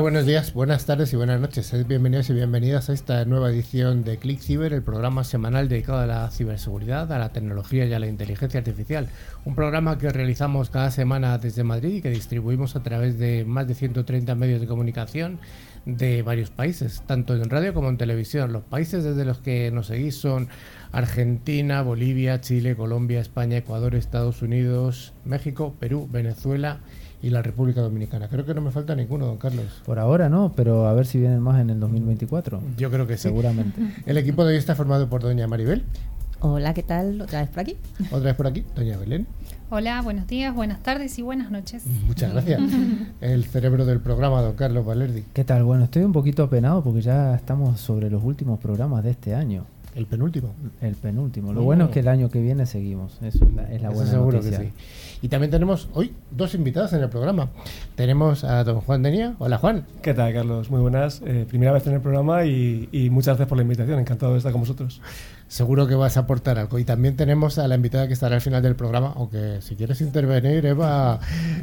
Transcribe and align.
Buenos 0.00 0.26
días, 0.26 0.54
buenas 0.54 0.86
tardes 0.86 1.12
y 1.12 1.16
buenas 1.16 1.40
noches. 1.40 1.72
Bienvenidos 1.86 2.28
y 2.28 2.32
bienvenidas 2.32 2.90
a 2.90 2.92
esta 2.92 3.24
nueva 3.26 3.50
edición 3.50 4.02
de 4.02 4.16
Click 4.16 4.40
Cyber, 4.40 4.72
el 4.72 4.82
programa 4.82 5.22
semanal 5.22 5.68
dedicado 5.68 6.00
a 6.00 6.06
la 6.06 6.30
ciberseguridad, 6.30 7.12
a 7.12 7.18
la 7.18 7.32
tecnología 7.32 7.84
y 7.84 7.92
a 7.92 8.00
la 8.00 8.08
inteligencia 8.08 8.58
artificial. 8.58 9.08
Un 9.44 9.54
programa 9.54 9.96
que 9.96 10.10
realizamos 10.10 10.68
cada 10.68 10.90
semana 10.90 11.38
desde 11.38 11.62
Madrid 11.62 11.94
y 11.94 12.02
que 12.02 12.10
distribuimos 12.10 12.74
a 12.74 12.82
través 12.82 13.18
de 13.20 13.44
más 13.44 13.68
de 13.68 13.74
130 13.74 14.34
medios 14.34 14.60
de 14.60 14.66
comunicación 14.66 15.38
de 15.86 16.22
varios 16.22 16.50
países, 16.50 17.02
tanto 17.06 17.36
en 17.36 17.48
radio 17.48 17.72
como 17.72 17.88
en 17.88 17.96
televisión. 17.96 18.52
Los 18.52 18.64
países 18.64 19.04
desde 19.04 19.24
los 19.24 19.38
que 19.38 19.70
nos 19.70 19.86
seguís 19.86 20.16
son 20.16 20.48
Argentina, 20.90 21.82
Bolivia, 21.82 22.40
Chile, 22.40 22.74
Colombia, 22.74 23.20
España, 23.20 23.58
Ecuador, 23.58 23.94
Estados 23.94 24.42
Unidos, 24.42 25.12
México, 25.24 25.76
Perú, 25.78 26.08
Venezuela 26.10 26.80
la 27.30 27.42
República 27.42 27.80
Dominicana. 27.80 28.28
Creo 28.28 28.44
que 28.44 28.54
no 28.54 28.60
me 28.60 28.70
falta 28.70 28.94
ninguno, 28.94 29.26
don 29.26 29.38
Carlos. 29.38 29.66
Por 29.84 29.98
ahora 29.98 30.28
no, 30.28 30.52
pero 30.54 30.86
a 30.86 30.94
ver 30.94 31.06
si 31.06 31.18
vienen 31.18 31.40
más 31.40 31.60
en 31.60 31.70
el 31.70 31.80
2024. 31.80 32.62
Yo 32.76 32.90
creo 32.90 33.06
que 33.06 33.16
sí. 33.16 33.24
Seguramente. 33.24 33.80
El 34.06 34.18
equipo 34.18 34.44
de 34.44 34.52
hoy 34.52 34.58
está 34.58 34.74
formado 34.74 35.08
por 35.08 35.22
doña 35.22 35.46
Maribel. 35.46 35.84
Hola, 36.40 36.74
¿qué 36.74 36.82
tal? 36.82 37.20
¿Otra 37.22 37.40
vez 37.40 37.48
por 37.48 37.60
aquí? 37.60 37.76
Otra 38.10 38.20
vez 38.20 38.34
por 38.34 38.46
aquí, 38.46 38.64
doña 38.76 38.98
Belén. 38.98 39.26
Hola, 39.70 40.02
buenos 40.02 40.26
días, 40.26 40.54
buenas 40.54 40.82
tardes 40.82 41.18
y 41.18 41.22
buenas 41.22 41.50
noches. 41.50 41.84
Muchas 42.06 42.32
gracias. 42.32 42.60
El 43.22 43.44
cerebro 43.44 43.86
del 43.86 44.00
programa, 44.00 44.42
don 44.42 44.54
Carlos 44.54 44.84
Valerdi. 44.84 45.24
¿Qué 45.32 45.42
tal? 45.42 45.64
Bueno, 45.64 45.84
estoy 45.84 46.02
un 46.02 46.12
poquito 46.12 46.42
apenado 46.42 46.84
porque 46.84 47.00
ya 47.00 47.34
estamos 47.34 47.80
sobre 47.80 48.10
los 48.10 48.22
últimos 48.22 48.60
programas 48.60 49.02
de 49.02 49.12
este 49.12 49.34
año. 49.34 49.64
El 49.94 50.06
penúltimo. 50.06 50.52
El 50.80 50.96
penúltimo. 50.96 51.52
Lo 51.52 51.62
bueno 51.62 51.84
es 51.84 51.90
que 51.92 52.00
el 52.00 52.08
año 52.08 52.28
que 52.28 52.40
viene 52.40 52.66
seguimos. 52.66 53.18
Eso 53.22 53.46
es 53.70 53.80
la, 53.80 53.90
buena 53.90 54.10
seguro 54.10 54.40
Que 54.40 54.52
sí. 54.52 54.72
Y 55.24 55.28
también 55.28 55.50
tenemos 55.50 55.88
hoy 55.94 56.12
dos 56.30 56.54
invitados 56.54 56.92
en 56.92 57.02
el 57.02 57.08
programa. 57.08 57.48
Tenemos 57.94 58.44
a 58.44 58.62
don 58.62 58.82
Juan 58.82 59.02
Denia. 59.02 59.36
Hola, 59.38 59.56
Juan. 59.56 59.86
¿Qué 60.02 60.12
tal, 60.12 60.34
Carlos? 60.34 60.70
Muy 60.70 60.82
buenas. 60.82 61.22
Eh, 61.24 61.46
primera 61.48 61.72
vez 61.72 61.86
en 61.86 61.94
el 61.94 62.02
programa 62.02 62.44
y, 62.44 62.90
y, 62.92 63.08
muchas 63.08 63.28
gracias 63.28 63.48
por 63.48 63.56
la 63.56 63.62
invitación. 63.62 63.98
Encantado 63.98 64.32
de 64.32 64.36
estar 64.36 64.52
con 64.52 64.60
vosotros. 64.60 65.00
Seguro 65.48 65.86
que 65.86 65.94
vas 65.94 66.18
a 66.18 66.20
aportar 66.20 66.58
algo. 66.58 66.78
Y 66.78 66.84
también 66.84 67.16
tenemos 67.16 67.56
a 67.56 67.66
la 67.68 67.74
invitada 67.74 68.06
que 68.06 68.12
estará 68.12 68.34
al 68.34 68.42
final 68.42 68.62
del 68.62 68.76
programa, 68.76 69.14
aunque 69.16 69.62
si 69.62 69.76
quieres 69.76 70.02
intervenir, 70.02 70.66
Eva, 70.66 71.18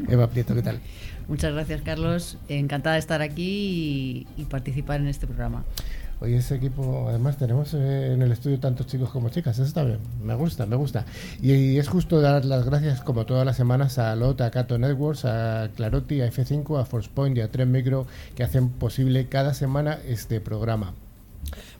Eva 0.10 0.26
Prieto, 0.26 0.56
¿qué 0.56 0.64
tal? 0.64 0.80
Muchas 1.28 1.54
gracias, 1.54 1.84
Carlos. 1.84 2.40
Encantada 2.50 2.96
de 2.96 3.00
estar 3.00 3.22
aquí 3.22 4.26
y, 4.36 4.42
y 4.42 4.46
participar 4.46 5.02
en 5.02 5.08
este 5.08 5.28
programa. 5.28 5.66
Hoy 6.24 6.36
ese 6.36 6.54
equipo, 6.54 7.08
además 7.10 7.38
tenemos 7.38 7.74
eh, 7.74 8.14
en 8.14 8.22
el 8.22 8.32
estudio 8.32 8.60
tantos 8.60 8.86
chicos 8.86 9.10
como 9.10 9.30
chicas, 9.30 9.56
eso 9.56 9.66
está 9.66 9.84
bien, 9.84 9.98
me 10.24 10.36
gusta, 10.36 10.68
me 10.68 10.76
gusta. 10.76 11.04
Y, 11.42 11.80
es 11.80 11.88
justo 11.90 12.22
dar 12.22 12.46
las 12.46 12.64
gracias 12.64 13.02
como 13.02 13.26
todas 13.26 13.44
las 13.44 13.58
semanas 13.58 13.98
a 13.98 14.16
LOT, 14.16 14.42
a 14.42 14.52
Cato 14.52 14.78
Networks, 14.78 15.26
a 15.26 15.72
Clarotti, 15.76 16.22
a 16.22 16.28
F5, 16.28 16.80
a 16.80 16.86
ForcePoint 16.86 17.38
y 17.38 17.42
a 17.42 17.50
Tren 17.50 17.72
Micro 17.72 18.06
que 18.36 18.44
hacen 18.44 18.70
posible 18.70 19.30
cada 19.30 19.56
semana 19.56 19.98
este 20.08 20.40
programa. 20.40 20.94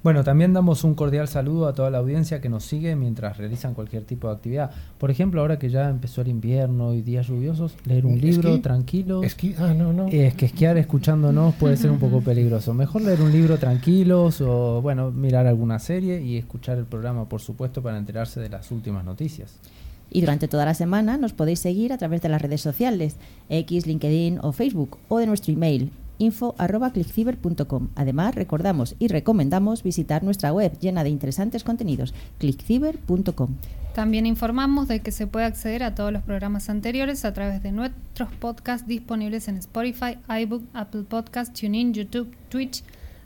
Bueno, 0.04 0.24
también 0.24 0.52
damos 0.52 0.84
un 0.84 0.96
cordial 0.96 1.28
saludo 1.28 1.68
a 1.68 1.74
toda 1.74 1.92
la 1.92 2.00
audiencia 2.00 2.42
que 2.42 2.50
nos 2.50 2.66
sigue 2.66 2.96
mientras 2.96 3.38
realizan 3.38 3.76
cualquier 3.76 4.04
tipo 4.04 4.28
de 4.28 4.34
actividad. 4.34 4.72
Por 4.98 5.12
ejemplo, 5.12 5.42
ahora 5.42 5.60
que 5.60 5.70
ya 5.70 5.90
empezó 5.90 6.22
el 6.22 6.30
invierno 6.30 6.96
y 6.96 7.04
días 7.04 7.28
lluviosos, 7.28 7.76
leer 7.86 8.08
un 8.08 8.20
libro 8.20 8.60
tranquilo. 8.62 9.22
Esquí, 9.22 9.54
ah, 9.60 9.76
no, 9.76 9.94
no. 9.94 10.08
Es 10.08 10.34
que 10.34 10.48
esquiar 10.48 10.78
escuchándonos 10.78 11.54
puede 11.54 11.78
ser 11.78 11.92
un 11.92 12.00
poco 12.00 12.22
peligroso. 12.22 12.74
Mejor 12.74 13.04
leer 13.04 13.22
un 13.22 13.32
libro 13.32 13.60
tranquilos 13.60 14.42
o, 14.42 14.82
bueno, 14.82 15.12
mirar 15.12 15.46
alguna 15.46 15.78
serie 15.78 16.20
y 16.20 16.36
escuchar 16.36 16.80
el 16.80 16.86
programa, 16.86 17.30
por 17.30 17.42
supuesto, 17.42 17.84
para 17.84 18.00
enterarse 18.00 18.40
de 18.40 18.50
las 18.50 18.72
últimas 18.72 19.06
noticias. 19.06 19.60
Y 20.10 20.22
durante 20.22 20.48
toda 20.48 20.66
la 20.66 20.74
semana 20.74 21.18
nos 21.18 21.34
podéis 21.34 21.60
seguir 21.60 21.94
a 21.94 21.98
través 21.98 22.22
de 22.22 22.30
las 22.30 22.42
redes 22.42 22.62
sociales, 22.62 23.18
X, 23.50 23.86
LinkedIn 23.86 24.40
o 24.42 24.52
Facebook, 24.52 24.98
o 25.08 25.20
de 25.20 25.28
nuestro 25.28 25.54
email, 25.54 25.92
info.clickciber.com. 26.22 27.90
Además, 27.96 28.36
recordamos 28.36 28.96
y 29.00 29.08
recomendamos 29.08 29.84
visitar 29.84 30.24
nuestra 30.24 30.54
web 30.54 30.78
llena 30.80 31.04
de 31.04 31.10
interesantes 31.10 31.64
contenidos, 31.64 32.14
clickciber.com. 32.38 33.56
También 33.94 34.26
informamos 34.26 34.88
de 34.88 35.02
que 35.02 35.12
se 35.12 35.28
puede 35.28 35.46
acceder 35.46 35.84
a 35.84 35.96
todos 35.96 36.14
los 36.14 36.24
programas 36.24 36.70
anteriores 36.70 37.26
a 37.26 37.34
través 37.34 37.62
de 37.62 37.72
nuestros 37.72 38.32
podcasts 38.40 38.88
disponibles 38.88 39.50
en 39.50 39.58
Spotify, 39.58 40.18
iBook, 40.44 40.64
Apple 40.74 41.04
Podcasts, 41.04 41.60
TuneIn, 41.60 41.94
YouTube, 41.94 42.34
Twitch, 42.50 42.84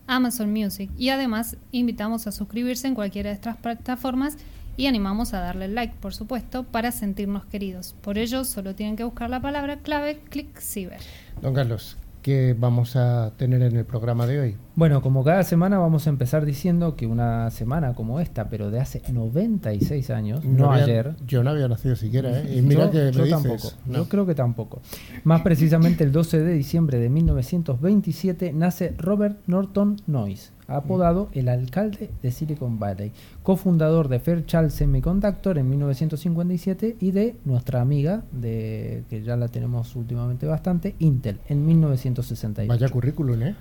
Amazon 0.07 0.51
Music. 0.51 0.89
Y 0.97 1.09
además, 1.09 1.57
invitamos 1.71 2.25
a 2.25 2.31
suscribirse 2.31 2.87
en 2.87 2.95
cualquiera 2.95 3.29
de 3.29 3.35
estas 3.35 3.57
plataformas 3.57 4.37
y 4.77 4.87
animamos 4.87 5.33
a 5.33 5.39
darle 5.39 5.67
like, 5.67 5.95
por 5.99 6.13
supuesto, 6.13 6.63
para 6.63 6.91
sentirnos 6.91 7.45
queridos. 7.45 7.95
Por 8.01 8.17
ello, 8.17 8.43
solo 8.43 8.73
tienen 8.73 8.95
que 8.95 9.03
buscar 9.03 9.29
la 9.29 9.41
palabra 9.41 9.77
clave 9.77 10.19
ClickCiber. 10.29 10.99
Don 11.41 11.53
Carlos, 11.53 11.97
que 12.25 12.55
vamos 12.57 12.95
a 12.95 13.35
tener 13.37 13.61
en 13.61 13.75
el 13.75 13.85
programa 13.85 14.25
de 14.25 14.39
hoy? 14.39 14.57
Bueno, 14.75 15.01
como 15.01 15.23
cada 15.23 15.43
semana 15.43 15.77
vamos 15.77 16.05
a 16.05 16.09
empezar 16.09 16.45
diciendo 16.45 16.97
que 16.97 17.07
una 17.07 17.49
semana 17.49 17.93
como 17.93 18.19
esta, 18.19 18.49
pero 18.49 18.71
de 18.71 18.81
hace 18.81 19.01
96 19.09 20.09
años, 20.09 20.43
no, 20.43 20.71
ayer. 20.71 21.15
Yo 21.25 21.43
no 21.43 21.51
había 21.51 21.69
nacido 21.69 21.95
siquiera, 21.95 22.41
¿eh? 22.41 22.57
Y 22.57 22.61
mira 22.61 22.91
que 22.91 23.11
yo 23.13 23.29
tampoco. 23.29 23.71
Yo 23.85 24.09
creo 24.09 24.25
que 24.25 24.35
tampoco. 24.35 24.81
Más 25.23 25.41
precisamente 25.41 26.03
el 26.03 26.11
12 26.11 26.39
de 26.41 26.53
diciembre 26.53 26.99
de 26.99 27.09
1927 27.09 28.51
nace 28.51 28.93
Robert 28.97 29.37
Norton 29.47 30.01
Noyce 30.07 30.55
apodado 30.67 31.29
el 31.33 31.47
alcalde 31.47 32.09
de 32.21 32.31
Silicon 32.31 32.79
Valley, 32.79 33.11
cofundador 33.43 34.07
de 34.07 34.19
Fairchild 34.19 34.71
Semiconductor 34.71 35.57
en 35.57 35.69
1957 35.69 36.97
y 36.99 37.11
de 37.11 37.35
nuestra 37.45 37.81
amiga, 37.81 38.23
de 38.31 39.03
que 39.09 39.21
ya 39.21 39.35
la 39.35 39.47
tenemos 39.47 39.95
últimamente 39.95 40.47
bastante, 40.47 40.95
Intel 40.99 41.39
en 41.47 41.65
1968. 41.65 42.67
Vaya 42.67 42.89
currículum, 42.89 43.43
¿eh? 43.43 43.55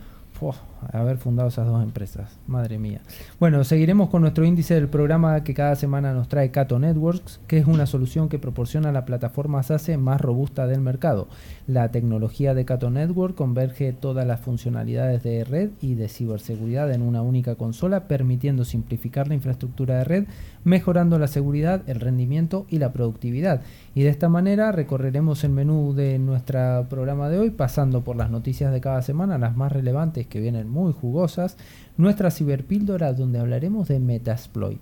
Haber 0.93 1.19
fundado 1.19 1.49
esas 1.49 1.67
dos 1.67 1.83
empresas, 1.83 2.39
madre 2.47 2.79
mía. 2.79 3.01
Bueno, 3.41 3.65
seguiremos 3.65 4.11
con 4.11 4.23
nuestro 4.23 4.45
índice 4.45 4.75
del 4.75 4.89
programa 4.89 5.45
que 5.45 5.55
cada 5.55 5.77
semana 5.77 6.13
nos 6.13 6.29
trae 6.29 6.51
Cato 6.51 6.79
Networks, 6.79 7.41
que 7.47 7.59
es 7.59 7.67
una 7.67 7.87
solución 7.87 8.29
que 8.29 8.39
proporciona 8.39 8.93
la 8.93 9.05
plataforma 9.05 9.63
SASE 9.63 9.97
más 9.97 10.21
robusta 10.21 10.67
del 10.67 10.81
mercado. 10.81 11.29
La 11.67 11.91
tecnología 11.91 12.55
de 12.55 12.65
Cato 12.65 12.91
Network 12.91 13.35
converge 13.35 13.93
todas 13.93 14.27
las 14.27 14.41
funcionalidades 14.41 15.23
de 15.23 15.45
red 15.45 15.71
y 15.81 15.95
de 15.95 16.09
ciberseguridad 16.09 16.93
en 16.93 17.03
una 17.03 17.23
única 17.23 17.55
consola, 17.55 18.07
permitiendo 18.09 18.65
simplificar 18.65 19.29
la 19.29 19.35
infraestructura 19.35 19.99
de 19.99 20.05
red, 20.05 20.25
mejorando 20.65 21.19
la 21.19 21.27
seguridad, 21.27 21.83
el 21.87 22.01
rendimiento 22.01 22.67
y 22.69 22.79
la 22.79 22.93
productividad. 22.93 23.63
Y 23.95 24.03
de 24.03 24.11
esta 24.11 24.29
manera 24.29 24.73
recorreremos 24.73 25.45
el 25.45 25.51
menú 25.51 25.95
de 25.95 26.19
nuestro 26.19 26.87
programa 26.89 27.29
de 27.29 27.39
hoy, 27.39 27.51
pasando 27.51 28.03
por 28.03 28.17
las 28.17 28.31
noticias 28.31 28.73
de 28.73 28.81
cada 28.81 29.03
semana, 29.03 29.39
las 29.39 29.57
más 29.57 29.73
relevantes 29.73 30.27
que 30.27 30.41
vienen 30.41 30.69
muy 30.75 30.93
jugosas, 30.93 31.57
nuestra 31.97 32.31
ciberpíldora 32.31 33.13
donde 33.15 33.39
hablaremos 33.39 33.89
de 33.89 34.01
Metasploit. 34.01 34.81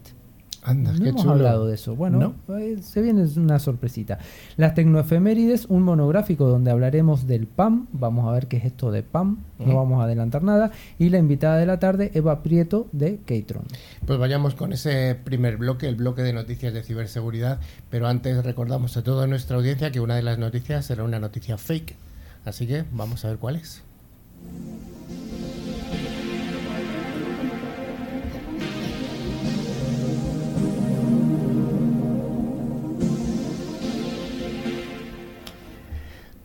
Anda, 0.64 0.92
no 0.92 1.04
hemos 1.04 1.26
hablado 1.26 1.66
de 1.66 1.74
eso. 1.74 1.96
Bueno, 1.96 2.34
eh, 2.56 2.78
se 2.82 3.02
viene 3.02 3.26
una 3.36 3.58
sorpresita. 3.58 4.20
Las 4.56 4.74
tecnoefemérides, 4.74 5.66
un 5.66 5.82
monográfico 5.82 6.46
donde 6.46 6.70
hablaremos 6.70 7.26
del 7.26 7.48
PAM. 7.48 7.88
Vamos 7.92 8.28
a 8.28 8.32
ver 8.32 8.46
qué 8.46 8.58
es 8.58 8.66
esto 8.66 8.92
de 8.92 9.02
PAM. 9.02 9.38
No 9.58 9.76
vamos 9.76 10.00
a 10.00 10.04
adelantar 10.04 10.44
nada. 10.44 10.70
Y 11.00 11.08
la 11.08 11.18
invitada 11.18 11.56
de 11.56 11.66
la 11.66 11.80
tarde, 11.80 12.12
Eva 12.14 12.44
Prieto 12.44 12.86
de 12.92 13.18
Keitron. 13.26 13.64
Pues 14.06 14.20
vayamos 14.20 14.54
con 14.54 14.72
ese 14.72 15.16
primer 15.16 15.56
bloque, 15.56 15.88
el 15.88 15.96
bloque 15.96 16.22
de 16.22 16.32
noticias 16.32 16.72
de 16.72 16.84
ciberseguridad. 16.84 17.58
Pero 17.90 18.06
antes 18.06 18.44
recordamos 18.44 18.96
a 18.96 19.02
toda 19.02 19.26
nuestra 19.26 19.56
audiencia 19.56 19.90
que 19.90 19.98
una 19.98 20.14
de 20.14 20.22
las 20.22 20.38
noticias 20.38 20.86
será 20.86 21.02
una 21.02 21.18
noticia 21.18 21.58
fake. 21.58 21.96
Así 22.44 22.68
que 22.68 22.84
vamos 22.92 23.24
a 23.24 23.28
ver 23.28 23.38
cuál 23.38 23.56
es. 23.56 23.82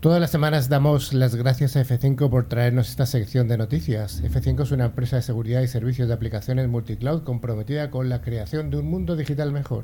Todas 0.07 0.21
las 0.21 0.31
semanas 0.31 0.69
damos 0.69 1.11
las 1.11 1.35
gracias 1.35 1.75
a 1.75 1.81
F5 1.81 2.29
por 2.29 2.47
traernos 2.47 2.89
esta 2.89 3.05
sección 3.05 3.49
de 3.49 3.57
noticias. 3.57 4.23
F5 4.23 4.63
es 4.63 4.71
una 4.71 4.85
empresa 4.85 5.17
de 5.17 5.21
seguridad 5.21 5.61
y 5.61 5.67
servicios 5.67 6.07
de 6.07 6.13
aplicaciones 6.13 6.69
multicloud 6.69 7.23
comprometida 7.23 7.91
con 7.91 8.07
la 8.07 8.21
creación 8.21 8.69
de 8.69 8.77
un 8.77 8.89
mundo 8.89 9.17
digital 9.17 9.51
mejor. 9.51 9.83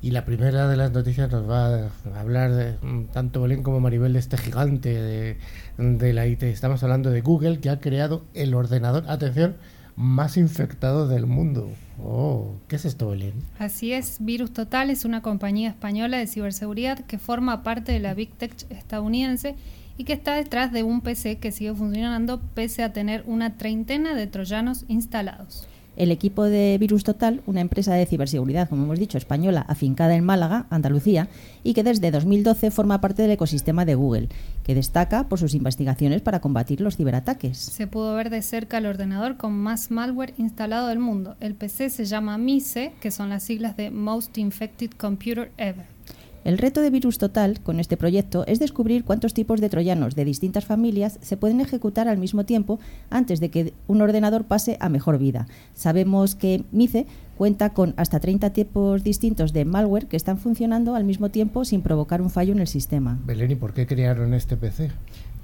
Y 0.00 0.12
la 0.12 0.24
primera 0.24 0.66
de 0.66 0.78
las 0.78 0.92
noticias 0.92 1.30
nos 1.30 1.46
va 1.46 1.74
a 1.74 2.20
hablar 2.20 2.52
de, 2.52 2.78
mm, 2.80 3.08
tanto 3.12 3.42
Belén 3.42 3.62
como 3.62 3.80
Maribel 3.80 4.14
de 4.14 4.20
este 4.20 4.38
gigante 4.38 4.94
de, 4.94 5.36
de 5.76 6.12
la 6.14 6.26
IT. 6.26 6.44
Estamos 6.44 6.82
hablando 6.82 7.10
de 7.10 7.20
Google 7.20 7.60
que 7.60 7.68
ha 7.68 7.80
creado 7.80 8.24
el 8.32 8.54
ordenador, 8.54 9.04
atención, 9.08 9.56
más 9.96 10.36
infectado 10.36 11.08
del 11.08 11.26
mundo. 11.26 11.70
Oh, 12.02 12.54
¿qué 12.68 12.76
es 12.76 12.84
esto, 12.84 13.10
Belén? 13.10 13.34
Así 13.58 13.92
es, 13.92 14.16
Virus 14.20 14.52
Total 14.52 14.90
es 14.90 15.04
una 15.04 15.22
compañía 15.22 15.68
española 15.68 16.18
de 16.18 16.26
ciberseguridad 16.26 17.00
que 17.00 17.18
forma 17.18 17.62
parte 17.62 17.92
de 17.92 18.00
la 18.00 18.14
Big 18.14 18.32
Tech 18.32 18.52
estadounidense 18.70 19.56
y 19.96 20.04
que 20.04 20.14
está 20.14 20.34
detrás 20.34 20.72
de 20.72 20.82
un 20.82 21.02
PC 21.02 21.38
que 21.38 21.52
sigue 21.52 21.74
funcionando 21.74 22.40
pese 22.54 22.82
a 22.82 22.92
tener 22.92 23.22
una 23.26 23.58
treintena 23.58 24.14
de 24.14 24.26
troyanos 24.26 24.84
instalados. 24.88 25.66
El 25.96 26.10
equipo 26.10 26.44
de 26.44 26.76
Virus 26.78 27.04
Total, 27.04 27.42
una 27.46 27.60
empresa 27.60 27.94
de 27.94 28.06
ciberseguridad, 28.06 28.68
como 28.68 28.84
hemos 28.84 28.98
dicho, 28.98 29.18
española, 29.18 29.64
afincada 29.68 30.14
en 30.14 30.24
Málaga, 30.24 30.66
Andalucía, 30.70 31.28
y 31.62 31.74
que 31.74 31.82
desde 31.82 32.10
2012 32.10 32.70
forma 32.70 33.00
parte 33.00 33.22
del 33.22 33.32
ecosistema 33.32 33.84
de 33.84 33.94
Google, 33.96 34.28
que 34.64 34.74
destaca 34.74 35.28
por 35.28 35.38
sus 35.38 35.54
investigaciones 35.54 36.22
para 36.22 36.40
combatir 36.40 36.80
los 36.80 36.96
ciberataques. 36.96 37.58
Se 37.58 37.86
pudo 37.86 38.14
ver 38.14 38.30
de 38.30 38.42
cerca 38.42 38.78
el 38.78 38.86
ordenador 38.86 39.36
con 39.36 39.52
más 39.52 39.90
malware 39.90 40.34
instalado 40.38 40.88
del 40.88 40.98
mundo. 40.98 41.36
El 41.40 41.54
PC 41.54 41.90
se 41.90 42.04
llama 42.04 42.38
MISE, 42.38 42.92
que 43.00 43.10
son 43.10 43.28
las 43.28 43.42
siglas 43.42 43.76
de 43.76 43.90
Most 43.90 44.38
Infected 44.38 44.90
Computer 44.96 45.52
Ever. 45.56 45.99
El 46.42 46.56
reto 46.56 46.80
de 46.80 46.88
Virus 46.88 47.18
Total 47.18 47.60
con 47.60 47.80
este 47.80 47.98
proyecto 47.98 48.46
es 48.46 48.58
descubrir 48.58 49.04
cuántos 49.04 49.34
tipos 49.34 49.60
de 49.60 49.68
troyanos 49.68 50.14
de 50.14 50.24
distintas 50.24 50.64
familias 50.64 51.18
se 51.20 51.36
pueden 51.36 51.60
ejecutar 51.60 52.08
al 52.08 52.16
mismo 52.16 52.44
tiempo 52.44 52.80
antes 53.10 53.40
de 53.40 53.50
que 53.50 53.74
un 53.88 54.00
ordenador 54.00 54.44
pase 54.44 54.78
a 54.80 54.88
mejor 54.88 55.18
vida. 55.18 55.46
Sabemos 55.74 56.34
que 56.34 56.64
MICE 56.72 57.06
cuenta 57.36 57.70
con 57.74 57.92
hasta 57.98 58.20
30 58.20 58.54
tipos 58.54 59.04
distintos 59.04 59.52
de 59.52 59.66
malware 59.66 60.06
que 60.06 60.16
están 60.16 60.38
funcionando 60.38 60.94
al 60.94 61.04
mismo 61.04 61.28
tiempo 61.28 61.66
sin 61.66 61.82
provocar 61.82 62.22
un 62.22 62.30
fallo 62.30 62.52
en 62.52 62.60
el 62.60 62.68
sistema. 62.68 63.18
Belén, 63.26 63.50
¿y 63.50 63.54
por 63.56 63.74
qué 63.74 63.86
crearon 63.86 64.32
este 64.32 64.56
PC? 64.56 64.90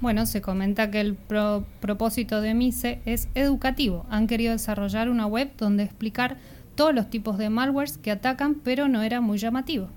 Bueno, 0.01 0.25
se 0.25 0.41
comenta 0.41 0.89
que 0.89 0.99
el 1.01 1.13
pro- 1.13 1.63
propósito 1.79 2.41
de 2.41 2.55
MISE 2.55 3.01
es 3.05 3.29
educativo. 3.35 4.07
Han 4.09 4.25
querido 4.25 4.51
desarrollar 4.51 5.09
una 5.09 5.27
web 5.27 5.51
donde 5.59 5.83
explicar 5.83 6.37
todos 6.73 6.93
los 6.93 7.07
tipos 7.09 7.37
de 7.37 7.49
malwares 7.51 7.97
que 7.99 8.09
atacan, 8.11 8.55
pero 8.63 8.87
no 8.87 9.01
era 9.03 9.21
muy 9.21 9.37
llamativo. 9.39 9.89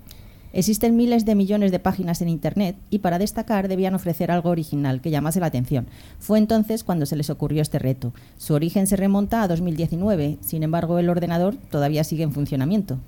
Existen 0.53 0.95
miles 0.95 1.25
de 1.25 1.35
millones 1.35 1.71
de 1.71 1.79
páginas 1.79 2.21
en 2.21 2.29
Internet 2.29 2.75
y 2.89 2.99
para 2.99 3.19
destacar 3.19 3.67
debían 3.67 3.95
ofrecer 3.95 4.31
algo 4.31 4.49
original 4.49 4.99
que 4.99 5.11
llamase 5.11 5.39
la 5.39 5.45
atención. 5.45 5.87
Fue 6.19 6.39
entonces 6.39 6.83
cuando 6.83 7.05
se 7.05 7.15
les 7.15 7.29
ocurrió 7.29 7.61
este 7.61 7.79
reto. 7.79 8.13
Su 8.37 8.53
origen 8.53 8.87
se 8.87 8.97
remonta 8.97 9.43
a 9.43 9.47
2019, 9.47 10.39
sin 10.41 10.63
embargo 10.63 10.99
el 10.99 11.09
ordenador 11.09 11.55
todavía 11.69 12.03
sigue 12.03 12.23
en 12.23 12.33
funcionamiento. 12.33 12.99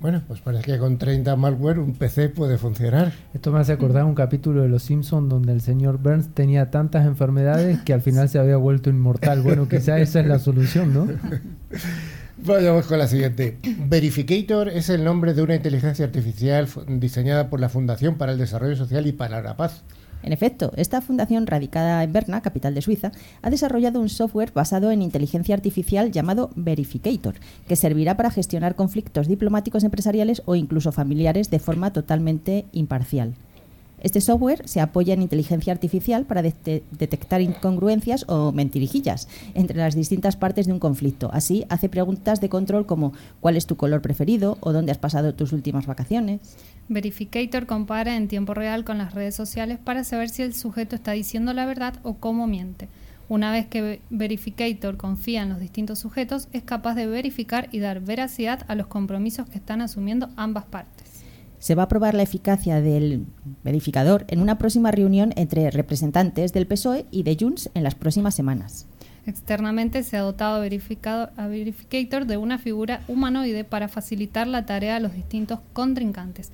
Bueno, 0.00 0.22
pues 0.28 0.40
parece 0.40 0.64
que 0.64 0.78
con 0.78 0.96
30 0.96 1.34
malware 1.34 1.80
un 1.80 1.94
PC 1.94 2.28
puede 2.28 2.56
funcionar. 2.56 3.12
Esto 3.34 3.50
me 3.50 3.58
hace 3.58 3.72
acordar 3.72 4.04
un 4.04 4.14
capítulo 4.14 4.62
de 4.62 4.68
Los 4.68 4.84
Simpsons 4.84 5.28
donde 5.28 5.52
el 5.52 5.60
señor 5.60 5.98
Burns 5.98 6.28
tenía 6.34 6.70
tantas 6.70 7.04
enfermedades 7.04 7.80
que 7.80 7.94
al 7.94 8.00
final 8.00 8.28
se 8.28 8.38
había 8.38 8.56
vuelto 8.56 8.90
inmortal. 8.90 9.42
Bueno, 9.42 9.68
quizá 9.68 9.98
esa 9.98 10.20
es 10.20 10.26
la 10.26 10.38
solución, 10.38 10.94
¿no? 10.94 11.08
Vayamos 12.44 12.86
con 12.86 12.98
la 12.98 13.08
siguiente. 13.08 13.58
Verificator 13.88 14.68
es 14.68 14.88
el 14.90 15.04
nombre 15.04 15.34
de 15.34 15.42
una 15.42 15.56
inteligencia 15.56 16.04
artificial 16.04 16.68
diseñada 16.86 17.50
por 17.50 17.60
la 17.60 17.68
Fundación 17.68 18.16
para 18.16 18.32
el 18.32 18.38
Desarrollo 18.38 18.76
Social 18.76 19.06
y 19.06 19.12
para 19.12 19.42
la 19.42 19.56
Paz. 19.56 19.82
En 20.22 20.32
efecto, 20.32 20.72
esta 20.76 21.00
fundación 21.00 21.46
radicada 21.46 22.02
en 22.02 22.12
Berna, 22.12 22.40
capital 22.40 22.74
de 22.74 22.82
Suiza, 22.82 23.12
ha 23.42 23.50
desarrollado 23.50 24.00
un 24.00 24.08
software 24.08 24.52
basado 24.52 24.90
en 24.90 25.02
inteligencia 25.02 25.54
artificial 25.54 26.10
llamado 26.10 26.50
Verificator, 26.56 27.34
que 27.66 27.76
servirá 27.76 28.16
para 28.16 28.30
gestionar 28.30 28.74
conflictos 28.74 29.28
diplomáticos 29.28 29.84
empresariales 29.84 30.42
o 30.46 30.54
incluso 30.54 30.92
familiares 30.92 31.50
de 31.50 31.58
forma 31.58 31.92
totalmente 31.92 32.66
imparcial. 32.72 33.34
Este 34.00 34.20
software 34.20 34.66
se 34.68 34.80
apoya 34.80 35.14
en 35.14 35.22
inteligencia 35.22 35.72
artificial 35.72 36.24
para 36.24 36.42
dete- 36.42 36.82
detectar 36.92 37.40
incongruencias 37.40 38.24
o 38.28 38.52
mentirijillas 38.52 39.28
entre 39.54 39.76
las 39.78 39.94
distintas 39.94 40.36
partes 40.36 40.66
de 40.66 40.72
un 40.72 40.78
conflicto. 40.78 41.30
Así, 41.32 41.64
hace 41.68 41.88
preguntas 41.88 42.40
de 42.40 42.48
control 42.48 42.86
como 42.86 43.12
¿cuál 43.40 43.56
es 43.56 43.66
tu 43.66 43.76
color 43.76 44.00
preferido? 44.02 44.56
o 44.60 44.72
¿dónde 44.72 44.92
has 44.92 44.98
pasado 44.98 45.34
tus 45.34 45.52
últimas 45.52 45.86
vacaciones? 45.86 46.40
Verificator 46.88 47.66
compara 47.66 48.16
en 48.16 48.28
tiempo 48.28 48.54
real 48.54 48.84
con 48.84 48.98
las 48.98 49.14
redes 49.14 49.34
sociales 49.34 49.78
para 49.82 50.04
saber 50.04 50.28
si 50.30 50.42
el 50.42 50.54
sujeto 50.54 50.94
está 50.96 51.12
diciendo 51.12 51.52
la 51.52 51.66
verdad 51.66 51.94
o 52.02 52.14
cómo 52.14 52.46
miente. 52.46 52.88
Una 53.28 53.52
vez 53.52 53.66
que 53.66 53.82
Ve- 53.82 54.00
Verificator 54.08 54.96
confía 54.96 55.42
en 55.42 55.50
los 55.50 55.60
distintos 55.60 55.98
sujetos, 55.98 56.48
es 56.54 56.62
capaz 56.62 56.94
de 56.94 57.06
verificar 57.06 57.68
y 57.72 57.78
dar 57.78 58.00
veracidad 58.00 58.64
a 58.68 58.74
los 58.74 58.86
compromisos 58.86 59.46
que 59.50 59.58
están 59.58 59.82
asumiendo 59.82 60.30
ambas 60.36 60.64
partes. 60.64 60.97
Se 61.58 61.74
va 61.74 61.84
a 61.84 61.88
probar 61.88 62.14
la 62.14 62.22
eficacia 62.22 62.80
del 62.80 63.26
verificador 63.64 64.24
en 64.28 64.40
una 64.40 64.58
próxima 64.58 64.90
reunión 64.90 65.32
entre 65.36 65.70
representantes 65.70 66.52
del 66.52 66.66
PSOE 66.66 67.06
y 67.10 67.24
de 67.24 67.36
Junts 67.38 67.70
en 67.74 67.82
las 67.82 67.94
próximas 67.94 68.34
semanas. 68.34 68.86
Externamente 69.26 70.04
se 70.04 70.16
ha 70.16 70.22
dotado 70.22 70.62
verificado- 70.62 71.30
a 71.36 71.48
Verificator 71.48 72.24
de 72.24 72.38
una 72.38 72.56
figura 72.56 73.02
humanoide 73.08 73.62
para 73.62 73.88
facilitar 73.88 74.46
la 74.46 74.64
tarea 74.64 74.96
a 74.96 75.00
los 75.00 75.12
distintos 75.12 75.58
contrincantes. 75.74 76.50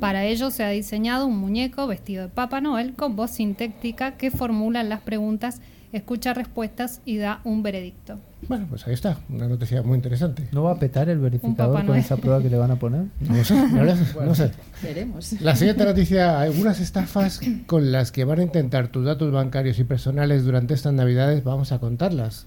Para 0.00 0.24
ello 0.24 0.50
se 0.50 0.64
ha 0.64 0.70
diseñado 0.70 1.26
un 1.26 1.38
muñeco 1.38 1.86
vestido 1.86 2.24
de 2.24 2.28
Papá 2.28 2.60
Noel 2.60 2.94
con 2.94 3.14
voz 3.14 3.30
sintética 3.30 4.16
que 4.16 4.32
formula 4.32 4.82
las 4.82 5.02
preguntas, 5.02 5.60
escucha 5.92 6.34
respuestas 6.34 7.00
y 7.04 7.16
da 7.18 7.40
un 7.44 7.62
veredicto. 7.62 8.18
Bueno, 8.48 8.66
pues 8.68 8.86
ahí 8.86 8.94
está, 8.94 9.18
una 9.28 9.48
noticia 9.48 9.82
muy 9.82 9.96
interesante. 9.96 10.46
¿No 10.52 10.62
va 10.64 10.72
a 10.72 10.78
petar 10.78 11.08
el 11.08 11.18
verificador 11.18 11.84
con 11.86 11.96
esa 11.96 12.16
prueba 12.16 12.40
que 12.42 12.50
le 12.50 12.56
van 12.56 12.70
a 12.70 12.76
poner? 12.76 13.06
No 13.20 13.42
sé, 13.44 13.54
es- 13.54 14.16
no 14.16 14.34
sé. 14.34 14.50
Veremos. 14.82 15.40
La 15.40 15.56
siguiente 15.56 15.84
noticia, 15.84 16.40
algunas 16.40 16.80
estafas 16.80 17.40
con 17.66 17.90
las 17.92 18.12
que 18.12 18.24
van 18.24 18.40
a 18.40 18.42
intentar 18.42 18.88
tus 18.88 19.04
datos 19.04 19.32
bancarios 19.32 19.78
y 19.78 19.84
personales 19.84 20.44
durante 20.44 20.74
estas 20.74 20.92
navidades, 20.92 21.42
vamos 21.44 21.72
a 21.72 21.78
contarlas. 21.78 22.46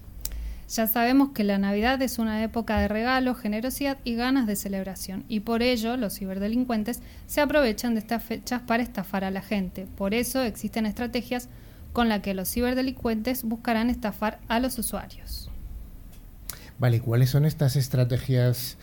Ya 0.72 0.86
sabemos 0.86 1.30
que 1.30 1.42
la 1.42 1.58
Navidad 1.58 2.00
es 2.00 2.20
una 2.20 2.44
época 2.44 2.78
de 2.78 2.86
regalo, 2.86 3.34
generosidad 3.34 3.98
y 4.04 4.14
ganas 4.14 4.46
de 4.46 4.54
celebración, 4.54 5.24
y 5.28 5.40
por 5.40 5.62
ello 5.62 5.96
los 5.96 6.14
ciberdelincuentes 6.16 7.02
se 7.26 7.40
aprovechan 7.40 7.94
de 7.94 7.98
estas 8.00 8.22
fechas 8.22 8.62
para 8.64 8.80
estafar 8.84 9.24
a 9.24 9.32
la 9.32 9.42
gente. 9.42 9.88
Por 9.96 10.14
eso 10.14 10.40
existen 10.42 10.86
estrategias 10.86 11.48
con 11.92 12.08
las 12.08 12.20
que 12.20 12.34
los 12.34 12.50
ciberdelincuentes 12.50 13.44
buscarán 13.44 13.90
estafar 13.90 14.40
a 14.48 14.60
los 14.60 14.78
usuarios. 14.78 15.50
Vale, 16.78 16.96
¿y 16.96 17.00
¿cuáles 17.00 17.30
son 17.30 17.44
estas 17.44 17.76
estrategias 17.76 18.78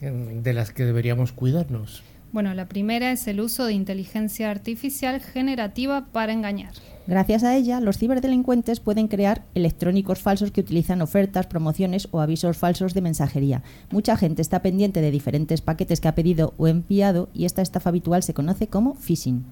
eh, 0.00 0.10
de 0.42 0.52
las 0.52 0.72
que 0.72 0.84
deberíamos 0.84 1.32
cuidarnos? 1.32 2.02
Bueno, 2.30 2.52
la 2.52 2.68
primera 2.68 3.10
es 3.10 3.26
el 3.26 3.40
uso 3.40 3.64
de 3.64 3.72
inteligencia 3.72 4.50
artificial 4.50 5.18
generativa 5.20 6.08
para 6.12 6.34
engañar. 6.34 6.72
Gracias 7.06 7.42
a 7.42 7.56
ella, 7.56 7.80
los 7.80 7.96
ciberdelincuentes 7.96 8.80
pueden 8.80 9.08
crear 9.08 9.46
electrónicos 9.54 10.20
falsos 10.20 10.50
que 10.50 10.60
utilizan 10.60 11.00
ofertas, 11.00 11.46
promociones 11.46 12.06
o 12.10 12.20
avisos 12.20 12.58
falsos 12.58 12.92
de 12.92 13.00
mensajería. 13.00 13.62
Mucha 13.90 14.14
gente 14.18 14.42
está 14.42 14.60
pendiente 14.60 15.00
de 15.00 15.10
diferentes 15.10 15.62
paquetes 15.62 16.02
que 16.02 16.08
ha 16.08 16.14
pedido 16.14 16.52
o 16.58 16.68
enviado 16.68 17.30
y 17.32 17.46
esta 17.46 17.62
estafa 17.62 17.88
habitual 17.88 18.22
se 18.22 18.34
conoce 18.34 18.66
como 18.66 18.94
phishing. 18.94 19.46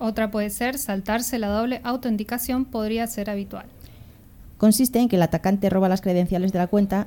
Otra 0.00 0.30
puede 0.30 0.50
ser 0.50 0.78
saltarse 0.78 1.38
la 1.38 1.48
doble 1.48 1.80
autenticación, 1.84 2.64
podría 2.64 3.06
ser 3.06 3.28
habitual. 3.30 3.66
Consiste 4.56 4.98
en 4.98 5.08
que 5.08 5.16
el 5.16 5.22
atacante 5.22 5.70
roba 5.70 5.88
las 5.88 6.00
credenciales 6.00 6.52
de 6.52 6.58
la 6.58 6.66
cuenta 6.66 7.06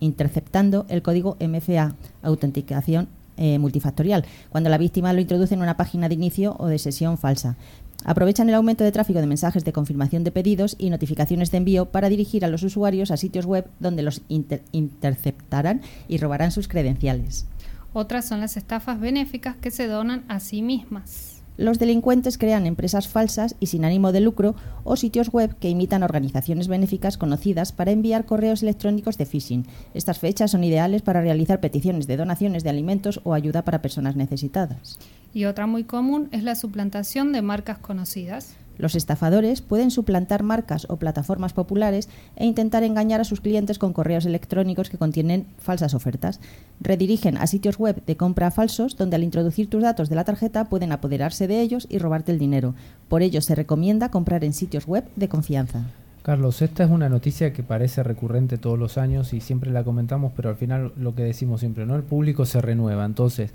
interceptando 0.00 0.86
el 0.88 1.02
código 1.02 1.36
MFA, 1.40 1.94
autenticación 2.22 3.08
eh, 3.36 3.58
multifactorial, 3.58 4.24
cuando 4.50 4.70
la 4.70 4.78
víctima 4.78 5.12
lo 5.12 5.20
introduce 5.20 5.54
en 5.54 5.62
una 5.62 5.76
página 5.76 6.08
de 6.08 6.14
inicio 6.14 6.54
o 6.58 6.68
de 6.68 6.78
sesión 6.78 7.18
falsa. 7.18 7.56
Aprovechan 8.04 8.48
el 8.48 8.54
aumento 8.54 8.82
de 8.84 8.92
tráfico 8.92 9.20
de 9.20 9.26
mensajes 9.26 9.64
de 9.64 9.72
confirmación 9.72 10.22
de 10.24 10.30
pedidos 10.32 10.74
y 10.78 10.90
notificaciones 10.90 11.50
de 11.50 11.58
envío 11.58 11.86
para 11.86 12.08
dirigir 12.08 12.44
a 12.44 12.48
los 12.48 12.62
usuarios 12.62 13.10
a 13.10 13.16
sitios 13.16 13.46
web 13.46 13.66
donde 13.80 14.02
los 14.02 14.22
inter- 14.28 14.62
interceptarán 14.72 15.82
y 16.08 16.18
robarán 16.18 16.50
sus 16.52 16.66
credenciales. 16.68 17.46
Otras 17.92 18.26
son 18.26 18.40
las 18.40 18.56
estafas 18.56 18.98
benéficas 19.00 19.56
que 19.56 19.70
se 19.70 19.86
donan 19.86 20.24
a 20.28 20.40
sí 20.40 20.62
mismas. 20.62 21.41
Los 21.58 21.78
delincuentes 21.78 22.38
crean 22.38 22.66
empresas 22.66 23.08
falsas 23.08 23.56
y 23.60 23.66
sin 23.66 23.84
ánimo 23.84 24.10
de 24.10 24.20
lucro 24.20 24.54
o 24.84 24.96
sitios 24.96 25.30
web 25.30 25.54
que 25.58 25.68
imitan 25.68 26.02
organizaciones 26.02 26.66
benéficas 26.66 27.18
conocidas 27.18 27.72
para 27.72 27.90
enviar 27.90 28.24
correos 28.24 28.62
electrónicos 28.62 29.18
de 29.18 29.26
phishing. 29.26 29.66
Estas 29.92 30.18
fechas 30.18 30.52
son 30.52 30.64
ideales 30.64 31.02
para 31.02 31.20
realizar 31.20 31.60
peticiones 31.60 32.06
de 32.06 32.16
donaciones 32.16 32.64
de 32.64 32.70
alimentos 32.70 33.20
o 33.24 33.34
ayuda 33.34 33.64
para 33.64 33.82
personas 33.82 34.16
necesitadas. 34.16 34.98
Y 35.34 35.44
otra 35.44 35.66
muy 35.66 35.84
común 35.84 36.28
es 36.32 36.42
la 36.42 36.54
suplantación 36.54 37.32
de 37.32 37.42
marcas 37.42 37.78
conocidas. 37.78 38.56
Los 38.78 38.94
estafadores 38.94 39.60
pueden 39.60 39.90
suplantar 39.90 40.42
marcas 40.42 40.86
o 40.88 40.96
plataformas 40.96 41.52
populares 41.52 42.08
e 42.36 42.46
intentar 42.46 42.82
engañar 42.82 43.20
a 43.20 43.24
sus 43.24 43.40
clientes 43.40 43.78
con 43.78 43.92
correos 43.92 44.26
electrónicos 44.26 44.90
que 44.90 44.98
contienen 44.98 45.46
falsas 45.58 45.94
ofertas. 45.94 46.40
Redirigen 46.80 47.36
a 47.36 47.46
sitios 47.46 47.78
web 47.78 48.02
de 48.04 48.16
compra 48.16 48.50
falsos 48.50 48.96
donde 48.96 49.16
al 49.16 49.24
introducir 49.24 49.68
tus 49.68 49.82
datos 49.82 50.08
de 50.08 50.16
la 50.16 50.24
tarjeta 50.24 50.64
pueden 50.66 50.92
apoderarse 50.92 51.46
de 51.46 51.60
ellos 51.60 51.86
y 51.90 51.98
robarte 51.98 52.32
el 52.32 52.38
dinero. 52.38 52.74
Por 53.08 53.22
ello 53.22 53.40
se 53.40 53.54
recomienda 53.54 54.10
comprar 54.10 54.44
en 54.44 54.52
sitios 54.52 54.86
web 54.86 55.04
de 55.16 55.28
confianza. 55.28 55.84
Carlos, 56.22 56.62
esta 56.62 56.84
es 56.84 56.90
una 56.90 57.08
noticia 57.08 57.52
que 57.52 57.64
parece 57.64 58.02
recurrente 58.04 58.56
todos 58.56 58.78
los 58.78 58.96
años 58.96 59.32
y 59.32 59.40
siempre 59.40 59.72
la 59.72 59.82
comentamos, 59.82 60.32
pero 60.36 60.50
al 60.50 60.56
final 60.56 60.92
lo 60.96 61.16
que 61.16 61.24
decimos 61.24 61.60
siempre, 61.60 61.84
¿no? 61.84 61.96
El 61.96 62.04
público 62.04 62.46
se 62.46 62.60
renueva. 62.60 63.04
Entonces, 63.04 63.50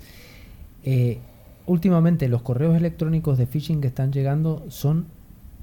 eh, 0.84 1.18
últimamente 1.68 2.28
los 2.28 2.42
correos 2.42 2.76
electrónicos 2.76 3.38
de 3.38 3.46
phishing 3.46 3.80
que 3.80 3.86
están 3.86 4.12
llegando 4.12 4.64
son 4.68 5.06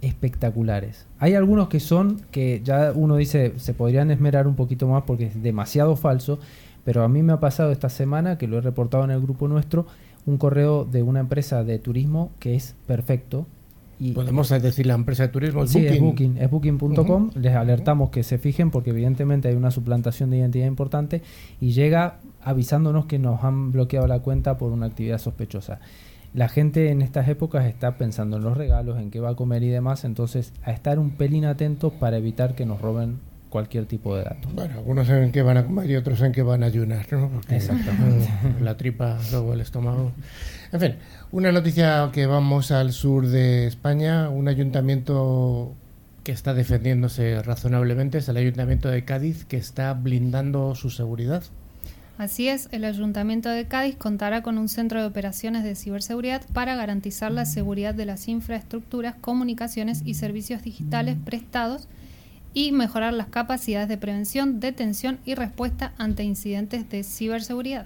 espectaculares. 0.01 1.07
Hay 1.19 1.33
algunos 1.33 1.67
que 1.67 1.79
son 1.79 2.21
que 2.31 2.61
ya 2.63 2.91
uno 2.93 3.17
dice 3.17 3.53
se 3.57 3.73
podrían 3.73 4.11
esmerar 4.11 4.47
un 4.47 4.55
poquito 4.55 4.87
más 4.87 5.03
porque 5.03 5.25
es 5.25 5.41
demasiado 5.41 5.95
falso, 5.95 6.39
pero 6.83 7.03
a 7.03 7.09
mí 7.09 7.23
me 7.23 7.33
ha 7.33 7.39
pasado 7.39 7.71
esta 7.71 7.89
semana 7.89 8.37
que 8.37 8.47
lo 8.47 8.57
he 8.57 8.61
reportado 8.61 9.03
en 9.03 9.11
el 9.11 9.21
grupo 9.21 9.47
nuestro 9.47 9.87
un 10.25 10.37
correo 10.37 10.85
de 10.85 11.03
una 11.03 11.19
empresa 11.19 11.63
de 11.63 11.79
turismo 11.79 12.31
que 12.39 12.55
es 12.55 12.75
perfecto, 12.87 13.45
Y 13.99 14.11
Podemos 14.11 14.49
decir 14.49 14.85
la 14.85 14.93
empresa 14.95 15.23
de 15.23 15.29
turismo, 15.29 15.63
es 15.63 15.71
Sí, 15.71 15.79
Booking. 15.79 15.93
es 15.93 16.01
Booking, 16.01 16.37
es 16.37 16.51
Booking.com. 16.51 17.29
Les 17.35 17.55
alertamos 17.55 18.09
que 18.09 18.23
se 18.23 18.37
fijen 18.37 18.71
porque 18.71 18.89
evidentemente 18.89 19.47
hay 19.47 19.55
una 19.55 19.71
suplantación 19.71 20.29
de 20.29 20.37
identidad 20.37 20.67
importante 20.67 21.21
y 21.61 21.71
llega 21.71 22.19
avisándonos 22.43 23.05
que 23.05 23.19
nos 23.19 23.43
han 23.43 23.71
bloqueado 23.71 24.07
la 24.07 24.19
cuenta 24.19 24.57
por 24.57 24.71
una 24.71 24.87
actividad 24.87 25.17
sospechosa. 25.17 25.79
La 26.33 26.49
gente 26.49 26.91
en 26.91 27.01
estas 27.01 27.29
épocas 27.29 27.65
está 27.65 27.97
pensando 27.97 28.35
en 28.35 28.43
los 28.43 28.57
regalos, 28.57 28.99
en 28.99 29.09
qué 29.09 29.21
va 29.21 29.29
a 29.29 29.35
comer 29.35 29.63
y 29.63 29.69
demás, 29.69 30.03
entonces 30.03 30.51
a 30.63 30.71
estar 30.71 30.99
un 30.99 31.11
pelín 31.11 31.45
atentos 31.45 31.93
para 31.93 32.17
evitar 32.17 32.55
que 32.55 32.65
nos 32.65 32.81
roben 32.81 33.19
cualquier 33.55 33.85
tipo 33.85 34.17
de 34.17 34.25
datos. 34.25 34.53
Bueno, 34.53 34.73
algunos 34.79 35.07
saben 35.07 35.31
que 35.31 35.41
van 35.41 35.55
a 35.55 35.65
comer 35.65 35.89
y 35.89 35.95
otros 35.95 36.17
saben 36.17 36.33
que 36.33 36.43
van 36.43 36.61
a 36.61 36.65
ayunar, 36.65 37.05
¿no? 37.09 37.29
Porque, 37.29 37.55
Exactamente. 37.55 38.27
La 38.61 38.75
tripa, 38.75 39.17
luego 39.31 39.53
el 39.53 39.61
estómago. 39.61 40.11
En 40.73 40.79
fin, 40.81 40.95
una 41.31 41.53
noticia 41.53 42.09
que 42.11 42.25
vamos 42.25 42.71
al 42.71 42.91
sur 42.91 43.27
de 43.27 43.65
España, 43.65 44.27
un 44.27 44.49
ayuntamiento 44.49 45.73
que 46.25 46.33
está 46.33 46.53
defendiéndose 46.53 47.41
razonablemente 47.43 48.17
es 48.17 48.27
el 48.27 48.35
ayuntamiento 48.35 48.89
de 48.89 49.05
Cádiz 49.05 49.45
que 49.45 49.55
está 49.55 49.93
blindando 49.93 50.75
su 50.75 50.89
seguridad. 50.89 51.41
Así 52.17 52.49
es, 52.49 52.67
el 52.73 52.83
Ayuntamiento 52.83 53.47
de 53.47 53.67
Cádiz 53.67 53.95
contará 53.95 54.41
con 54.41 54.57
un 54.57 54.67
centro 54.67 54.99
de 54.99 55.07
operaciones 55.07 55.63
de 55.63 55.75
ciberseguridad 55.75 56.41
para 56.51 56.75
garantizar 56.75 57.31
la 57.31 57.45
seguridad 57.45 57.95
de 57.95 58.05
las 58.05 58.27
infraestructuras, 58.27 59.15
comunicaciones 59.15 60.01
y 60.03 60.15
servicios 60.15 60.61
digitales 60.61 61.15
prestados 61.23 61.87
y 62.55 62.71
mejorar 62.71 63.13
las 63.13 63.27
capacidades 63.27 63.89
de 63.89 63.97
prevención, 63.97 64.59
detención 64.59 65.19
y 65.25 65.35
respuesta 65.35 65.93
ante 65.99 66.23
incidentes 66.23 66.89
de 66.89 67.03
ciberseguridad. 67.03 67.85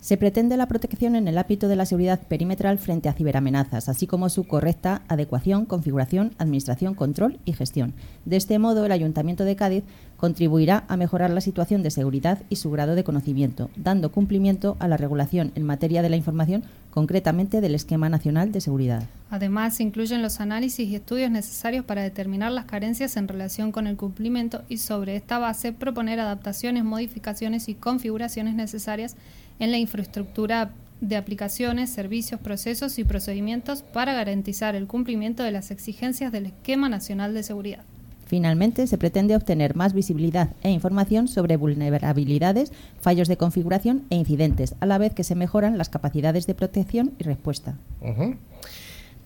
Se 0.00 0.16
pretende 0.16 0.56
la 0.56 0.66
protección 0.66 1.14
en 1.14 1.28
el 1.28 1.36
ámbito 1.36 1.68
de 1.68 1.76
la 1.76 1.84
seguridad 1.84 2.20
perimetral 2.26 2.78
frente 2.78 3.10
a 3.10 3.12
ciberamenazas, 3.12 3.86
así 3.90 4.06
como 4.06 4.30
su 4.30 4.44
correcta 4.44 5.02
adecuación, 5.08 5.66
configuración, 5.66 6.32
administración, 6.38 6.94
control 6.94 7.38
y 7.44 7.52
gestión. 7.52 7.92
De 8.24 8.36
este 8.36 8.58
modo, 8.58 8.86
el 8.86 8.92
Ayuntamiento 8.92 9.44
de 9.44 9.56
Cádiz 9.56 9.84
contribuirá 10.16 10.84
a 10.88 10.96
mejorar 10.96 11.30
la 11.30 11.42
situación 11.42 11.82
de 11.82 11.90
seguridad 11.90 12.42
y 12.48 12.56
su 12.56 12.70
grado 12.70 12.94
de 12.94 13.04
conocimiento, 13.04 13.68
dando 13.76 14.10
cumplimiento 14.10 14.78
a 14.78 14.88
la 14.88 14.96
regulación 14.96 15.52
en 15.54 15.64
materia 15.64 16.00
de 16.00 16.08
la 16.08 16.16
información, 16.16 16.62
concretamente 16.90 17.60
del 17.60 17.74
Esquema 17.74 18.08
Nacional 18.08 18.52
de 18.52 18.62
Seguridad. 18.62 19.02
Además, 19.28 19.76
se 19.76 19.82
incluyen 19.82 20.22
los 20.22 20.40
análisis 20.40 20.88
y 20.88 20.94
estudios 20.94 21.30
necesarios 21.30 21.84
para 21.84 22.02
determinar 22.02 22.52
las 22.52 22.64
carencias 22.64 23.18
en 23.18 23.28
relación 23.28 23.70
con 23.70 23.86
el 23.86 23.96
cumplimiento 23.96 24.62
y 24.68 24.78
sobre 24.78 25.16
esta 25.16 25.38
base 25.38 25.74
proponer 25.74 26.20
adaptaciones, 26.20 26.84
modificaciones 26.84 27.68
y 27.68 27.74
configuraciones 27.74 28.54
necesarias 28.54 29.16
en 29.60 29.70
la 29.70 29.78
infraestructura 29.78 30.72
de 31.00 31.16
aplicaciones, 31.16 31.90
servicios, 31.90 32.40
procesos 32.40 32.98
y 32.98 33.04
procedimientos 33.04 33.82
para 33.82 34.12
garantizar 34.12 34.74
el 34.74 34.86
cumplimiento 34.86 35.42
de 35.42 35.52
las 35.52 35.70
exigencias 35.70 36.32
del 36.32 36.46
Esquema 36.46 36.88
Nacional 36.88 37.32
de 37.32 37.42
Seguridad. 37.42 37.84
Finalmente, 38.26 38.86
se 38.86 38.96
pretende 38.96 39.34
obtener 39.34 39.74
más 39.74 39.92
visibilidad 39.92 40.50
e 40.62 40.70
información 40.70 41.26
sobre 41.26 41.56
vulnerabilidades, 41.56 42.72
fallos 43.00 43.26
de 43.26 43.36
configuración 43.36 44.04
e 44.10 44.16
incidentes, 44.16 44.76
a 44.78 44.86
la 44.86 44.98
vez 44.98 45.14
que 45.14 45.24
se 45.24 45.34
mejoran 45.34 45.78
las 45.78 45.88
capacidades 45.88 46.46
de 46.46 46.54
protección 46.54 47.12
y 47.18 47.24
respuesta. 47.24 47.76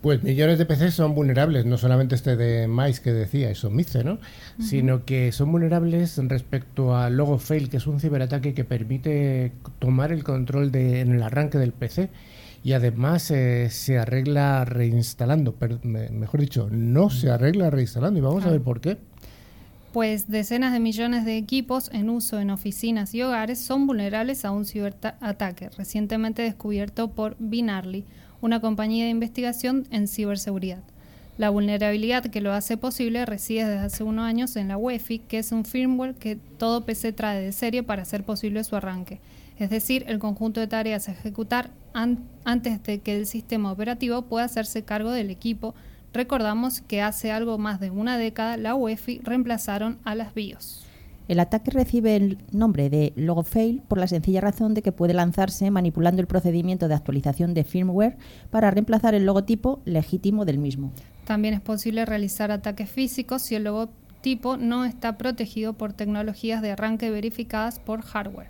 Pues 0.04 0.22
millones 0.22 0.58
de 0.58 0.66
PCs 0.66 0.92
son 0.92 1.14
vulnerables, 1.14 1.64
no 1.64 1.78
solamente 1.78 2.14
este 2.14 2.36
de 2.36 2.68
Mais 2.68 3.00
que 3.00 3.10
decía, 3.10 3.48
eso 3.48 3.70
Mice, 3.70 4.04
¿no? 4.04 4.18
Sino 4.60 5.06
que 5.06 5.32
son 5.32 5.50
vulnerables 5.50 6.18
respecto 6.28 6.94
a 6.94 7.08
Logo 7.08 7.38
Fail, 7.38 7.70
que 7.70 7.78
es 7.78 7.86
un 7.86 8.00
ciberataque 8.00 8.52
que 8.52 8.64
permite 8.64 9.52
tomar 9.78 10.12
el 10.12 10.22
control 10.22 10.70
de, 10.70 11.00
en 11.00 11.12
el 11.12 11.22
arranque 11.22 11.56
del 11.56 11.72
PC 11.72 12.10
y 12.62 12.74
además 12.74 13.30
eh, 13.30 13.70
se 13.70 13.98
arregla 13.98 14.66
reinstalando, 14.66 15.54
mejor 15.82 16.38
dicho, 16.38 16.68
no 16.70 17.08
se 17.08 17.30
arregla 17.30 17.70
reinstalando 17.70 18.18
y 18.18 18.22
vamos 18.22 18.44
a 18.44 18.50
ver 18.50 18.60
por 18.60 18.82
qué. 18.82 18.98
Pues 19.94 20.28
decenas 20.28 20.74
de 20.74 20.80
millones 20.80 21.24
de 21.24 21.38
equipos 21.38 21.88
en 21.94 22.10
uso 22.10 22.40
en 22.40 22.50
oficinas 22.50 23.14
y 23.14 23.22
hogares 23.22 23.58
son 23.58 23.86
vulnerables 23.86 24.44
a 24.44 24.50
un 24.50 24.66
ciberataque 24.66 25.70
recientemente 25.70 26.42
descubierto 26.42 27.10
por 27.12 27.36
Binarly, 27.38 28.04
una 28.44 28.60
compañía 28.60 29.04
de 29.04 29.10
investigación 29.10 29.86
en 29.90 30.06
ciberseguridad. 30.06 30.82
La 31.38 31.48
vulnerabilidad 31.48 32.24
que 32.26 32.42
lo 32.42 32.52
hace 32.52 32.76
posible 32.76 33.24
reside 33.24 33.64
desde 33.64 33.86
hace 33.86 34.04
unos 34.04 34.26
años 34.26 34.54
en 34.56 34.68
la 34.68 34.76
UEFI, 34.76 35.20
que 35.20 35.38
es 35.38 35.50
un 35.50 35.64
firmware 35.64 36.14
que 36.14 36.36
todo 36.58 36.84
PC 36.84 37.14
trae 37.14 37.40
de 37.40 37.52
serie 37.52 37.82
para 37.82 38.02
hacer 38.02 38.22
posible 38.22 38.62
su 38.62 38.76
arranque, 38.76 39.18
es 39.58 39.70
decir, 39.70 40.04
el 40.08 40.18
conjunto 40.18 40.60
de 40.60 40.66
tareas 40.66 41.08
a 41.08 41.12
ejecutar 41.12 41.70
an- 41.94 42.18
antes 42.44 42.82
de 42.82 42.98
que 42.98 43.16
el 43.16 43.26
sistema 43.26 43.72
operativo 43.72 44.20
pueda 44.22 44.44
hacerse 44.44 44.82
cargo 44.84 45.10
del 45.10 45.30
equipo. 45.30 45.74
Recordamos 46.12 46.82
que 46.82 47.00
hace 47.00 47.32
algo 47.32 47.56
más 47.56 47.80
de 47.80 47.90
una 47.90 48.18
década 48.18 48.58
la 48.58 48.74
UEFI 48.74 49.20
reemplazaron 49.24 49.98
a 50.04 50.14
las 50.14 50.34
BIOS. 50.34 50.83
El 51.26 51.40
ataque 51.40 51.70
recibe 51.70 52.16
el 52.16 52.38
nombre 52.52 52.90
de 52.90 53.14
Logofail 53.16 53.80
por 53.88 53.98
la 53.98 54.06
sencilla 54.06 54.42
razón 54.42 54.74
de 54.74 54.82
que 54.82 54.92
puede 54.92 55.14
lanzarse 55.14 55.70
manipulando 55.70 56.20
el 56.20 56.26
procedimiento 56.26 56.86
de 56.86 56.94
actualización 56.94 57.54
de 57.54 57.64
firmware 57.64 58.18
para 58.50 58.70
reemplazar 58.70 59.14
el 59.14 59.24
logotipo 59.24 59.80
legítimo 59.86 60.44
del 60.44 60.58
mismo. 60.58 60.92
También 61.26 61.54
es 61.54 61.62
posible 61.62 62.04
realizar 62.04 62.50
ataques 62.50 62.90
físicos 62.90 63.40
si 63.40 63.54
el 63.54 63.64
logotipo 63.64 64.58
no 64.58 64.84
está 64.84 65.16
protegido 65.16 65.72
por 65.72 65.94
tecnologías 65.94 66.60
de 66.60 66.72
arranque 66.72 67.10
verificadas 67.10 67.78
por 67.78 68.02
hardware. 68.02 68.48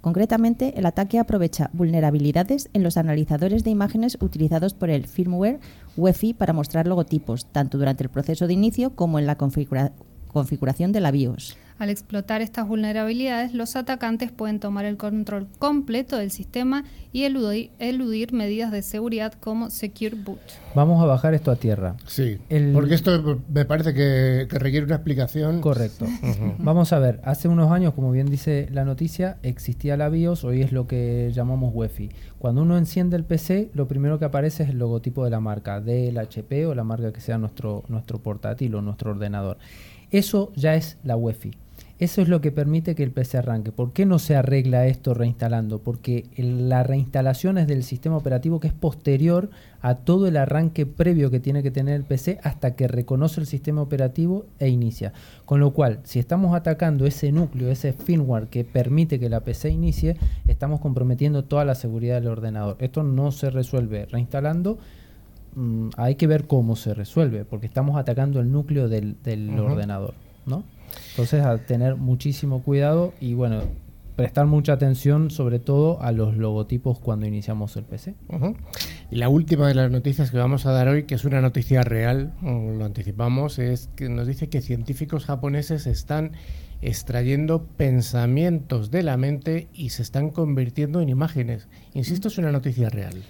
Concretamente, 0.00 0.78
el 0.78 0.86
ataque 0.86 1.18
aprovecha 1.18 1.70
vulnerabilidades 1.72 2.68
en 2.72 2.82
los 2.82 2.96
analizadores 2.96 3.64
de 3.64 3.70
imágenes 3.70 4.18
utilizados 4.20 4.72
por 4.74 4.88
el 4.90 5.06
firmware 5.06 5.60
UEFI 5.96 6.34
para 6.34 6.52
mostrar 6.52 6.86
logotipos, 6.86 7.46
tanto 7.52 7.76
durante 7.78 8.02
el 8.02 8.10
proceso 8.10 8.46
de 8.46 8.52
inicio 8.54 8.94
como 8.96 9.18
en 9.18 9.26
la 9.26 9.36
configura- 9.36 9.92
configuración 10.28 10.92
de 10.92 11.00
la 11.00 11.10
BIOS. 11.10 11.56
Al 11.76 11.90
explotar 11.90 12.40
estas 12.40 12.68
vulnerabilidades, 12.68 13.52
los 13.52 13.74
atacantes 13.74 14.30
pueden 14.30 14.60
tomar 14.60 14.84
el 14.84 14.96
control 14.96 15.48
completo 15.58 16.16
del 16.16 16.30
sistema 16.30 16.84
y 17.12 17.24
eludir, 17.24 17.72
eludir 17.80 18.32
medidas 18.32 18.70
de 18.70 18.80
seguridad 18.82 19.32
como 19.32 19.70
Secure 19.70 20.14
Boot. 20.14 20.38
Vamos 20.76 21.02
a 21.02 21.06
bajar 21.06 21.34
esto 21.34 21.50
a 21.50 21.56
tierra. 21.56 21.96
Sí, 22.06 22.38
El- 22.48 22.72
porque 22.72 22.94
esto 22.94 23.40
me 23.52 23.64
parece 23.64 23.92
que, 23.92 24.46
que 24.48 24.58
requiere 24.60 24.86
una 24.86 24.94
explicación. 24.94 25.60
Correcto. 25.60 26.06
Vamos 26.58 26.92
a 26.92 27.00
ver, 27.00 27.20
hace 27.24 27.48
unos 27.48 27.72
años, 27.72 27.92
como 27.94 28.12
bien 28.12 28.26
dice 28.30 28.68
la 28.70 28.84
noticia, 28.84 29.38
existía 29.42 29.96
la 29.96 30.08
BIOS, 30.08 30.44
hoy 30.44 30.62
es 30.62 30.70
lo 30.70 30.86
que 30.86 31.32
llamamos 31.34 31.72
UEFI. 31.74 32.10
Cuando 32.38 32.62
uno 32.62 32.78
enciende 32.78 33.16
el 33.16 33.24
PC, 33.24 33.70
lo 33.74 33.88
primero 33.88 34.20
que 34.20 34.26
aparece 34.26 34.62
es 34.62 34.68
el 34.68 34.78
logotipo 34.78 35.24
de 35.24 35.30
la 35.30 35.40
marca, 35.40 35.80
del 35.80 36.16
HP 36.18 36.66
o 36.66 36.74
la 36.76 36.84
marca 36.84 37.12
que 37.12 37.20
sea 37.20 37.36
nuestro, 37.36 37.82
nuestro 37.88 38.22
portátil 38.22 38.76
o 38.76 38.80
nuestro 38.80 39.10
ordenador. 39.10 39.58
Eso 40.12 40.52
ya 40.54 40.76
es 40.76 40.98
la 41.02 41.16
UEFI. 41.16 41.50
Eso 42.00 42.22
es 42.22 42.28
lo 42.28 42.40
que 42.40 42.50
permite 42.50 42.96
que 42.96 43.04
el 43.04 43.12
PC 43.12 43.38
arranque. 43.38 43.70
¿Por 43.70 43.92
qué 43.92 44.04
no 44.04 44.18
se 44.18 44.34
arregla 44.34 44.86
esto 44.88 45.14
reinstalando? 45.14 45.78
Porque 45.78 46.24
el- 46.34 46.68
la 46.68 46.82
reinstalación 46.82 47.56
es 47.56 47.68
del 47.68 47.84
sistema 47.84 48.16
operativo 48.16 48.58
que 48.58 48.66
es 48.66 48.72
posterior 48.74 49.48
a 49.80 49.94
todo 49.94 50.26
el 50.26 50.36
arranque 50.36 50.86
previo 50.86 51.30
que 51.30 51.38
tiene 51.38 51.62
que 51.62 51.70
tener 51.70 51.94
el 51.94 52.02
PC 52.02 52.40
hasta 52.42 52.74
que 52.74 52.88
reconoce 52.88 53.40
el 53.40 53.46
sistema 53.46 53.80
operativo 53.80 54.44
e 54.58 54.68
inicia. 54.70 55.12
Con 55.44 55.60
lo 55.60 55.70
cual, 55.72 56.00
si 56.02 56.18
estamos 56.18 56.56
atacando 56.56 57.06
ese 57.06 57.30
núcleo, 57.30 57.70
ese 57.70 57.92
firmware 57.92 58.48
que 58.48 58.64
permite 58.64 59.20
que 59.20 59.28
la 59.28 59.40
PC 59.40 59.70
inicie, 59.70 60.16
estamos 60.48 60.80
comprometiendo 60.80 61.44
toda 61.44 61.64
la 61.64 61.76
seguridad 61.76 62.16
del 62.16 62.26
ordenador. 62.28 62.76
Esto 62.80 63.04
no 63.04 63.30
se 63.30 63.50
resuelve 63.50 64.06
reinstalando. 64.06 64.78
mm, 65.56 65.90
hay 65.96 66.16
que 66.16 66.26
ver 66.26 66.48
cómo 66.48 66.74
se 66.74 66.94
resuelve, 66.94 67.44
porque 67.44 67.66
estamos 67.66 67.96
atacando 67.96 68.40
el 68.40 68.50
núcleo 68.50 68.88
del, 68.88 69.14
ordenador, 69.60 70.14
¿no? 70.46 70.64
Entonces, 71.10 71.44
a 71.44 71.58
tener 71.58 71.96
muchísimo 71.96 72.62
cuidado 72.62 73.12
y 73.20 73.34
bueno, 73.34 73.62
prestar 74.16 74.46
mucha 74.46 74.74
atención 74.74 75.30
sobre 75.30 75.58
todo 75.58 76.00
a 76.00 76.12
los 76.12 76.36
logotipos 76.36 76.98
cuando 77.00 77.26
iniciamos 77.26 77.76
el 77.76 77.84
PC. 77.84 78.14
Y 79.10 79.16
la 79.16 79.28
última 79.28 79.68
de 79.68 79.74
las 79.74 79.90
noticias 79.90 80.30
que 80.30 80.38
vamos 80.38 80.66
a 80.66 80.72
dar 80.72 80.88
hoy, 80.88 81.04
que 81.04 81.14
es 81.14 81.24
una 81.24 81.40
noticia 81.40 81.82
real, 81.82 82.32
lo 82.42 82.84
anticipamos, 82.84 83.58
es 83.58 83.90
que 83.96 84.08
nos 84.08 84.26
dice 84.26 84.48
que 84.48 84.60
científicos 84.60 85.24
japoneses 85.24 85.86
están 85.86 86.32
extrayendo 86.80 87.64
pensamientos 87.64 88.90
de 88.90 89.02
la 89.02 89.16
mente 89.16 89.68
y 89.72 89.90
se 89.90 90.02
están 90.02 90.30
convirtiendo 90.30 91.00
en 91.00 91.08
imágenes. 91.08 91.68
Insisto, 91.94 92.28
es 92.28 92.38
una 92.38 92.52
noticia 92.52 92.90
real. 92.90 93.22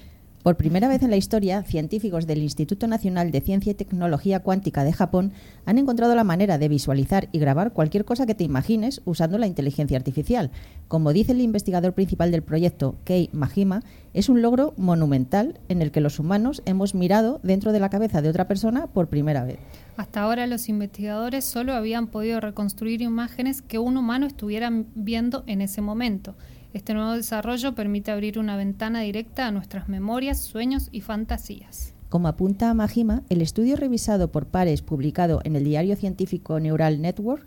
Por 0.45 0.59
primera 0.59 0.89
vez 0.89 1.03
en 1.03 1.09
la 1.09 1.17
historia, 1.17 1.63
científicos 1.63 2.27
del 2.27 2.43
Instituto 2.43 2.87
Nacional 2.87 3.31
de 3.31 3.41
Ciencia 3.41 3.73
y 3.73 3.75
Tecnología 3.75 4.41
Cuántica 4.41 4.85
de 4.85 4.93
Japón 4.93 5.33
han 5.65 5.79
encontrado 5.79 6.15
la 6.15 6.23
manera 6.23 6.59
de 6.59 6.69
visualizar 6.69 7.31
y 7.33 7.39
grabar 7.39 7.73
cualquier 7.73 8.05
cosa 8.05 8.27
que 8.27 8.35
te 8.35 8.45
imagines 8.45 9.01
usando 9.07 9.39
la 9.39 9.47
inteligencia 9.47 9.97
artificial. 9.97 10.51
Como 10.87 11.15
dice 11.15 11.33
el 11.33 11.41
investigador 11.41 11.95
principal 11.95 12.31
del 12.31 12.43
proyecto, 12.43 12.97
Kei 13.05 13.31
Majima, 13.33 13.85
es 14.13 14.29
un 14.29 14.43
logro 14.43 14.75
monumental 14.77 15.61
en 15.71 15.81
el 15.81 15.91
que 15.91 16.03
los 16.03 16.19
humanos 16.19 16.63
hemos 16.67 16.95
mirado 16.95 17.41
dentro 17.43 17.73
de 17.73 17.81
la 17.81 17.89
cabeza 17.89 18.21
de 18.21 18.29
otra 18.29 18.47
persona 18.47 18.87
por 18.89 19.09
primera 19.09 19.45
vez. 19.45 19.61
Hasta 19.97 20.21
ahora 20.21 20.47
los 20.47 20.69
investigadores 20.69 21.47
solo 21.47 21.73
habían 21.73 22.09
podido 22.09 22.39
reconstruir 22.41 23.01
imágenes 23.01 23.63
que 23.63 23.79
un 23.79 23.97
humano 23.97 24.27
estuviera 24.27 24.71
viendo 24.95 25.43
en 25.47 25.63
ese 25.63 25.81
momento. 25.81 26.35
Este 26.75 26.93
nuevo 26.93 27.13
desarrollo 27.13 27.77
permite 27.77 28.11
abrir 28.11 28.37
una 28.37 28.57
ventana 28.57 29.03
directa 29.03 29.47
a 29.47 29.53
nuestras 29.53 29.89
memorias, 29.89 30.41
sueños 30.41 30.89
y 30.91 31.03
fantasías. 31.03 31.95
Como 32.09 32.27
apunta 32.27 32.75
Majima, 32.75 33.23
el 33.29 33.43
estudio 33.43 33.77
revisado 33.77 34.33
por 34.33 34.47
pares 34.47 34.83
publicado 34.83 35.41
en 35.45 35.55
el 35.55 35.63
diario 35.63 35.95
científico 35.95 36.59
Neural 36.59 37.01
Network 37.01 37.47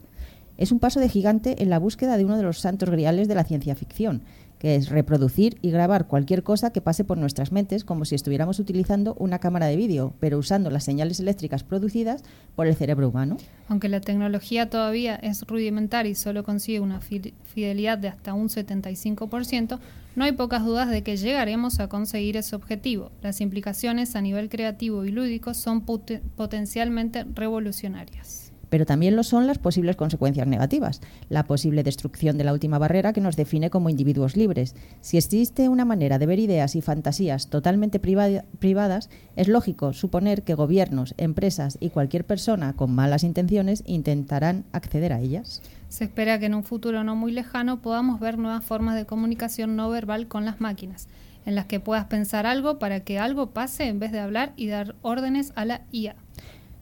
es 0.55 0.71
un 0.71 0.79
paso 0.79 1.01
de 1.01 1.09
gigante 1.09 1.61
en 1.61 1.69
la 1.69 1.77
búsqueda 1.77 2.15
de 2.15 2.23
uno 2.23 2.37
de 2.37 2.43
los 2.43 2.59
santos 2.59 2.89
griales 2.89 3.27
de 3.27 3.35
la 3.35 3.43
ciencia 3.43 3.75
ficción, 3.75 4.23
que 4.59 4.75
es 4.75 4.89
reproducir 4.89 5.57
y 5.61 5.71
grabar 5.71 6.07
cualquier 6.07 6.43
cosa 6.43 6.71
que 6.71 6.81
pase 6.81 7.03
por 7.03 7.17
nuestras 7.17 7.51
mentes 7.51 7.83
como 7.83 8.05
si 8.05 8.15
estuviéramos 8.15 8.59
utilizando 8.59 9.15
una 9.19 9.39
cámara 9.39 9.67
de 9.67 9.75
vídeo, 9.75 10.13
pero 10.19 10.37
usando 10.37 10.69
las 10.69 10.83
señales 10.83 11.19
eléctricas 11.19 11.63
producidas 11.63 12.23
por 12.55 12.67
el 12.67 12.75
cerebro 12.75 13.09
humano. 13.09 13.37
Aunque 13.69 13.89
la 13.89 14.01
tecnología 14.01 14.69
todavía 14.69 15.15
es 15.15 15.45
rudimentaria 15.45 16.11
y 16.11 16.15
solo 16.15 16.43
consigue 16.43 16.79
una 16.79 16.99
fidelidad 16.99 17.97
de 17.97 18.07
hasta 18.07 18.33
un 18.33 18.49
75%, 18.49 19.79
no 20.15 20.23
hay 20.23 20.31
pocas 20.31 20.65
dudas 20.65 20.89
de 20.89 21.03
que 21.03 21.17
llegaremos 21.17 21.79
a 21.79 21.89
conseguir 21.89 22.37
ese 22.37 22.55
objetivo. 22.55 23.11
Las 23.21 23.39
implicaciones 23.41 24.15
a 24.15 24.21
nivel 24.21 24.49
creativo 24.49 25.05
y 25.05 25.11
lúdico 25.11 25.53
son 25.53 25.81
potencialmente 25.81 27.23
revolucionarias 27.35 28.46
pero 28.69 28.85
también 28.85 29.15
lo 29.15 29.23
son 29.23 29.47
las 29.47 29.57
posibles 29.57 29.95
consecuencias 29.95 30.47
negativas, 30.47 31.01
la 31.29 31.43
posible 31.43 31.83
destrucción 31.83 32.37
de 32.37 32.43
la 32.43 32.53
última 32.53 32.77
barrera 32.77 33.13
que 33.13 33.21
nos 33.21 33.35
define 33.35 33.69
como 33.69 33.89
individuos 33.89 34.37
libres. 34.37 34.75
Si 35.01 35.17
existe 35.17 35.69
una 35.69 35.85
manera 35.85 36.19
de 36.19 36.25
ver 36.25 36.39
ideas 36.39 36.75
y 36.75 36.81
fantasías 36.81 37.49
totalmente 37.49 37.99
privadas, 37.99 39.09
es 39.35 39.47
lógico 39.47 39.93
suponer 39.93 40.43
que 40.43 40.53
gobiernos, 40.53 41.13
empresas 41.17 41.77
y 41.79 41.89
cualquier 41.89 42.25
persona 42.25 42.73
con 42.73 42.93
malas 42.93 43.23
intenciones 43.23 43.83
intentarán 43.85 44.65
acceder 44.71 45.13
a 45.13 45.19
ellas. 45.19 45.61
Se 45.89 46.03
espera 46.03 46.39
que 46.39 46.47
en 46.47 46.55
un 46.55 46.63
futuro 46.63 47.03
no 47.03 47.15
muy 47.15 47.31
lejano 47.31 47.81
podamos 47.81 48.19
ver 48.19 48.37
nuevas 48.37 48.63
formas 48.63 48.95
de 48.95 49.05
comunicación 49.05 49.75
no 49.75 49.89
verbal 49.89 50.27
con 50.27 50.43
las 50.45 50.59
máquinas, 50.59 51.07
en 51.45 51.55
las 51.55 51.65
que 51.65 51.79
puedas 51.79 52.05
pensar 52.05 52.45
algo 52.45 52.77
para 52.77 53.01
que 53.01 53.19
algo 53.19 53.51
pase 53.51 53.85
en 53.85 53.99
vez 53.99 54.11
de 54.11 54.19
hablar 54.19 54.51
y 54.57 54.67
dar 54.67 54.95
órdenes 55.01 55.53
a 55.55 55.63
la 55.63 55.81
IA. 55.91 56.15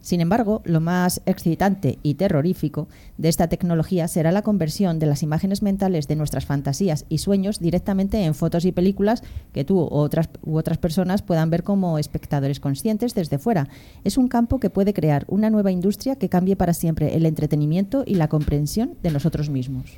Sin 0.06 0.20
embargo, 0.20 0.62
lo 0.64 0.80
más 0.80 1.20
excitante 1.26 1.98
y 2.04 2.14
terrorífico 2.14 2.86
de 3.18 3.28
esta 3.28 3.48
tecnología 3.48 4.06
será 4.06 4.30
la 4.30 4.42
conversión 4.42 5.00
de 5.00 5.06
las 5.06 5.24
imágenes 5.24 5.62
mentales 5.62 6.06
de 6.06 6.14
nuestras 6.14 6.46
fantasías 6.46 7.06
y 7.08 7.18
sueños 7.18 7.58
directamente 7.58 8.22
en 8.22 8.36
fotos 8.36 8.64
y 8.66 8.70
películas 8.70 9.24
que 9.52 9.64
tú 9.64 9.80
u 9.80 9.88
otras, 9.90 10.30
u 10.44 10.58
otras 10.58 10.78
personas 10.78 11.22
puedan 11.22 11.50
ver 11.50 11.64
como 11.64 11.98
espectadores 11.98 12.60
conscientes 12.60 13.16
desde 13.16 13.40
fuera. 13.40 13.68
Es 14.04 14.16
un 14.16 14.28
campo 14.28 14.60
que 14.60 14.70
puede 14.70 14.94
crear 14.94 15.24
una 15.26 15.50
nueva 15.50 15.72
industria 15.72 16.14
que 16.14 16.28
cambie 16.28 16.54
para 16.54 16.72
siempre 16.72 17.16
el 17.16 17.26
entretenimiento 17.26 18.04
y 18.06 18.14
la 18.14 18.28
comprensión 18.28 18.94
de 19.02 19.10
nosotros 19.10 19.50
mismos. 19.50 19.90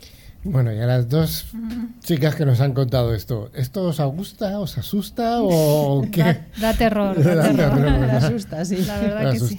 Bueno, 0.45 0.73
y 0.73 0.79
a 0.79 0.87
las 0.87 1.09
dos 1.09 1.47
chicas 2.01 2.35
que 2.35 2.47
nos 2.47 2.61
han 2.61 2.73
contado 2.73 3.15
esto, 3.15 3.51
¿esto 3.55 3.85
os 3.85 4.01
gusta, 4.01 4.61
os 4.61 4.79
asusta 4.79 5.39
o 5.43 6.03
qué? 6.13 6.43
Da, 6.61 6.75
terror, 6.75 7.23
da, 7.23 7.53
terror. 7.55 7.85
asusta, 8.11 8.65
sí. 8.65 8.77
La 8.87 8.99
verdad 9.01 9.33
que 9.33 9.41
sí. 9.41 9.59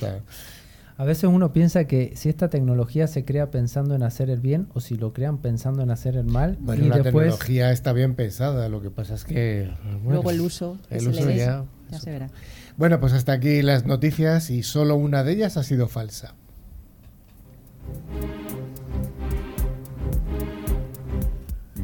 A 0.97 1.05
veces 1.05 1.25
uno 1.25 1.53
piensa 1.53 1.85
que 1.85 2.13
si 2.17 2.27
esta 2.27 2.49
tecnología 2.49 3.07
se 3.07 3.23
crea 3.23 3.51
pensando 3.51 3.95
en 3.95 4.03
hacer 4.03 4.29
el 4.29 4.41
bien 4.41 4.67
o 4.73 4.81
si 4.81 4.95
lo 4.95 5.13
crean 5.13 5.37
pensando 5.37 5.81
en 5.81 5.91
hacer 5.91 6.17
el 6.17 6.25
mal. 6.25 6.57
Bueno, 6.59 6.87
la 6.87 7.01
tecnología 7.01 7.71
está 7.71 7.93
bien 7.93 8.15
pensada, 8.15 8.67
lo 8.67 8.81
que 8.81 8.89
pasa 8.89 9.15
es 9.15 9.23
que... 9.23 9.71
Luego 10.03 10.29
el 10.29 10.41
uso, 10.41 10.77
el 10.89 11.07
uso 11.07 11.29
ya, 11.29 11.63
ya 11.89 11.99
se 11.99 12.11
verá. 12.11 12.29
Bueno, 12.75 12.99
pues 12.99 13.13
hasta 13.13 13.31
aquí 13.31 13.61
las 13.61 13.85
noticias 13.85 14.49
y 14.49 14.63
solo 14.63 14.97
una 14.97 15.23
de 15.23 15.31
ellas 15.31 15.55
ha 15.55 15.63
sido 15.63 15.87
falsa. 15.87 16.35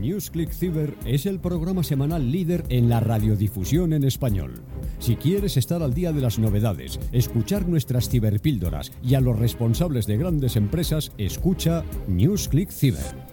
NewsClick 0.06 0.52
Cyber 0.52 0.94
es 1.04 1.26
el 1.26 1.40
programa 1.40 1.84
semanal 1.84 2.32
líder 2.32 2.64
en 2.70 2.90
la 2.90 3.00
radiodifusión 3.00 3.92
en 3.92 4.04
español. 4.04 4.62
Si 5.00 5.16
quieres 5.16 5.58
estar 5.58 5.82
al 5.82 5.96
día 5.96 6.14
de 6.14 6.22
las 6.22 6.38
novedades, 6.38 7.00
escuchar 7.12 7.68
nuestras 7.68 8.08
ciberpíldoras 8.08 8.92
y 9.02 9.16
a 9.16 9.20
los 9.20 9.40
responsables 9.40 10.06
de 10.06 10.18
grandes 10.18 10.58
empresas, 10.58 11.12
escucha 11.18 11.84
NewsClick 12.08 12.70
Cyber. 12.70 13.25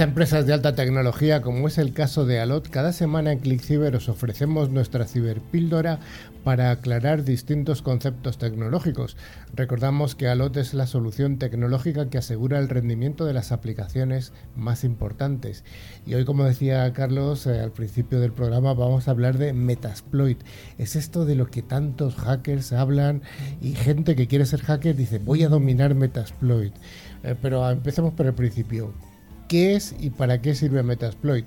Empresas 0.00 0.46
de 0.46 0.52
alta 0.52 0.76
tecnología 0.76 1.42
como 1.42 1.66
es 1.66 1.76
el 1.76 1.92
caso 1.92 2.24
de 2.24 2.38
Alot, 2.38 2.68
cada 2.68 2.92
semana 2.92 3.32
en 3.32 3.40
ClickCiber 3.40 3.96
os 3.96 4.08
ofrecemos 4.08 4.70
nuestra 4.70 5.06
ciberpíldora 5.06 5.98
para 6.44 6.70
aclarar 6.70 7.24
distintos 7.24 7.82
conceptos 7.82 8.38
tecnológicos. 8.38 9.16
Recordamos 9.54 10.14
que 10.14 10.28
Alot 10.28 10.56
es 10.56 10.72
la 10.72 10.86
solución 10.86 11.38
tecnológica 11.38 12.10
que 12.10 12.18
asegura 12.18 12.60
el 12.60 12.68
rendimiento 12.68 13.24
de 13.24 13.32
las 13.32 13.50
aplicaciones 13.50 14.32
más 14.54 14.84
importantes. 14.84 15.64
Y 16.06 16.14
hoy, 16.14 16.24
como 16.24 16.44
decía 16.44 16.92
Carlos 16.92 17.46
eh, 17.48 17.58
al 17.58 17.72
principio 17.72 18.20
del 18.20 18.32
programa, 18.32 18.74
vamos 18.74 19.08
a 19.08 19.10
hablar 19.10 19.36
de 19.36 19.52
Metasploit. 19.52 20.38
Es 20.78 20.94
esto 20.94 21.24
de 21.24 21.34
lo 21.34 21.48
que 21.50 21.62
tantos 21.62 22.14
hackers 22.14 22.72
hablan 22.72 23.22
y 23.60 23.74
gente 23.74 24.14
que 24.14 24.28
quiere 24.28 24.46
ser 24.46 24.60
hacker 24.60 24.94
dice 24.94 25.18
voy 25.18 25.42
a 25.42 25.48
dominar 25.48 25.96
Metasploit. 25.96 26.74
Eh, 27.24 27.34
pero 27.42 27.68
empecemos 27.68 28.14
por 28.14 28.26
el 28.26 28.34
principio 28.34 28.94
qué 29.48 29.74
es 29.74 29.96
y 29.98 30.10
para 30.10 30.40
qué 30.40 30.54
sirve 30.54 30.82
Metasploit. 30.82 31.46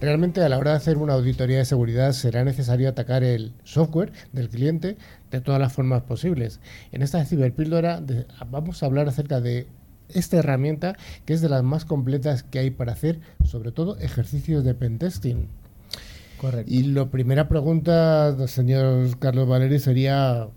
Realmente 0.00 0.42
a 0.42 0.48
la 0.48 0.58
hora 0.58 0.72
de 0.72 0.78
hacer 0.78 0.98
una 0.98 1.14
auditoría 1.14 1.58
de 1.58 1.64
seguridad 1.64 2.12
será 2.12 2.44
necesario 2.44 2.88
atacar 2.88 3.22
el 3.22 3.52
software 3.62 4.12
del 4.32 4.48
cliente 4.48 4.96
de 5.30 5.40
todas 5.40 5.60
las 5.60 5.72
formas 5.72 6.02
posibles. 6.02 6.60
En 6.90 7.02
esta 7.02 7.24
ciberpíldora 7.24 8.02
vamos 8.50 8.82
a 8.82 8.86
hablar 8.86 9.08
acerca 9.08 9.40
de 9.40 9.66
esta 10.08 10.38
herramienta 10.38 10.96
que 11.24 11.32
es 11.32 11.40
de 11.40 11.48
las 11.48 11.62
más 11.62 11.84
completas 11.84 12.42
que 12.42 12.58
hay 12.58 12.70
para 12.70 12.92
hacer, 12.92 13.20
sobre 13.44 13.72
todo 13.72 13.96
ejercicios 13.98 14.64
de 14.64 14.74
pentesting. 14.74 15.48
Correcto. 16.38 16.70
Y 16.70 16.82
la 16.82 17.06
primera 17.06 17.48
pregunta, 17.48 18.36
señor 18.48 19.18
Carlos 19.18 19.48
Valeri, 19.48 19.78
sería 19.78 20.48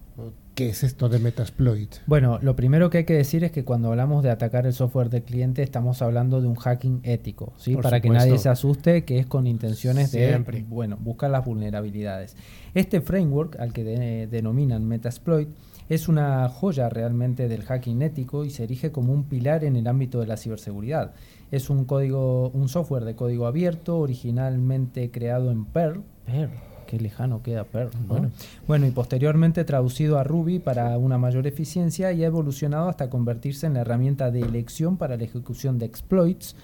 ¿Qué 0.58 0.70
es 0.70 0.84
esto 0.84 1.08
de 1.08 1.20
Metasploit? 1.20 1.98
Bueno, 2.08 2.40
lo 2.42 2.56
primero 2.56 2.90
que 2.90 2.98
hay 2.98 3.04
que 3.04 3.14
decir 3.14 3.44
es 3.44 3.52
que 3.52 3.64
cuando 3.64 3.90
hablamos 3.90 4.24
de 4.24 4.32
atacar 4.32 4.66
el 4.66 4.74
software 4.74 5.12
del 5.12 5.22
cliente 5.22 5.62
estamos 5.62 6.02
hablando 6.02 6.42
de 6.42 6.48
un 6.48 6.56
hacking 6.56 7.02
ético, 7.04 7.54
¿sí? 7.58 7.76
Para 7.76 8.02
que 8.02 8.10
nadie 8.10 8.40
se 8.40 8.50
asuste 8.50 9.06
que 9.06 9.20
es 9.20 9.28
con 9.28 9.46
intenciones 9.46 10.12
de, 10.12 10.66
bueno, 10.68 10.98
buscar 11.00 11.30
las 11.30 11.46
vulnerabilidades. 11.46 12.36
Este 12.74 13.02
framework 13.02 13.60
al 13.60 13.72
que 13.72 13.84
denominan 14.32 14.84
Metasploit 14.88 15.48
es 15.90 16.08
una 16.08 16.50
joya 16.50 16.90
realmente 16.90 17.48
del 17.48 17.62
hacking 17.62 18.02
ético 18.02 18.44
y 18.44 18.50
se 18.50 18.64
erige 18.64 18.92
como 18.92 19.14
un 19.14 19.26
pilar 19.26 19.64
en 19.64 19.76
el 19.76 19.86
ámbito 19.86 20.22
de 20.22 20.26
la 20.26 20.38
ciberseguridad. 20.38 21.14
Es 21.52 21.70
un 21.70 21.86
código, 21.86 22.50
un 22.50 22.68
software 22.68 23.06
de 23.06 23.16
código 23.16 23.46
abierto, 23.46 24.00
originalmente 24.00 25.12
creado 25.12 25.52
en 25.52 25.66
Perl. 25.66 26.02
Perl 26.26 26.50
Qué 26.88 27.00
lejano 27.00 27.44
queda 27.44 27.66
Perl. 27.66 27.92
Bueno. 28.08 28.32
bueno, 28.68 28.88
y 28.88 28.92
posteriormente 28.92 29.64
traducido 29.64 30.18
a 30.18 30.24
Ruby 30.24 30.60
para 30.60 30.98
una 30.98 31.18
mayor 31.18 31.46
eficiencia 31.46 32.12
y 32.14 32.24
ha 32.24 32.28
evolucionado 32.28 32.90
hasta 32.90 33.10
convertirse 33.10 33.68
en 33.68 33.76
la 33.76 33.82
herramienta 33.82 34.32
de 34.32 34.42
elección 34.42 34.98
para 34.98 35.18
la 35.18 35.24
ejecución 35.24 35.78
de 35.78 35.86
exploits 35.86 36.56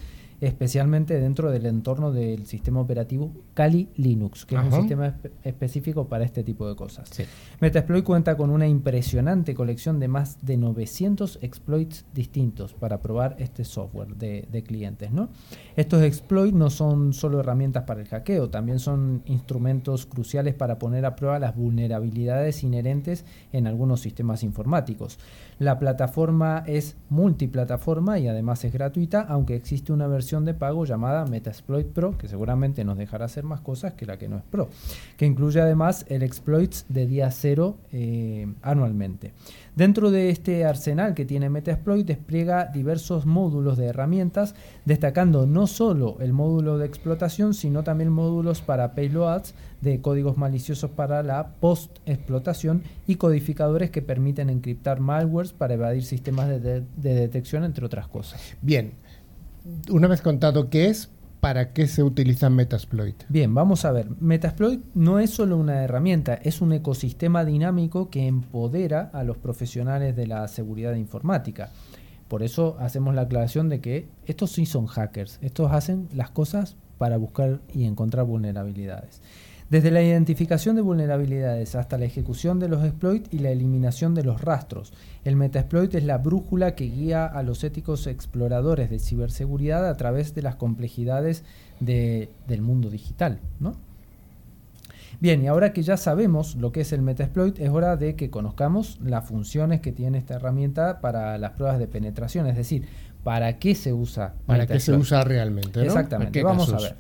especialmente 0.47 1.19
dentro 1.19 1.51
del 1.51 1.65
entorno 1.65 2.11
del 2.11 2.45
sistema 2.45 2.81
operativo 2.81 3.31
Kali 3.53 3.89
Linux, 3.95 4.45
que 4.45 4.55
es 4.55 4.61
un 4.61 4.71
sistema 4.71 5.15
específico 5.43 6.09
para 6.09 6.25
este 6.25 6.43
tipo 6.43 6.67
de 6.67 6.75
cosas. 6.75 7.09
Metasploit 7.61 8.03
cuenta 8.03 8.35
con 8.35 8.49
una 8.49 8.67
impresionante 8.67 9.55
colección 9.55 10.01
de 10.01 10.09
más 10.09 10.45
de 10.45 10.57
900 10.57 11.39
exploits 11.41 12.05
distintos 12.13 12.73
para 12.73 13.01
probar 13.01 13.37
este 13.39 13.63
software 13.63 14.15
de, 14.15 14.47
de 14.51 14.63
clientes. 14.63 15.11
¿no? 15.11 15.29
Estos 15.77 16.03
exploits 16.03 16.53
no 16.53 16.69
son 16.69 17.13
solo 17.13 17.39
herramientas 17.39 17.83
para 17.83 18.01
el 18.01 18.07
hackeo, 18.09 18.49
también 18.49 18.79
son 18.79 19.23
instrumentos 19.25 20.05
cruciales 20.05 20.55
para 20.55 20.77
poner 20.77 21.05
a 21.05 21.15
prueba 21.15 21.39
las 21.39 21.55
vulnerabilidades 21.55 22.63
inherentes 22.63 23.23
en 23.53 23.65
algunos 23.65 24.01
sistemas 24.01 24.43
informáticos. 24.43 25.19
La 25.59 25.79
plataforma 25.79 26.63
es 26.67 26.97
multiplataforma 27.09 28.19
y 28.19 28.27
además 28.27 28.65
es 28.65 28.73
gratuita, 28.73 29.21
aunque 29.21 29.55
existe 29.55 29.93
una 29.93 30.07
versión 30.07 30.32
de 30.41 30.55
pago 30.55 30.85
llamada 30.85 31.25
Metasploit 31.25 31.87
Pro, 31.87 32.17
que 32.17 32.27
seguramente 32.27 32.83
nos 32.83 32.97
dejará 32.97 33.25
hacer 33.25 33.43
más 33.43 33.61
cosas 33.61 33.93
que 33.93 34.07
la 34.07 34.17
que 34.17 34.27
no 34.27 34.37
es 34.37 34.43
Pro, 34.43 34.69
que 35.15 35.27
incluye 35.27 35.61
además 35.61 36.05
el 36.09 36.23
exploits 36.23 36.85
de 36.89 37.05
día 37.05 37.29
cero 37.29 37.77
eh, 37.91 38.51
anualmente. 38.63 39.33
Dentro 39.75 40.11
de 40.11 40.29
este 40.29 40.65
arsenal 40.65 41.13
que 41.13 41.25
tiene 41.25 41.49
Metasploit 41.49 42.05
despliega 42.05 42.65
diversos 42.65 43.25
módulos 43.25 43.77
de 43.77 43.85
herramientas, 43.85 44.55
destacando 44.85 45.45
no 45.45 45.67
solo 45.67 46.17
el 46.19 46.33
módulo 46.33 46.77
de 46.77 46.85
explotación, 46.85 47.53
sino 47.53 47.83
también 47.83 48.09
módulos 48.09 48.61
para 48.61 48.93
payloads 48.93 49.53
de 49.81 49.99
códigos 49.99 50.37
maliciosos 50.37 50.91
para 50.91 51.23
la 51.23 51.55
post-explotación 51.59 52.83
y 53.05 53.15
codificadores 53.15 53.91
que 53.91 54.01
permiten 54.01 54.49
encriptar 54.49 54.99
malwares 54.99 55.53
para 55.53 55.73
evadir 55.73 56.03
sistemas 56.03 56.47
de, 56.47 56.59
de 56.81 57.13
detección, 57.13 57.63
entre 57.63 57.85
otras 57.85 58.07
cosas. 58.07 58.55
Bien, 58.61 58.93
una 59.89 60.07
vez 60.07 60.21
contado 60.21 60.69
qué 60.69 60.87
es, 60.87 61.09
¿para 61.39 61.73
qué 61.73 61.87
se 61.87 62.03
utiliza 62.03 62.49
Metasploit? 62.49 63.23
Bien, 63.29 63.53
vamos 63.53 63.85
a 63.85 63.91
ver. 63.91 64.09
Metasploit 64.19 64.81
no 64.93 65.19
es 65.19 65.29
solo 65.29 65.57
una 65.57 65.83
herramienta, 65.83 66.35
es 66.35 66.61
un 66.61 66.73
ecosistema 66.73 67.45
dinámico 67.45 68.09
que 68.09 68.27
empodera 68.27 69.09
a 69.13 69.23
los 69.23 69.37
profesionales 69.37 70.15
de 70.15 70.27
la 70.27 70.47
seguridad 70.47 70.95
informática. 70.95 71.71
Por 72.27 72.43
eso 72.43 72.77
hacemos 72.79 73.13
la 73.13 73.21
aclaración 73.21 73.69
de 73.69 73.81
que 73.81 74.07
estos 74.25 74.51
sí 74.51 74.65
son 74.65 74.87
hackers, 74.87 75.37
estos 75.41 75.71
hacen 75.71 76.07
las 76.13 76.31
cosas 76.31 76.77
para 76.97 77.17
buscar 77.17 77.61
y 77.73 77.85
encontrar 77.85 78.25
vulnerabilidades. 78.25 79.21
Desde 79.73 79.89
la 79.89 80.03
identificación 80.03 80.75
de 80.75 80.83
vulnerabilidades 80.83 81.73
hasta 81.73 81.97
la 81.97 82.05
ejecución 82.05 82.59
de 82.59 82.67
los 82.69 82.83
exploits 82.85 83.27
y 83.33 83.39
la 83.39 83.49
eliminación 83.49 84.13
de 84.13 84.23
los 84.23 84.39
rastros, 84.39 84.93
el 85.25 85.35
metasploit 85.35 85.95
es 85.95 86.03
la 86.03 86.19
brújula 86.19 86.75
que 86.75 86.83
guía 86.85 87.25
a 87.25 87.41
los 87.41 87.63
éticos 87.63 88.05
exploradores 88.05 88.91
de 88.91 88.99
ciberseguridad 88.99 89.89
a 89.89 89.97
través 89.97 90.35
de 90.35 90.43
las 90.43 90.57
complejidades 90.57 91.43
de- 91.79 92.29
del 92.47 92.61
mundo 92.61 92.91
digital. 92.91 93.39
¿no? 93.59 93.73
Bien, 95.19 95.41
y 95.41 95.47
ahora 95.47 95.73
que 95.73 95.81
ya 95.81 95.97
sabemos 95.97 96.53
lo 96.55 96.71
que 96.71 96.81
es 96.81 96.93
el 96.93 97.01
metasploit, 97.01 97.57
es 97.59 97.69
hora 97.71 97.97
de 97.97 98.15
que 98.15 98.29
conozcamos 98.29 98.99
las 99.03 99.25
funciones 99.25 99.81
que 99.81 99.91
tiene 99.91 100.19
esta 100.19 100.35
herramienta 100.35 101.01
para 101.01 101.35
las 101.39 101.53
pruebas 101.53 101.79
de 101.79 101.87
penetración, 101.87 102.45
es 102.45 102.55
decir, 102.57 102.85
para 103.23 103.57
qué 103.57 103.73
se 103.73 103.91
usa. 103.91 104.35
¿Para 104.45 104.67
qué 104.67 104.79
se 104.79 104.93
usa 104.93 105.23
realmente? 105.23 105.79
¿no? 105.79 105.81
¿En 105.81 105.87
Exactamente, 105.87 106.43
vamos 106.43 106.69
casos? 106.69 106.83
a 106.85 106.89
ver. 106.89 106.97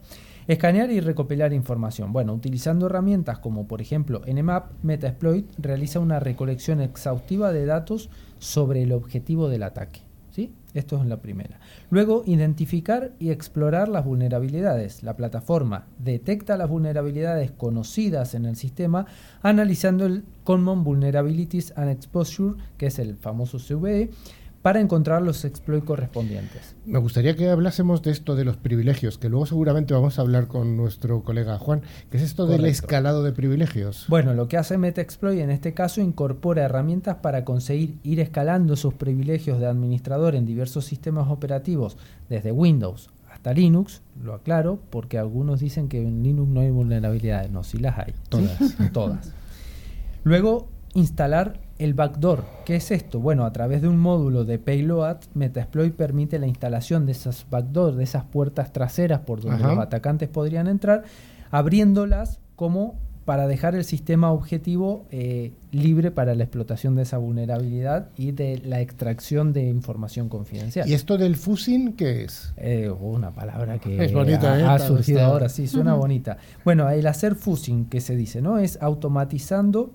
Escanear 0.47 0.91
y 0.91 0.99
recopilar 0.99 1.53
información. 1.53 2.11
Bueno, 2.11 2.33
utilizando 2.33 2.87
herramientas 2.87 3.39
como 3.39 3.67
por 3.67 3.81
ejemplo 3.81 4.21
Nmap, 4.27 4.71
Metasploit 4.83 5.47
realiza 5.57 5.99
una 5.99 6.19
recolección 6.19 6.81
exhaustiva 6.81 7.53
de 7.53 7.65
datos 7.65 8.09
sobre 8.39 8.83
el 8.83 8.91
objetivo 8.91 9.47
del 9.47 9.63
ataque. 9.63 10.01
¿sí? 10.31 10.51
Esto 10.73 10.99
es 10.99 11.05
la 11.05 11.21
primera. 11.21 11.59
Luego, 11.91 12.23
identificar 12.25 13.11
y 13.19 13.29
explorar 13.29 13.87
las 13.87 14.03
vulnerabilidades. 14.03 15.03
La 15.03 15.15
plataforma 15.15 15.85
detecta 15.99 16.57
las 16.57 16.69
vulnerabilidades 16.69 17.51
conocidas 17.51 18.33
en 18.33 18.45
el 18.45 18.55
sistema 18.55 19.05
analizando 19.43 20.05
el 20.05 20.25
Common 20.43 20.83
Vulnerabilities 20.83 21.73
and 21.77 21.89
Exposure, 21.89 22.55
que 22.77 22.87
es 22.87 22.99
el 22.99 23.15
famoso 23.15 23.59
CVE, 23.59 24.09
para 24.63 24.79
encontrar 24.79 25.21
los 25.21 25.43
exploits 25.43 25.85
correspondientes. 25.85 26.75
Me 26.85 26.97
gustaría 26.97 27.35
que 27.35 27.49
hablásemos 27.49 28.01
de 28.01 28.11
esto 28.11 28.35
de 28.35 28.45
los 28.45 28.55
privilegios, 28.55 29.17
que 29.17 29.29
luego 29.29 29.45
seguramente 29.45 29.93
vamos 29.93 30.17
a 30.17 30.21
hablar 30.21 30.47
con 30.47 30.77
nuestro 30.77 31.21
colega 31.21 31.59
Juan, 31.59 31.81
que 32.09 32.17
es 32.17 32.23
esto 32.23 32.47
del 32.47 32.65
escalado 32.65 33.23
de 33.23 33.33
privilegios. 33.33 34.05
Bueno, 34.07 34.33
lo 34.33 34.47
que 34.47 34.57
hace 34.57 34.77
Metaexploit 34.77 35.41
en 35.41 35.51
este 35.51 35.73
caso 35.73 35.99
incorpora 35.99 36.63
herramientas 36.63 37.17
para 37.17 37.43
conseguir 37.43 37.97
ir 38.03 38.21
escalando 38.21 38.77
sus 38.77 38.93
privilegios 38.93 39.59
de 39.59 39.67
administrador 39.67 40.33
en 40.33 40.45
diversos 40.45 40.85
sistemas 40.85 41.29
operativos, 41.29 41.97
desde 42.29 42.53
Windows 42.53 43.09
hasta 43.29 43.53
Linux, 43.53 44.01
lo 44.23 44.33
aclaro, 44.33 44.79
porque 44.89 45.17
algunos 45.17 45.59
dicen 45.59 45.89
que 45.89 46.01
en 46.01 46.23
Linux 46.23 46.47
no 46.49 46.61
hay 46.61 46.69
vulnerabilidades, 46.69 47.51
no, 47.51 47.63
sí 47.63 47.79
las 47.79 47.97
hay. 47.97 48.13
Todas. 48.29 48.57
Todas. 48.93 49.33
Luego, 50.23 50.69
instalar 50.93 51.59
el 51.79 51.93
backdoor. 51.93 52.43
¿Qué 52.65 52.75
es 52.75 52.91
esto? 52.91 53.19
Bueno, 53.19 53.45
a 53.45 53.51
través 53.53 53.81
de 53.81 53.87
un 53.87 53.97
módulo 53.99 54.45
de 54.45 54.59
payload, 54.59 55.17
Metasploit 55.33 55.93
permite 55.95 56.37
la 56.39 56.47
instalación 56.47 57.05
de 57.05 57.13
esas 57.13 57.45
backdoor, 57.49 57.95
de 57.95 58.03
esas 58.03 58.23
puertas 58.25 58.71
traseras 58.71 59.21
por 59.21 59.41
donde 59.41 59.63
Ajá. 59.63 59.73
los 59.73 59.83
atacantes 59.83 60.29
podrían 60.29 60.67
entrar, 60.67 61.03
abriéndolas 61.51 62.39
como 62.55 62.95
para 63.25 63.47
dejar 63.47 63.73
el 63.73 63.85
sistema 63.85 64.33
objetivo 64.33 65.05
eh, 65.09 65.53
libre 65.71 66.11
para 66.11 66.35
la 66.35 66.43
explotación 66.43 66.93
de 66.95 67.03
esa 67.03 67.17
vulnerabilidad 67.17 68.09
y 68.17 68.33
de 68.33 68.61
la 68.65 68.81
extracción 68.81 69.53
de 69.53 69.63
información 69.69 70.27
confidencial. 70.27 70.89
¿Y 70.89 70.93
esto 70.93 71.17
del 71.17 71.37
fusing 71.37 71.93
qué 71.93 72.25
es? 72.25 72.53
Eh, 72.57 72.89
una 72.89 73.31
palabra 73.31 73.79
que 73.79 74.03
Es 74.03 74.11
bonita, 74.13 74.53
ha, 74.73 74.75
¿eh? 74.75 74.79
surgido 74.79 75.19
está- 75.19 75.29
ahora, 75.31 75.47
sí, 75.47 75.67
suena 75.67 75.93
bonita. 75.93 76.37
Bueno, 76.65 76.89
el 76.89 77.07
hacer 77.07 77.35
fusing, 77.35 77.85
que 77.85 78.01
se 78.01 78.17
dice, 78.17 78.41
¿no? 78.41 78.57
Es 78.57 78.77
automatizando 78.81 79.91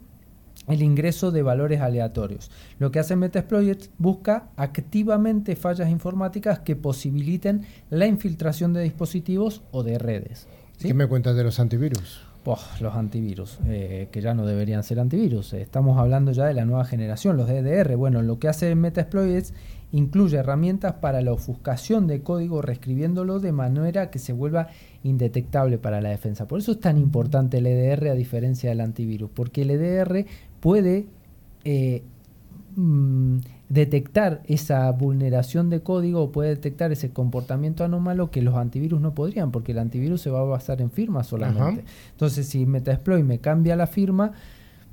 el 0.69 0.83
ingreso 0.83 1.31
de 1.31 1.43
valores 1.43 1.81
aleatorios. 1.81 2.51
Lo 2.79 2.91
que 2.91 2.99
hace 2.99 3.17
Metasploit 3.17 3.87
busca 3.99 4.51
activamente 4.57 5.57
fallas 5.57 5.91
informáticas 5.91 6.61
que 6.61 6.77
posibiliten 6.77 7.67
la 7.91 8.07
infiltración 8.07 8.73
de 8.73 8.83
dispositivos 8.83 9.63
o 9.71 9.83
de 9.83 9.99
redes. 9.99 10.47
¿sí? 10.79 10.89
¿Qué 10.89 10.95
me 10.95 11.07
cuentas 11.07 11.37
de 11.37 11.45
los 11.45 11.59
antivirus? 11.61 12.29
Oh, 12.51 12.59
los 12.81 12.95
antivirus, 12.95 13.59
eh, 13.67 14.09
que 14.11 14.23
ya 14.23 14.33
no 14.33 14.47
deberían 14.47 14.83
ser 14.83 15.01
antivirus. 15.01 15.53
Eh, 15.53 15.61
Estamos 15.61 15.99
hablando 15.99 16.33
ya 16.33 16.47
de 16.47 16.55
la 16.55 16.65
nueva 16.65 16.87
generación, 16.87 17.37
los 17.37 17.47
DDR. 17.47 17.95
Bueno, 17.97 18.23
lo 18.23 18.39
que 18.39 18.49
hace 18.49 18.75
Metasploit 18.75 19.35
es 19.35 19.55
incluye 19.93 20.37
herramientas 20.37 20.95
para 20.95 21.23
la 21.23 21.33
ofuscación 21.33 22.07
de 22.07 22.23
código, 22.23 22.61
reescribiéndolo 22.63 23.41
de 23.41 23.53
manera 23.53 24.11
que 24.11 24.19
se 24.19 24.33
vuelva 24.33 24.69
indetectable 25.03 25.79
para 25.79 26.01
la 26.01 26.11
defensa. 26.11 26.47
Por 26.47 26.59
eso 26.59 26.73
es 26.73 26.81
tan 26.81 26.99
importante 26.99 27.59
el 27.59 27.67
EDR 27.67 28.09
a 28.09 28.15
diferencia 28.15 28.71
del 28.71 28.81
antivirus, 28.81 29.31
porque 29.33 29.63
el 29.63 29.71
EDR 29.71 30.27
puede 30.61 31.07
eh, 31.65 32.03
mm, 32.77 33.39
detectar 33.69 34.43
esa 34.47 34.91
vulneración 34.93 35.71
de 35.71 35.81
código 35.81 36.23
o 36.23 36.33
puede 36.33 36.51
detectar 36.51 36.93
ese 36.93 37.11
comportamiento 37.11 37.85
anómalo 37.85 38.31
que 38.31 38.43
los 38.43 38.57
antivirus 38.57 39.01
no 39.01 39.15
podrían, 39.15 39.51
porque 39.51 39.73
el 39.73 39.79
antivirus 39.79 40.21
se 40.21 40.31
va 40.31 40.41
a 40.41 40.45
basar 40.45 40.83
en 40.83 40.91
firmas 40.91 41.27
solamente. 41.27 41.81
Ajá. 41.81 41.91
Entonces, 42.11 42.47
si 42.47 42.67
Metasploit 42.67 43.25
me 43.25 43.39
cambia 43.39 43.75
la 43.75 43.87
firma, 43.87 44.33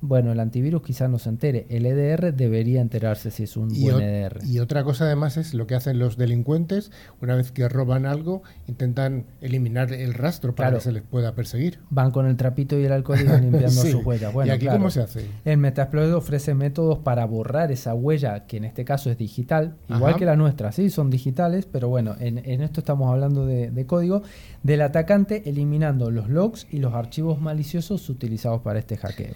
bueno, 0.08 0.32
el 0.32 0.39
antivirus 0.39 0.82
quizás 0.82 1.10
no 1.10 1.20
se 1.20 1.30
entere. 1.30 1.65
El 1.70 1.86
EDR 1.86 2.34
debería 2.34 2.82
enterarse 2.82 3.32
si 3.32 3.44
es 3.44 3.58
un 3.58 3.74
Y, 3.76 3.84
buen 3.89 4.02
EDR. 4.02 4.39
y 4.46 4.60
otra 4.60 4.84
cosa 4.84 5.06
además 5.06 5.38
es 5.38 5.54
lo 5.54 5.68
que 5.68 5.76
hacen 5.76 6.00
los 6.00 6.18
delincuentes, 6.18 6.91
una 7.22 7.36
vez 7.36 7.52
que 7.52 7.68
roban 7.70 8.06
algo, 8.06 8.44
intentan 8.68 9.26
eliminar 9.41 9.91
el 9.94 10.13
rastro 10.13 10.56
para 10.56 10.70
Claro. 10.70 10.78
que 10.80 10.84
se 10.84 10.91
les 10.91 11.04
pueda 11.04 11.36
perseguir. 11.36 11.80
Van 11.89 12.12
con 12.12 12.26
el 12.28 12.36
trapito 12.38 12.80
y 12.80 12.86
el 12.86 12.91
alcohol 12.91 13.20
y 13.22 13.26
van 13.26 13.41
limpiando 13.52 13.70
Sí. 13.82 13.91
sus 13.91 14.06
huellas. 14.06 14.34
Bueno, 14.34 14.52
¿Y 14.52 14.56
aquí 14.56 14.65
claro. 14.65 14.78
cómo 14.80 14.89
se 14.89 15.02
hace? 15.02 15.26
El 15.46 15.58
Metasploit 15.58 16.13
ofrece 16.13 16.54
métodos 16.54 17.00
para 17.00 17.26
borrar 17.26 17.72
esa 17.72 17.94
huella, 17.94 18.46
que 18.46 18.58
en 18.58 18.65
este 18.65 18.86
caso 18.86 19.10
es 19.12 19.18
digital, 19.18 19.76
igual 19.89 20.12
Ajá. 20.12 20.20
que 20.20 20.26
la 20.26 20.36
nuestra, 20.36 20.72
sí, 20.72 20.89
son 20.89 21.10
digitales, 21.10 21.65
pero 21.72 21.89
bueno, 21.89 22.15
en, 22.20 22.38
en 22.39 22.62
esto 22.62 22.80
estamos 22.82 23.12
hablando 23.12 23.46
de, 23.46 23.72
de 23.72 23.86
código, 23.86 24.22
del 24.63 24.82
atacante 24.82 25.44
eliminando 25.50 26.12
los 26.12 26.30
logs 26.30 26.68
y 26.72 26.80
los 26.80 26.94
archivos 26.94 27.39
maliciosos 27.41 28.10
utilizados 28.10 28.62
para 28.62 28.80
este 28.80 28.98
hackeo. 28.98 29.34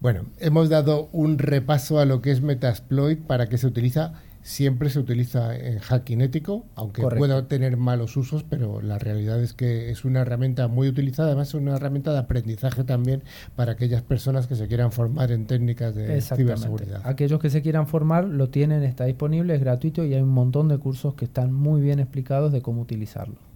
Bueno, 0.00 0.24
hemos 0.38 0.70
dado 0.70 1.10
un 1.12 1.38
repaso 1.38 1.98
a 1.98 2.06
lo 2.06 2.22
que 2.22 2.30
es 2.30 2.40
Metasploit, 2.40 3.20
para 3.20 3.50
qué 3.50 3.58
se 3.58 3.66
utiliza. 3.66 4.14
Siempre 4.42 4.88
se 4.88 4.98
utiliza 4.98 5.54
en 5.54 5.78
hacking 5.78 6.22
ético, 6.22 6.64
aunque 6.74 7.02
Correcto. 7.02 7.18
pueda 7.18 7.48
tener 7.48 7.76
malos 7.76 8.16
usos, 8.16 8.42
pero 8.42 8.80
la 8.80 8.98
realidad 8.98 9.38
es 9.42 9.52
que 9.52 9.90
es 9.90 10.06
una 10.06 10.20
herramienta 10.20 10.66
muy 10.68 10.88
utilizada, 10.88 11.28
además 11.28 11.48
es 11.48 11.54
una 11.54 11.76
herramienta 11.76 12.14
de 12.14 12.20
aprendizaje 12.20 12.82
también 12.82 13.22
para 13.54 13.72
aquellas 13.72 14.00
personas 14.00 14.46
que 14.46 14.54
se 14.54 14.66
quieran 14.66 14.92
formar 14.92 15.30
en 15.32 15.44
técnicas 15.44 15.94
de 15.94 16.22
ciberseguridad. 16.22 17.02
Aquellos 17.04 17.38
que 17.38 17.50
se 17.50 17.60
quieran 17.60 17.86
formar 17.86 18.24
lo 18.24 18.48
tienen, 18.48 18.82
está 18.82 19.04
disponible, 19.04 19.54
es 19.54 19.60
gratuito 19.60 20.06
y 20.06 20.14
hay 20.14 20.22
un 20.22 20.30
montón 20.30 20.68
de 20.68 20.78
cursos 20.78 21.12
que 21.12 21.26
están 21.26 21.52
muy 21.52 21.82
bien 21.82 22.00
explicados 22.00 22.50
de 22.50 22.62
cómo 22.62 22.80
utilizarlo. 22.80 23.49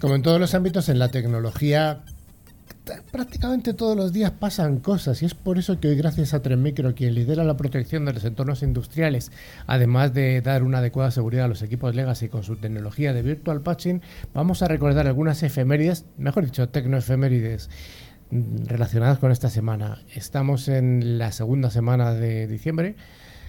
Como 0.00 0.14
en 0.14 0.22
todos 0.22 0.40
los 0.40 0.54
ámbitos, 0.54 0.88
en 0.88 0.98
la 0.98 1.08
tecnología 1.08 2.02
prácticamente 3.12 3.74
todos 3.74 3.96
los 3.96 4.12
días 4.12 4.30
pasan 4.30 4.78
cosas 4.78 5.22
y 5.22 5.26
es 5.26 5.34
por 5.34 5.58
eso 5.58 5.78
que 5.78 5.88
hoy 5.88 5.96
gracias 5.96 6.32
a 6.34 6.40
Trenmicro, 6.40 6.94
quien 6.94 7.14
lidera 7.14 7.44
la 7.44 7.56
protección 7.56 8.04
de 8.04 8.14
los 8.14 8.24
entornos 8.24 8.62
industriales, 8.62 9.30
además 9.66 10.14
de 10.14 10.40
dar 10.40 10.62
una 10.62 10.78
adecuada 10.78 11.10
seguridad 11.10 11.44
a 11.44 11.48
los 11.48 11.62
equipos 11.62 11.94
Legacy 11.94 12.28
con 12.28 12.42
su 12.42 12.56
tecnología 12.56 13.12
de 13.12 13.22
Virtual 13.22 13.60
Patching, 13.60 14.00
vamos 14.32 14.62
a 14.62 14.68
recordar 14.68 15.06
algunas 15.06 15.42
efemérides, 15.42 16.06
mejor 16.16 16.46
dicho, 16.46 16.68
tecnoefemérides 16.68 17.68
mm, 18.30 18.64
relacionadas 18.66 19.18
con 19.18 19.30
esta 19.30 19.50
semana. 19.50 20.02
Estamos 20.14 20.68
en 20.68 21.18
la 21.18 21.30
segunda 21.30 21.70
semana 21.70 22.14
de 22.14 22.46
diciembre, 22.46 22.96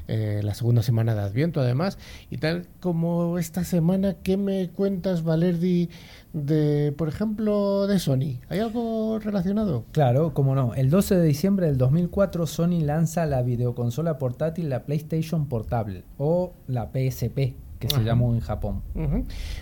eh, 0.07 0.41
la 0.43 0.53
segunda 0.55 0.83
semana 0.83 1.15
de 1.15 1.21
Adviento 1.21 1.61
además, 1.61 1.97
y 2.29 2.37
tal 2.37 2.67
como 2.79 3.37
esta 3.37 3.63
semana, 3.63 4.15
¿qué 4.23 4.35
me 4.35 4.69
cuentas, 4.69 5.23
Valerdi, 5.23 5.89
de, 6.33 6.93
por 6.97 7.07
ejemplo, 7.07 7.87
de 7.87 7.99
Sony? 7.99 8.39
¿Hay 8.49 8.59
algo 8.59 9.19
relacionado? 9.19 9.85
Claro, 9.91 10.33
como 10.33 10.55
no. 10.55 10.73
El 10.75 10.89
12 10.89 11.15
de 11.15 11.23
diciembre 11.23 11.67
del 11.67 11.77
2004 11.77 12.47
Sony 12.47 12.81
lanza 12.81 13.25
la 13.25 13.41
videoconsola 13.41 14.17
portátil, 14.17 14.69
la 14.69 14.83
PlayStation 14.83 15.47
Portable 15.47 16.03
o 16.17 16.53
la 16.67 16.91
PSP, 16.91 17.55
que 17.79 17.89
se 17.89 18.03
llamó 18.03 18.33
en 18.33 18.39
Japón. 18.39 18.81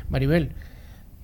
Maribel, 0.09 0.51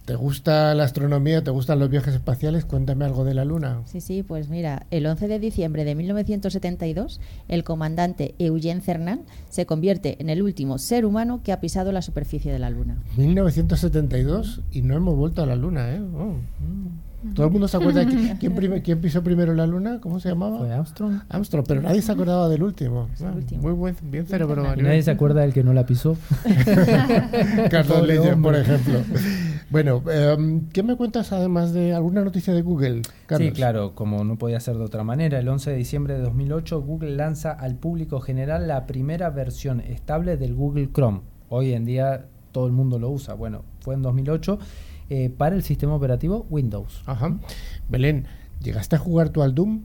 ¿te 0.05 0.15
gusta 0.15 0.73
la 0.75 0.83
astronomía? 0.83 1.43
¿Te 1.43 1.51
gustan 1.51 1.79
los 1.79 1.89
viajes 1.89 2.13
espaciales? 2.13 2.65
Cuéntame 2.65 3.05
algo 3.05 3.23
de 3.25 3.33
la 3.33 3.43
Luna. 3.43 3.81
Sí, 3.85 4.01
sí, 4.01 4.23
pues 4.23 4.49
mira, 4.49 4.85
el 4.91 5.05
11 5.05 5.27
de 5.27 5.39
diciembre 5.39 5.83
de 5.83 5.95
1972, 5.95 7.19
el 7.47 7.63
comandante 7.63 8.35
Eugene 8.39 8.81
Cernan 8.81 9.23
se 9.49 9.65
convierte 9.65 10.17
en 10.19 10.29
el 10.29 10.41
último 10.41 10.77
ser 10.77 11.05
humano 11.05 11.41
que 11.43 11.51
ha 11.51 11.59
pisado 11.59 11.91
la 11.91 12.01
superficie 12.01 12.51
de 12.51 12.59
la 12.59 12.69
Luna. 12.69 12.97
1972 13.17 14.61
y 14.71 14.81
no 14.83 14.95
hemos 14.95 15.15
vuelto 15.15 15.41
a 15.41 15.45
la 15.45 15.55
Luna, 15.55 15.91
¿eh? 15.91 16.01
Oh. 16.01 16.35
Todo 17.33 17.47
el 17.47 17.51
mundo 17.51 17.67
se 17.67 17.77
acuerda 17.77 18.01
de 18.05 18.07
qui- 18.07 18.37
quién, 18.39 18.53
prim- 18.55 18.81
quién 18.81 19.01
pisó 19.01 19.23
primero 19.23 19.53
la 19.53 19.65
luna, 19.65 19.99
¿cómo 20.01 20.19
se 20.19 20.29
llamaba? 20.29 20.59
Fue 20.59 20.71
Armstrong. 20.71 21.21
Armstrong, 21.29 21.65
pero 21.67 21.81
nadie 21.81 22.01
se 22.01 22.11
acordaba 22.11 22.47
del 22.49 22.63
último. 22.63 23.09
Ah, 23.23 23.31
último. 23.35 23.61
Muy 23.61 23.71
buen, 23.73 23.95
bien 24.03 24.25
cerebro. 24.27 24.61
Y 24.61 24.65
Maribel. 24.67 24.85
nadie 24.85 25.03
se 25.03 25.11
acuerda 25.11 25.41
del 25.41 25.53
que 25.53 25.63
no 25.63 25.73
la 25.73 25.85
pisó. 25.85 26.15
Carlos 27.69 28.07
Leyer, 28.07 28.39
por 28.41 28.55
ejemplo. 28.55 28.99
Bueno, 29.69 30.03
em, 30.11 30.69
¿qué 30.69 30.83
me 30.83 30.95
cuentas 30.95 31.31
además 31.33 31.73
de 31.73 31.93
alguna 31.93 32.23
noticia 32.23 32.53
de 32.53 32.61
Google, 32.61 33.01
Carlos? 33.25 33.49
Sí, 33.49 33.53
claro, 33.53 33.95
como 33.95 34.23
no 34.23 34.37
podía 34.37 34.59
ser 34.59 34.77
de 34.77 34.83
otra 34.83 35.03
manera, 35.03 35.39
el 35.39 35.47
11 35.47 35.71
de 35.71 35.77
diciembre 35.77 36.13
de 36.15 36.21
2008 36.21 36.81
Google 36.81 37.15
lanza 37.15 37.51
al 37.51 37.75
público 37.75 38.19
general 38.21 38.67
la 38.67 38.85
primera 38.85 39.29
versión 39.31 39.79
estable 39.81 40.37
del 40.37 40.53
Google 40.55 40.89
Chrome. 40.93 41.21
Hoy 41.49 41.73
en 41.73 41.85
día 41.85 42.25
todo 42.51 42.67
el 42.67 42.73
mundo 42.73 42.99
lo 42.99 43.09
usa. 43.09 43.33
Bueno, 43.33 43.63
fue 43.81 43.95
en 43.95 44.01
2008 44.01 44.59
eh, 45.09 45.29
para 45.29 45.55
el 45.55 45.63
sistema 45.63 45.93
operativo 45.95 46.45
Windows. 46.49 47.01
Ajá. 47.05 47.37
Belén, 47.89 48.25
¿llegaste 48.61 48.95
a 48.95 48.99
jugar 48.99 49.29
tú 49.29 49.41
al 49.43 49.53
Doom? 49.55 49.81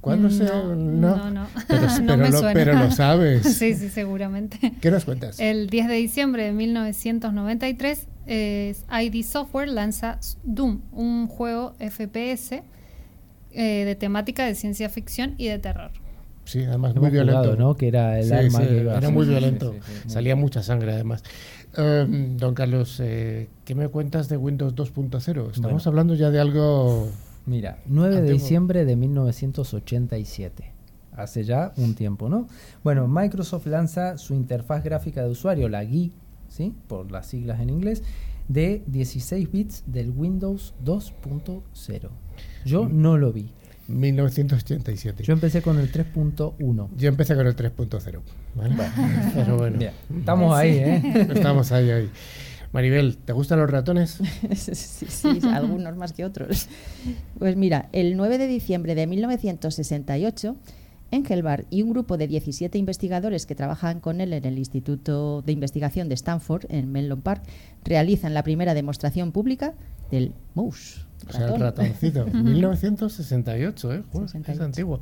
¿Cuándo 0.00 0.28
se.? 0.30 0.44
No, 0.44 0.74
no, 0.74 1.30
no. 1.30 1.46
Pero, 1.66 1.80
No 2.02 2.06
pero 2.06 2.16
me 2.18 2.30
lo, 2.30 2.38
suena. 2.40 2.52
pero 2.52 2.72
lo 2.78 2.90
sabes. 2.90 3.42
Sí, 3.58 3.74
sí, 3.74 3.88
seguramente. 3.88 4.58
¿Qué 4.80 4.90
nos 4.90 5.04
cuentas? 5.06 5.40
El 5.40 5.68
10 5.68 5.88
de 5.88 5.94
diciembre 5.94 6.44
de 6.44 6.52
1993, 6.52 8.06
eh, 8.26 8.74
ID 9.02 9.24
Software 9.24 9.68
lanza 9.68 10.18
Doom, 10.44 10.80
un 10.92 11.26
juego 11.26 11.74
FPS 11.78 12.62
eh, 13.52 13.84
de 13.84 13.94
temática 13.94 14.44
de 14.44 14.54
ciencia 14.54 14.88
ficción 14.88 15.34
y 15.38 15.46
de 15.48 15.58
terror. 15.58 15.90
Sí, 16.44 16.62
además 16.64 16.94
muy 16.94 17.08
violento. 17.10 17.40
jugado, 17.40 17.56
¿no? 17.56 17.74
Que 17.74 17.88
era 17.88 18.18
el 18.18 18.26
Sí, 18.26 18.34
arma 18.34 18.60
sí, 18.60 18.66
que 18.66 18.80
iba 18.82 18.98
era 18.98 19.08
muy 19.08 19.26
violento. 19.26 19.72
sí, 19.72 19.78
sí, 19.86 19.92
muy- 20.04 20.10
Salía 20.12 20.36
mucha 20.36 20.62
sangre 20.62 20.92
además. 20.92 21.22
Em, 21.76 22.36
don 22.36 22.54
Carlos, 22.54 22.98
eh, 23.00 23.48
¿qué 23.64 23.74
me 23.74 23.88
cuentas 23.88 24.28
de 24.28 24.36
Windows 24.36 24.74
2.0? 24.74 25.50
Estamos 25.50 25.60
Bueno. 25.60 25.80
hablando 25.86 26.14
ya 26.14 26.30
de 26.30 26.40
algo. 26.40 27.08
Mira, 27.46 27.78
9 27.86 28.14
de 28.14 28.20
Antiguo. 28.20 28.38
diciembre 28.40 28.84
de 28.84 28.96
1987. 28.96 30.72
Hace 31.16 31.44
ya 31.44 31.72
un 31.76 31.94
tiempo, 31.94 32.28
¿no? 32.28 32.48
Bueno, 32.82 33.06
Microsoft 33.06 33.66
lanza 33.66 34.18
su 34.18 34.34
interfaz 34.34 34.82
gráfica 34.82 35.22
de 35.22 35.30
usuario, 35.30 35.68
la 35.68 35.84
GUI, 35.84 36.12
¿sí? 36.48 36.72
Por 36.88 37.12
las 37.12 37.26
siglas 37.26 37.60
en 37.60 37.70
inglés, 37.70 38.02
de 38.48 38.82
16 38.88 39.50
bits 39.52 39.84
del 39.86 40.10
Windows 40.10 40.74
2.0. 40.84 42.10
Yo 42.64 42.84
Mm. 42.84 43.00
no 43.02 43.16
lo 43.18 43.32
vi. 43.32 43.50
1987. 43.86 45.22
Yo 45.24 45.34
empecé 45.34 45.60
con 45.62 45.78
el 45.78 45.92
3.1. 45.92 46.88
Yo 46.96 47.08
empecé 47.08 47.34
con 47.36 47.46
el 47.46 47.54
3.0. 47.54 48.22
¿vale? 48.54 48.74
Pero 49.34 49.56
bueno, 49.56 49.78
Bien, 49.78 49.92
estamos 50.18 50.56
ahí, 50.56 50.76
¿eh? 50.76 51.02
estamos 51.34 51.72
ahí, 51.72 51.90
ahí. 51.90 52.10
Maribel, 52.72 53.16
¿te 53.18 53.32
gustan 53.32 53.60
los 53.60 53.70
ratones? 53.70 54.18
sí, 54.54 54.74
sí, 54.74 55.40
algunos 55.52 55.96
más 55.96 56.12
que 56.12 56.24
otros. 56.24 56.68
Pues 57.38 57.54
mira, 57.54 57.88
el 57.92 58.16
9 58.16 58.36
de 58.36 58.48
diciembre 58.48 58.96
de 58.96 59.06
1968, 59.06 60.56
Engelbart 61.12 61.66
y 61.70 61.82
un 61.82 61.90
grupo 61.90 62.16
de 62.16 62.26
17 62.26 62.76
investigadores 62.76 63.46
que 63.46 63.54
trabajan 63.54 64.00
con 64.00 64.20
él 64.20 64.32
en 64.32 64.44
el 64.44 64.58
Instituto 64.58 65.42
de 65.42 65.52
Investigación 65.52 66.08
de 66.08 66.16
Stanford, 66.16 66.64
en 66.68 66.90
Menlo 66.90 67.16
Park, 67.20 67.44
realizan 67.84 68.34
la 68.34 68.42
primera 68.42 68.74
demostración 68.74 69.30
pública 69.30 69.74
del 70.10 70.34
mouse. 70.54 71.06
O 71.28 71.32
sea, 71.32 71.54
el 71.54 71.60
ratoncito. 71.60 72.26
1968, 72.26 73.94
¿eh? 73.94 74.02
Joder, 74.10 74.26
es 74.26 74.32
68. 74.32 74.64
antiguo. 74.64 75.00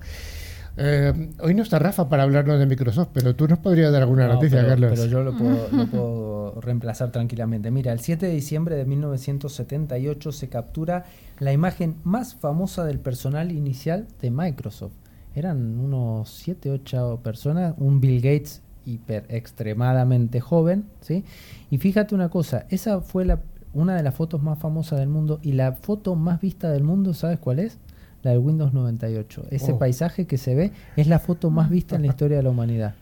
Eh, 0.76 1.30
hoy 1.40 1.54
no 1.54 1.62
está 1.62 1.78
Rafa 1.78 2.08
para 2.08 2.22
hablarnos 2.22 2.58
de 2.58 2.66
Microsoft, 2.66 3.08
pero 3.12 3.36
tú 3.36 3.46
nos 3.46 3.58
podrías 3.58 3.92
dar 3.92 4.02
alguna 4.02 4.26
No, 4.26 4.34
noticia, 4.34 4.58
pero, 4.58 4.68
Carlos. 4.70 4.92
pero 4.94 5.06
yo 5.06 5.22
lo 5.22 5.36
puedo, 5.36 5.68
lo 5.72 5.86
puedo 5.86 6.60
reemplazar 6.62 7.10
tranquilamente. 7.12 7.70
Mira, 7.70 7.92
el 7.92 8.00
7 8.00 8.26
de 8.26 8.32
diciembre 8.32 8.76
de 8.76 8.84
1978 8.86 10.32
se 10.32 10.48
captura 10.48 11.04
la 11.38 11.52
imagen 11.52 11.96
más 12.04 12.34
famosa 12.34 12.84
del 12.84 13.00
personal 13.00 13.52
inicial 13.52 14.06
de 14.20 14.30
Microsoft. 14.30 14.94
Eran 15.34 15.78
unos 15.78 16.30
7, 16.30 16.70
8 16.70 17.20
personas, 17.22 17.74
un 17.78 18.00
Bill 18.00 18.20
Gates 18.22 18.62
hiper 18.84 19.26
extremadamente 19.28 20.40
joven, 20.40 20.86
¿sí? 21.00 21.24
Y 21.70 21.78
fíjate 21.78 22.14
una 22.14 22.28
cosa, 22.30 22.66
esa 22.68 23.00
fue 23.00 23.24
la, 23.24 23.40
una 23.72 23.94
de 23.94 24.02
las 24.02 24.14
fotos 24.14 24.42
más 24.42 24.58
famosas 24.58 24.98
del 24.98 25.08
mundo 25.08 25.38
y 25.42 25.52
la 25.52 25.72
foto 25.72 26.14
más 26.16 26.40
vista 26.40 26.70
del 26.70 26.82
mundo, 26.82 27.14
¿sabes 27.14 27.38
cuál 27.38 27.60
es? 27.60 27.78
La 28.22 28.30
del 28.32 28.40
Windows 28.40 28.72
98. 28.72 29.46
Ese 29.50 29.72
Oh. 29.72 29.78
paisaje 29.78 30.26
que 30.26 30.38
se 30.38 30.54
ve 30.54 30.72
es 30.96 31.06
la 31.06 31.18
foto 31.18 31.50
más 31.50 31.68
vista 31.76 31.96
en 31.96 32.02
la 32.02 32.08
historia 32.08 32.36
de 32.38 32.42
la 32.42 32.50
humanidad. 32.50 32.94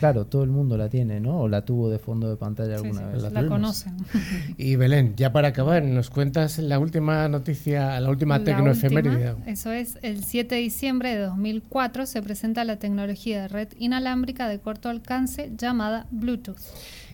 Claro, 0.00 0.24
todo 0.26 0.42
el 0.42 0.50
mundo 0.50 0.76
la 0.76 0.88
tiene, 0.88 1.20
¿no? 1.20 1.38
O 1.42 1.46
la 1.48 1.64
tuvo 1.64 1.88
de 1.88 2.00
fondo 2.00 2.28
de 2.28 2.34
pantalla 2.36 2.78
Sí, 2.78 2.84
alguna 2.84 3.00
sí, 3.00 3.06
vez. 3.12 3.22
La 3.32 3.42
la 3.42 3.46
conocen. 3.48 3.94
Y 4.56 4.74
Belén, 4.74 5.14
ya 5.16 5.32
para 5.32 5.48
acabar, 5.48 5.84
¿nos 5.84 6.10
cuentas 6.10 6.58
la 6.58 6.80
última 6.80 7.28
noticia, 7.28 8.00
la 8.00 8.10
última 8.10 8.38
La 8.38 8.44
tecnoefeméride? 8.44 9.30
última, 9.34 9.46
Eso 9.48 9.70
es, 9.70 9.96
el 10.02 10.24
7 10.24 10.56
de 10.56 10.60
diciembre 10.62 11.10
de 11.14 11.20
2004 11.20 12.06
se 12.06 12.20
presenta 12.22 12.64
la 12.64 12.80
tecnología 12.80 13.42
de 13.42 13.46
red 13.46 13.68
inalámbrica 13.78 14.48
de 14.48 14.58
corto 14.58 14.88
alcance 14.88 15.52
llamada 15.56 16.08
Bluetooth. 16.10 16.58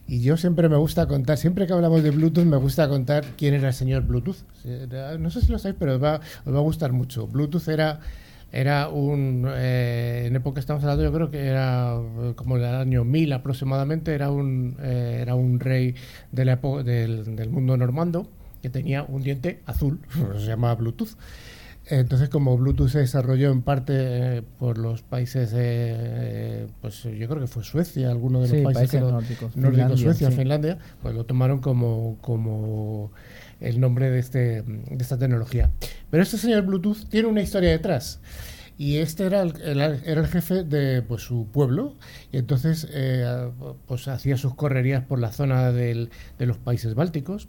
Y 0.06 0.20
yo 0.20 0.36
siempre 0.36 0.68
me 0.68 0.76
gusta 0.76 1.06
contar, 1.06 1.38
siempre 1.38 1.66
que 1.66 1.72
hablamos 1.72 2.02
de 2.02 2.10
Bluetooth, 2.10 2.44
me 2.44 2.58
gusta 2.58 2.88
contar 2.88 3.24
quién 3.38 3.54
era 3.54 3.68
el 3.68 3.74
señor 3.74 4.02
Bluetooth. 4.02 4.36
No 5.18 5.30
sé 5.30 5.40
si 5.40 5.50
lo 5.50 5.58
sabéis, 5.58 5.76
pero 5.78 5.94
os 5.94 6.02
va, 6.02 6.20
os 6.44 6.54
va 6.54 6.58
a 6.58 6.62
gustar 6.62 6.92
mucho. 6.92 7.26
Bluetooth 7.26 7.68
era, 7.68 8.00
era 8.52 8.88
un. 8.90 9.46
eh, 9.48 10.24
en 10.26 10.36
época 10.36 10.60
estamos 10.60 10.82
hablando, 10.82 11.04
yo 11.04 11.12
creo 11.12 11.30
que 11.30 11.46
era 11.46 11.96
eh, 12.22 12.32
como 12.36 12.56
el 12.58 12.64
año 12.66 13.04
1000 13.04 13.32
aproximadamente, 13.32 14.14
era 14.14 14.30
un, 14.30 14.76
eh, 14.82 15.20
era 15.22 15.34
un 15.34 15.58
rey 15.58 15.94
de 16.32 16.44
la 16.44 16.56
del, 16.56 17.34
del 17.34 17.48
mundo 17.50 17.76
normando 17.76 18.28
que 18.60 18.70
tenía 18.70 19.02
un 19.02 19.22
diente 19.22 19.60
azul, 19.66 20.00
se 20.38 20.46
llamaba 20.46 20.74
Bluetooth. 20.74 21.16
Entonces, 21.86 22.30
como 22.30 22.56
Bluetooth 22.56 22.88
se 22.88 23.00
desarrolló 23.00 23.50
en 23.52 23.60
parte 23.60 23.92
eh, 24.38 24.42
por 24.58 24.78
los 24.78 25.02
países, 25.02 25.50
eh, 25.54 26.66
pues 26.80 27.02
yo 27.02 27.28
creo 27.28 27.40
que 27.40 27.46
fue 27.46 27.62
Suecia, 27.62 28.10
alguno 28.10 28.40
de 28.40 28.48
los 28.48 28.56
Sí, 28.56 28.62
países, 28.64 29.00
nórdicos. 29.02 29.12
nórdicos, 29.12 29.52
Finlandia, 29.54 29.96
Suecia, 29.98 30.30
sí. 30.30 30.36
Finlandia, 30.36 30.78
pues 31.02 31.14
lo 31.14 31.24
tomaron 31.26 31.60
como, 31.60 32.16
como 32.22 33.12
el 33.60 33.80
nombre 33.80 34.10
de, 34.10 34.18
este, 34.18 34.62
de 34.62 34.96
esta 34.98 35.18
tecnología. 35.18 35.70
Pero 36.10 36.22
este 36.22 36.38
señor 36.38 36.62
Bluetooth 36.62 37.06
tiene 37.10 37.28
una 37.28 37.42
historia 37.42 37.70
detrás. 37.70 38.20
Y 38.76 38.96
este 38.96 39.26
era 39.26 39.42
el, 39.42 39.52
el- 39.62 39.80
era 40.04 40.20
el 40.20 40.26
jefe 40.26 40.64
de 40.64 41.00
pues, 41.02 41.22
su 41.22 41.46
pueblo, 41.52 41.94
y 42.32 42.38
entonces 42.38 42.88
eh, 42.90 43.50
pues 43.86 44.08
hacía 44.08 44.36
sus 44.36 44.54
correrías 44.54 45.04
por 45.04 45.20
la 45.20 45.30
zona 45.32 45.70
del- 45.70 46.10
de 46.38 46.46
los 46.46 46.56
países 46.58 46.94
bálticos, 46.94 47.46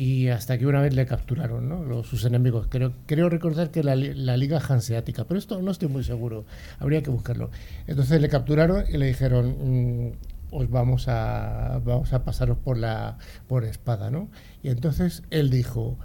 y 0.00 0.28
hasta 0.28 0.56
que 0.58 0.66
una 0.66 0.80
vez 0.80 0.94
le 0.94 1.06
capturaron 1.06 1.68
¿no? 1.68 1.82
Los- 1.82 2.06
sus 2.06 2.24
enemigos. 2.24 2.68
Creo, 2.70 2.92
creo 3.06 3.28
recordar 3.28 3.70
que 3.72 3.82
la, 3.82 3.96
la 3.96 4.36
Liga 4.36 4.60
Hanseática, 4.66 5.24
pero 5.24 5.38
esto 5.38 5.60
no 5.60 5.72
estoy 5.72 5.88
muy 5.88 6.04
seguro, 6.04 6.44
habría 6.78 7.02
que 7.02 7.10
buscarlo. 7.10 7.50
Entonces 7.88 8.20
le 8.20 8.28
capturaron 8.28 8.84
y 8.88 8.96
le 8.96 9.06
dijeron, 9.06 9.56
mm, 9.60 10.12
os 10.52 10.70
vamos 10.70 11.06
a, 11.08 11.80
vamos 11.84 12.12
a 12.12 12.22
pasaros 12.24 12.58
por 12.58 12.78
la 12.78 13.18
por 13.48 13.64
espada, 13.64 14.10
¿no? 14.10 14.28
Y 14.62 14.68
entonces 14.68 15.24
él 15.30 15.50
dijo, 15.50 15.98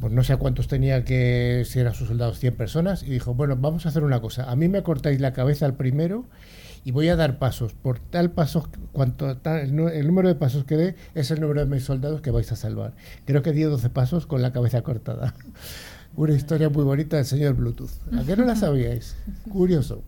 pues 0.00 0.12
no 0.12 0.22
sé 0.24 0.32
a 0.32 0.36
cuántos 0.36 0.68
tenía 0.68 1.04
que, 1.04 1.64
si 1.66 1.78
eran 1.80 1.94
sus 1.94 2.08
soldados, 2.08 2.38
100 2.38 2.56
personas, 2.56 3.02
y 3.02 3.06
dijo, 3.10 3.34
bueno, 3.34 3.56
vamos 3.56 3.86
a 3.86 3.88
hacer 3.90 4.04
una 4.04 4.20
cosa, 4.20 4.50
a 4.50 4.56
mí 4.56 4.68
me 4.68 4.82
cortáis 4.82 5.20
la 5.20 5.32
cabeza 5.32 5.66
al 5.66 5.74
primero 5.74 6.24
y 6.84 6.92
voy 6.92 7.08
a 7.08 7.16
dar 7.16 7.38
pasos, 7.38 7.74
por 7.74 7.98
tal 7.98 8.30
paso, 8.30 8.68
cuanto 8.92 9.36
tal- 9.38 9.60
el 9.90 10.06
número 10.06 10.28
de 10.28 10.34
pasos 10.36 10.64
que 10.64 10.76
dé 10.76 10.94
es 11.14 11.30
el 11.30 11.40
número 11.40 11.60
de 11.60 11.66
mis 11.66 11.84
soldados 11.84 12.20
que 12.20 12.30
vais 12.30 12.50
a 12.52 12.56
salvar. 12.56 12.94
Creo 13.24 13.42
que 13.42 13.52
dio 13.52 13.68
12 13.70 13.90
pasos 13.90 14.26
con 14.26 14.40
la 14.42 14.52
cabeza 14.52 14.82
cortada. 14.82 15.34
Una 16.16 16.34
historia 16.34 16.68
muy 16.70 16.84
bonita 16.84 17.16
del 17.16 17.26
señor 17.26 17.54
Bluetooth. 17.54 17.90
¿A 18.18 18.24
qué 18.24 18.36
no 18.36 18.44
la 18.44 18.56
sabíais? 18.56 19.16
Curioso. 19.50 20.02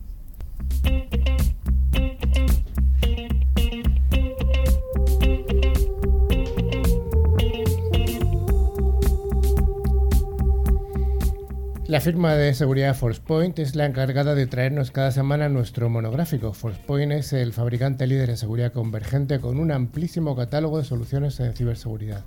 La 11.91 11.99
firma 11.99 12.35
de 12.35 12.53
seguridad 12.53 12.95
ForcePoint 12.95 13.59
es 13.59 13.75
la 13.75 13.85
encargada 13.85 14.33
de 14.33 14.47
traernos 14.47 14.91
cada 14.91 15.11
semana 15.11 15.49
nuestro 15.49 15.89
monográfico. 15.89 16.53
ForcePoint 16.53 17.11
es 17.11 17.33
el 17.33 17.51
fabricante 17.51 18.07
líder 18.07 18.29
en 18.29 18.37
seguridad 18.37 18.71
convergente 18.71 19.41
con 19.41 19.59
un 19.59 19.73
amplísimo 19.73 20.33
catálogo 20.33 20.77
de 20.77 20.85
soluciones 20.85 21.37
en 21.41 21.53
ciberseguridad. 21.53 22.23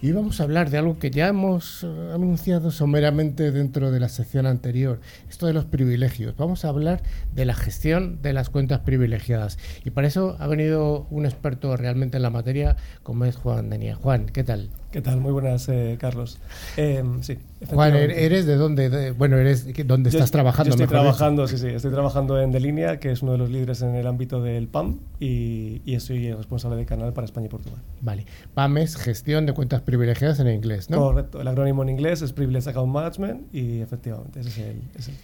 Y 0.00 0.12
vamos 0.12 0.40
a 0.40 0.44
hablar 0.44 0.70
de 0.70 0.78
algo 0.78 1.00
que 1.00 1.10
ya 1.10 1.26
hemos 1.26 1.82
eh, 1.82 1.88
anunciado 2.14 2.70
someramente 2.70 3.50
dentro 3.50 3.90
de 3.90 3.98
la 3.98 4.08
sección 4.08 4.46
anterior, 4.46 5.00
esto 5.28 5.48
de 5.48 5.54
los 5.54 5.64
privilegios. 5.64 6.36
Vamos 6.36 6.64
a 6.64 6.68
hablar 6.68 7.02
de 7.34 7.46
la 7.46 7.54
gestión 7.54 8.22
de 8.22 8.32
las 8.32 8.48
cuentas 8.48 8.78
privilegiadas. 8.78 9.58
Y 9.84 9.90
para 9.90 10.06
eso 10.06 10.36
ha 10.38 10.46
venido 10.46 11.08
un 11.10 11.26
experto 11.26 11.76
realmente 11.76 12.18
en 12.18 12.22
la 12.22 12.30
materia, 12.30 12.76
como 13.02 13.24
es 13.24 13.34
Juan 13.34 13.70
Denia. 13.70 13.96
Juan, 13.96 14.26
¿qué 14.26 14.44
tal? 14.44 14.70
¿Qué 14.90 15.00
tal? 15.00 15.20
Muy 15.20 15.30
buenas, 15.30 15.68
eh, 15.68 15.96
Carlos. 16.00 16.38
Eh, 16.76 17.04
sí, 17.20 17.38
Juan, 17.68 17.90
efectivamente. 17.94 18.26
¿eres 18.26 18.44
de 18.44 18.56
dónde? 18.56 18.90
De- 18.90 19.10
bueno, 19.12 19.36
eres 19.36 19.64
de 19.64 19.84
dónde 19.84 20.10
Yo 20.10 20.18
estás 20.18 20.26
est- 20.26 20.32
trabajando. 20.32 20.70
Yo 20.70 20.82
estoy 20.82 20.86
mejor 20.86 21.00
trabajando, 21.14 21.46
sí, 21.46 21.58
sí, 21.58 21.68
estoy 21.68 21.92
trabajando 21.92 22.40
en 22.40 22.50
Delinea, 22.50 22.98
que 22.98 23.12
es 23.12 23.22
uno 23.22 23.30
de 23.32 23.38
los 23.38 23.50
líderes 23.50 23.82
en 23.82 23.94
el 23.94 24.04
ámbito 24.08 24.42
del 24.42 24.66
PAM, 24.66 24.98
y, 25.20 25.80
y 25.84 26.00
soy 26.00 26.26
el 26.26 26.38
responsable 26.38 26.76
de 26.76 26.86
canal 26.86 27.12
para 27.12 27.24
España 27.24 27.46
y 27.46 27.48
Portugal. 27.50 27.78
Vale. 28.00 28.26
PAM 28.54 28.78
es 28.78 28.96
gestión 28.96 29.46
de 29.46 29.52
cuentas 29.52 29.80
privilegiadas 29.82 30.40
en 30.40 30.48
inglés, 30.48 30.90
¿no? 30.90 30.98
Correcto, 30.98 31.40
el 31.40 31.46
acrónimo 31.46 31.84
en 31.84 31.90
inglés 31.90 32.22
es 32.22 32.32
Privileged 32.32 32.70
Account 32.70 32.92
Management 32.92 33.54
y 33.54 33.80
efectivamente 33.82 34.40
ese 34.40 34.48
es 34.50 34.58
el, 34.58 34.82
es 34.98 35.08
el- 35.08 35.14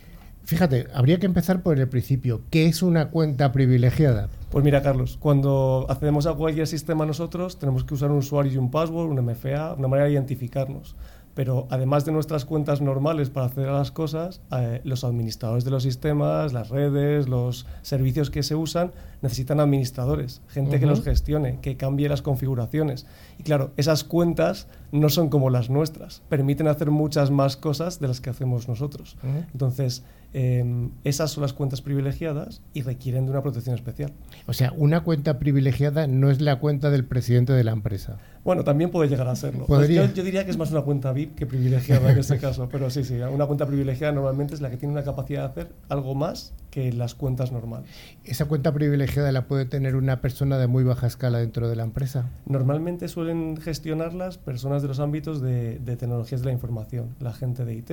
Fíjate, 0.44 0.86
habría 0.94 1.18
que 1.18 1.26
empezar 1.26 1.60
por 1.64 1.76
el 1.76 1.88
principio. 1.88 2.40
¿Qué 2.50 2.66
es 2.66 2.80
una 2.84 3.08
cuenta 3.08 3.50
privilegiada? 3.50 4.28
Pues 4.56 4.64
mira, 4.64 4.80
Carlos, 4.80 5.18
cuando 5.20 5.84
accedemos 5.86 6.26
a 6.26 6.32
cualquier 6.32 6.66
sistema 6.66 7.04
nosotros 7.04 7.58
tenemos 7.58 7.84
que 7.84 7.92
usar 7.92 8.10
un 8.10 8.16
usuario 8.16 8.54
y 8.54 8.56
un 8.56 8.70
password, 8.70 9.10
un 9.10 9.22
MFA, 9.22 9.74
una 9.74 9.86
manera 9.86 10.06
de 10.06 10.14
identificarnos. 10.14 10.96
Pero 11.34 11.66
además 11.68 12.06
de 12.06 12.12
nuestras 12.12 12.46
cuentas 12.46 12.80
normales 12.80 13.28
para 13.28 13.48
acceder 13.48 13.68
a 13.68 13.74
las 13.74 13.90
cosas, 13.90 14.40
eh, 14.52 14.80
los 14.84 15.04
administradores 15.04 15.66
de 15.66 15.70
los 15.70 15.82
sistemas, 15.82 16.54
las 16.54 16.70
redes, 16.70 17.28
los 17.28 17.66
servicios 17.82 18.30
que 18.30 18.42
se 18.42 18.54
usan, 18.54 18.92
necesitan 19.20 19.60
administradores, 19.60 20.40
gente 20.48 20.80
que 20.80 20.86
los 20.86 21.04
gestione, 21.04 21.60
que 21.60 21.76
cambie 21.76 22.08
las 22.08 22.22
configuraciones. 22.22 23.06
Y 23.38 23.42
claro, 23.42 23.72
esas 23.76 24.04
cuentas 24.04 24.68
no 24.90 25.10
son 25.10 25.28
como 25.28 25.50
las 25.50 25.68
nuestras, 25.68 26.22
permiten 26.30 26.68
hacer 26.68 26.90
muchas 26.90 27.30
más 27.30 27.58
cosas 27.58 28.00
de 28.00 28.08
las 28.08 28.22
que 28.22 28.30
hacemos 28.30 28.68
nosotros. 28.68 29.18
Entonces, 29.52 30.02
eh, 30.32 30.90
esas 31.04 31.30
son 31.30 31.42
las 31.42 31.52
cuentas 31.52 31.80
privilegiadas 31.80 32.60
y 32.74 32.82
requieren 32.82 33.24
de 33.24 33.30
una 33.30 33.42
protección 33.42 33.74
especial. 33.74 34.12
O 34.46 34.52
sea, 34.52 34.72
una 34.76 35.02
cuenta 35.02 35.38
privilegiada 35.38 36.06
no 36.06 36.30
es 36.30 36.40
la 36.40 36.58
cuenta 36.58 36.90
del 36.90 37.04
presidente 37.04 37.52
de 37.52 37.64
la 37.64 37.72
empresa. 37.72 38.18
Bueno, 38.44 38.62
también 38.62 38.90
puede 38.90 39.08
llegar 39.08 39.26
a 39.28 39.34
serlo. 39.34 39.66
Pues 39.66 39.88
yo, 39.88 40.04
yo 40.12 40.22
diría 40.22 40.44
que 40.44 40.50
es 40.50 40.56
más 40.56 40.70
una 40.70 40.82
cuenta 40.82 41.12
VIP 41.12 41.34
que 41.34 41.46
privilegiada 41.46 42.12
en 42.12 42.18
este 42.18 42.38
caso, 42.38 42.68
pero 42.70 42.90
sí, 42.90 43.02
sí, 43.02 43.14
una 43.14 43.46
cuenta 43.46 43.66
privilegiada 43.66 44.12
normalmente 44.12 44.54
es 44.54 44.60
la 44.60 44.70
que 44.70 44.76
tiene 44.76 44.92
una 44.92 45.02
capacidad 45.02 45.42
de 45.42 45.46
hacer 45.46 45.72
algo 45.88 46.14
más 46.14 46.54
que 46.70 46.92
las 46.92 47.14
cuentas 47.14 47.50
normales. 47.50 47.90
¿Esa 48.24 48.44
cuenta 48.44 48.72
privilegiada 48.72 49.32
la 49.32 49.48
puede 49.48 49.64
tener 49.64 49.96
una 49.96 50.20
persona 50.20 50.58
de 50.58 50.66
muy 50.66 50.84
baja 50.84 51.06
escala 51.06 51.38
dentro 51.38 51.68
de 51.68 51.76
la 51.76 51.82
empresa? 51.82 52.30
Normalmente 52.46 53.08
suelen 53.08 53.56
gestionarlas 53.56 54.38
personas 54.38 54.82
de 54.82 54.88
los 54.88 55.00
ámbitos 55.00 55.40
de, 55.40 55.78
de 55.78 55.96
tecnologías 55.96 56.42
de 56.42 56.46
la 56.46 56.52
información, 56.52 57.16
la 57.18 57.32
gente 57.32 57.64
de 57.64 57.74
IT, 57.74 57.90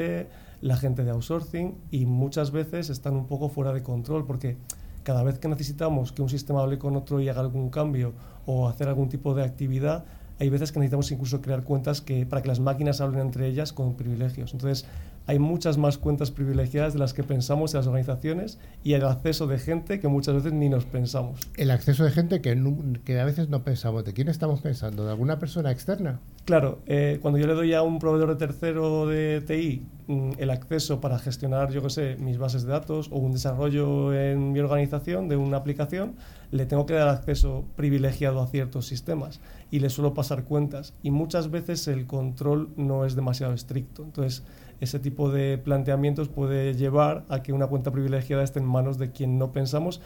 la 0.63 0.77
gente 0.77 1.03
de 1.03 1.11
outsourcing 1.11 1.75
y 1.91 2.05
muchas 2.05 2.51
veces 2.51 2.89
están 2.89 3.15
un 3.15 3.27
poco 3.27 3.49
fuera 3.49 3.73
de 3.73 3.83
control 3.83 4.25
porque 4.25 4.55
cada 5.03 5.21
vez 5.21 5.37
que 5.37 5.49
necesitamos 5.49 6.13
que 6.13 6.21
un 6.21 6.29
sistema 6.29 6.61
hable 6.61 6.79
con 6.79 6.95
otro 6.95 7.19
y 7.19 7.27
haga 7.27 7.41
algún 7.41 7.69
cambio 7.69 8.13
o 8.45 8.69
hacer 8.69 8.87
algún 8.87 9.09
tipo 9.09 9.35
de 9.35 9.43
actividad, 9.43 10.05
hay 10.39 10.49
veces 10.49 10.71
que 10.71 10.79
necesitamos 10.79 11.11
incluso 11.11 11.41
crear 11.41 11.63
cuentas 11.65 11.99
que, 11.99 12.25
para 12.25 12.41
que 12.41 12.47
las 12.47 12.61
máquinas 12.61 13.01
hablen 13.01 13.19
entre 13.19 13.45
ellas 13.47 13.73
con 13.73 13.95
privilegios. 13.95 14.53
Entonces, 14.53 14.85
hay 15.25 15.39
muchas 15.39 15.77
más 15.77 15.97
cuentas 15.97 16.31
privilegiadas 16.31 16.93
de 16.93 16.99
las 16.99 17.13
que 17.13 17.23
pensamos 17.23 17.73
en 17.73 17.79
las 17.79 17.87
organizaciones 17.87 18.59
y 18.83 18.93
el 18.93 19.05
acceso 19.05 19.47
de 19.47 19.57
gente 19.57 19.99
que 19.99 20.07
muchas 20.07 20.35
veces 20.35 20.53
ni 20.53 20.69
nos 20.69 20.85
pensamos. 20.85 21.39
El 21.55 21.71
acceso 21.71 22.03
de 22.03 22.11
gente 22.11 22.41
que, 22.41 22.61
que 23.05 23.19
a 23.19 23.25
veces 23.25 23.49
no 23.49 23.63
pensamos. 23.63 24.03
¿De 24.03 24.13
quién 24.13 24.27
estamos 24.27 24.61
pensando? 24.61 25.05
¿De 25.05 25.11
alguna 25.11 25.39
persona 25.39 25.71
externa? 25.71 26.19
Claro, 26.45 26.79
eh, 26.87 27.19
cuando 27.21 27.39
yo 27.39 27.47
le 27.47 27.53
doy 27.53 27.73
a 27.73 27.83
un 27.83 27.99
proveedor 27.99 28.29
de 28.29 28.35
tercero 28.35 29.07
de 29.07 29.41
TI 29.41 29.85
mm, 30.07 30.31
el 30.39 30.49
acceso 30.49 30.99
para 30.99 31.17
gestionar, 31.17 31.71
yo 31.71 31.81
qué 31.81 31.89
sé, 31.89 32.15
mis 32.19 32.37
bases 32.37 32.63
de 32.63 32.71
datos 32.73 33.09
o 33.11 33.17
un 33.17 33.31
desarrollo 33.31 34.13
en 34.13 34.51
mi 34.51 34.59
organización 34.59 35.29
de 35.29 35.37
una 35.37 35.57
aplicación, 35.57 36.15
le 36.51 36.65
tengo 36.65 36.85
que 36.85 36.95
dar 36.95 37.07
acceso 37.07 37.63
privilegiado 37.77 38.41
a 38.41 38.47
ciertos 38.47 38.87
sistemas 38.87 39.39
y 39.71 39.79
le 39.79 39.89
suelo 39.89 40.13
pasar 40.13 40.43
cuentas. 40.43 40.93
Y 41.01 41.11
muchas 41.11 41.49
veces 41.49 41.87
el 41.87 42.05
control 42.07 42.69
no 42.75 43.05
es 43.05 43.15
demasiado 43.15 43.53
estricto. 43.53 44.03
Entonces, 44.03 44.43
ese 44.83 44.99
tipo 44.99 45.31
de 45.31 45.57
planteamientos 45.57 46.29
puede 46.29 46.73
llevar 46.75 47.25
a 47.29 47.41
que 47.41 47.53
una 47.53 47.67
cuenta 47.67 47.91
privilegiada 47.91 48.43
esté 48.43 48.59
en 48.59 48.65
manos 48.65 48.97
de 48.97 49.11
quien 49.11 49.37
no 49.37 49.51
pensamos, 49.51 50.01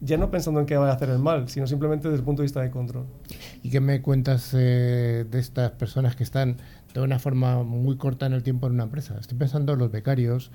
ya 0.00 0.16
no 0.16 0.30
pensando 0.30 0.60
en 0.60 0.66
que 0.66 0.76
vaya 0.76 0.92
a 0.92 0.94
hacer 0.94 1.10
el 1.10 1.18
mal, 1.18 1.48
sino 1.48 1.66
simplemente 1.66 2.08
desde 2.08 2.20
el 2.20 2.24
punto 2.24 2.42
de 2.42 2.44
vista 2.44 2.60
de 2.62 2.70
control. 2.70 3.04
¿Y 3.62 3.70
qué 3.70 3.80
me 3.80 4.00
cuentas 4.00 4.54
eh, 4.54 5.26
de 5.30 5.38
estas 5.38 5.72
personas 5.72 6.16
que 6.16 6.22
están 6.22 6.56
de 6.94 7.00
una 7.00 7.18
forma 7.18 7.62
muy 7.62 7.96
corta 7.96 8.26
en 8.26 8.32
el 8.32 8.42
tiempo 8.42 8.66
en 8.66 8.74
una 8.74 8.84
empresa? 8.84 9.16
Estoy 9.20 9.36
pensando 9.36 9.74
en 9.74 9.78
los 9.78 9.90
becarios, 9.90 10.50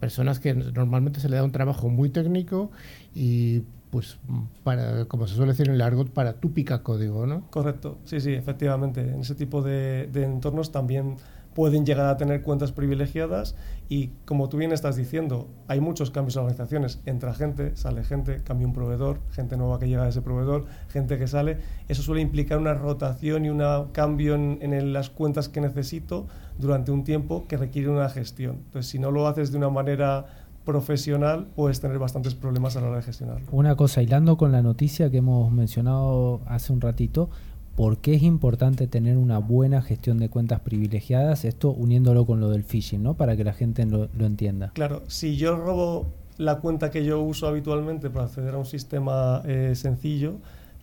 personas 0.00 0.40
que 0.40 0.54
normalmente 0.54 1.20
se 1.20 1.28
le 1.28 1.36
da 1.36 1.44
un 1.44 1.52
trabajo 1.52 1.88
muy 1.88 2.08
técnico 2.08 2.70
y 3.14 3.62
pues 3.90 4.18
para 4.64 5.06
como 5.06 5.26
se 5.26 5.34
suele 5.34 5.52
decir 5.52 5.68
en 5.68 5.74
el 5.74 5.80
argot 5.80 6.10
para 6.10 6.34
tú 6.34 6.52
pica 6.52 6.82
código, 6.82 7.26
¿no? 7.26 7.42
Correcto, 7.50 7.98
sí, 8.04 8.20
sí, 8.20 8.32
efectivamente. 8.32 9.00
En 9.00 9.20
ese 9.20 9.34
tipo 9.34 9.62
de, 9.62 10.08
de 10.12 10.24
entornos 10.24 10.72
también 10.72 11.16
pueden 11.54 11.84
llegar 11.84 12.06
a 12.06 12.16
tener 12.16 12.42
cuentas 12.42 12.72
privilegiadas 12.72 13.56
y 13.88 14.08
como 14.24 14.48
tú 14.48 14.58
bien 14.58 14.72
estás 14.72 14.96
diciendo, 14.96 15.48
hay 15.66 15.80
muchos 15.80 16.10
cambios 16.10 16.36
en 16.36 16.42
organizaciones. 16.42 17.00
Entra 17.06 17.34
gente, 17.34 17.74
sale 17.76 18.04
gente, 18.04 18.42
cambia 18.44 18.66
un 18.66 18.72
proveedor, 18.72 19.20
gente 19.30 19.56
nueva 19.56 19.78
que 19.78 19.88
llega 19.88 20.04
a 20.04 20.08
ese 20.08 20.22
proveedor, 20.22 20.66
gente 20.88 21.18
que 21.18 21.26
sale. 21.26 21.58
Eso 21.88 22.02
suele 22.02 22.20
implicar 22.20 22.58
una 22.58 22.74
rotación 22.74 23.44
y 23.44 23.50
un 23.50 23.62
cambio 23.92 24.34
en, 24.34 24.58
en 24.60 24.92
las 24.92 25.10
cuentas 25.10 25.48
que 25.48 25.60
necesito 25.60 26.26
durante 26.58 26.90
un 26.92 27.04
tiempo 27.04 27.46
que 27.48 27.56
requiere 27.56 27.88
una 27.88 28.08
gestión. 28.08 28.56
Entonces, 28.66 28.90
si 28.90 28.98
no 28.98 29.10
lo 29.10 29.26
haces 29.26 29.50
de 29.50 29.58
una 29.58 29.70
manera 29.70 30.26
profesional, 30.68 31.46
puedes 31.56 31.80
tener 31.80 31.98
bastantes 31.98 32.34
problemas 32.34 32.76
a 32.76 32.82
la 32.82 32.88
hora 32.88 32.96
de 32.96 33.02
gestionarlo. 33.02 33.46
Una 33.52 33.74
cosa, 33.74 34.02
hilando 34.02 34.36
con 34.36 34.52
la 34.52 34.60
noticia 34.60 35.10
que 35.10 35.16
hemos 35.16 35.50
mencionado 35.50 36.42
hace 36.46 36.74
un 36.74 36.82
ratito, 36.82 37.30
¿por 37.78 37.98
qué 37.98 38.14
es 38.14 38.24
importante 38.24 38.88
tener 38.88 39.16
una 39.16 39.38
buena 39.38 39.82
gestión 39.82 40.18
de 40.18 40.28
cuentas 40.28 40.58
privilegiadas? 40.58 41.44
Esto 41.44 41.70
uniéndolo 41.70 42.26
con 42.26 42.40
lo 42.40 42.50
del 42.50 42.64
phishing, 42.64 43.04
¿no? 43.04 43.14
Para 43.14 43.36
que 43.36 43.44
la 43.44 43.52
gente 43.52 43.86
lo, 43.86 44.08
entienda. 44.18 44.72
Claro, 44.74 45.04
si 45.06 45.36
yo 45.36 45.54
robo 45.54 46.08
la 46.38 46.58
cuenta 46.58 46.90
que 46.90 47.04
yo 47.04 47.22
uso 47.22 47.46
habitualmente 47.46 48.10
para 48.10 48.24
acceder 48.24 48.56
a 48.56 48.58
un 48.58 48.66
sistema 48.66 49.42
eh, 49.46 49.74
sencillo, 49.76 50.38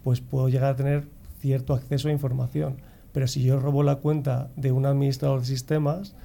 pues 0.06 0.22
puedo 0.22 0.48
llegar 0.48 0.72
a 0.72 0.76
tener 0.78 1.04
cierto 1.42 1.74
acceso 1.74 2.08
a 2.08 2.14
información. 2.14 2.78
Pero 3.12 3.28
si 3.28 3.44
yo 3.44 3.60
robo 3.60 3.84
la 3.84 3.98
cuenta 3.98 4.48
de 4.56 4.72
un 4.72 4.86
administrador 4.86 5.42
de 5.42 5.48
sistemas, 5.48 6.16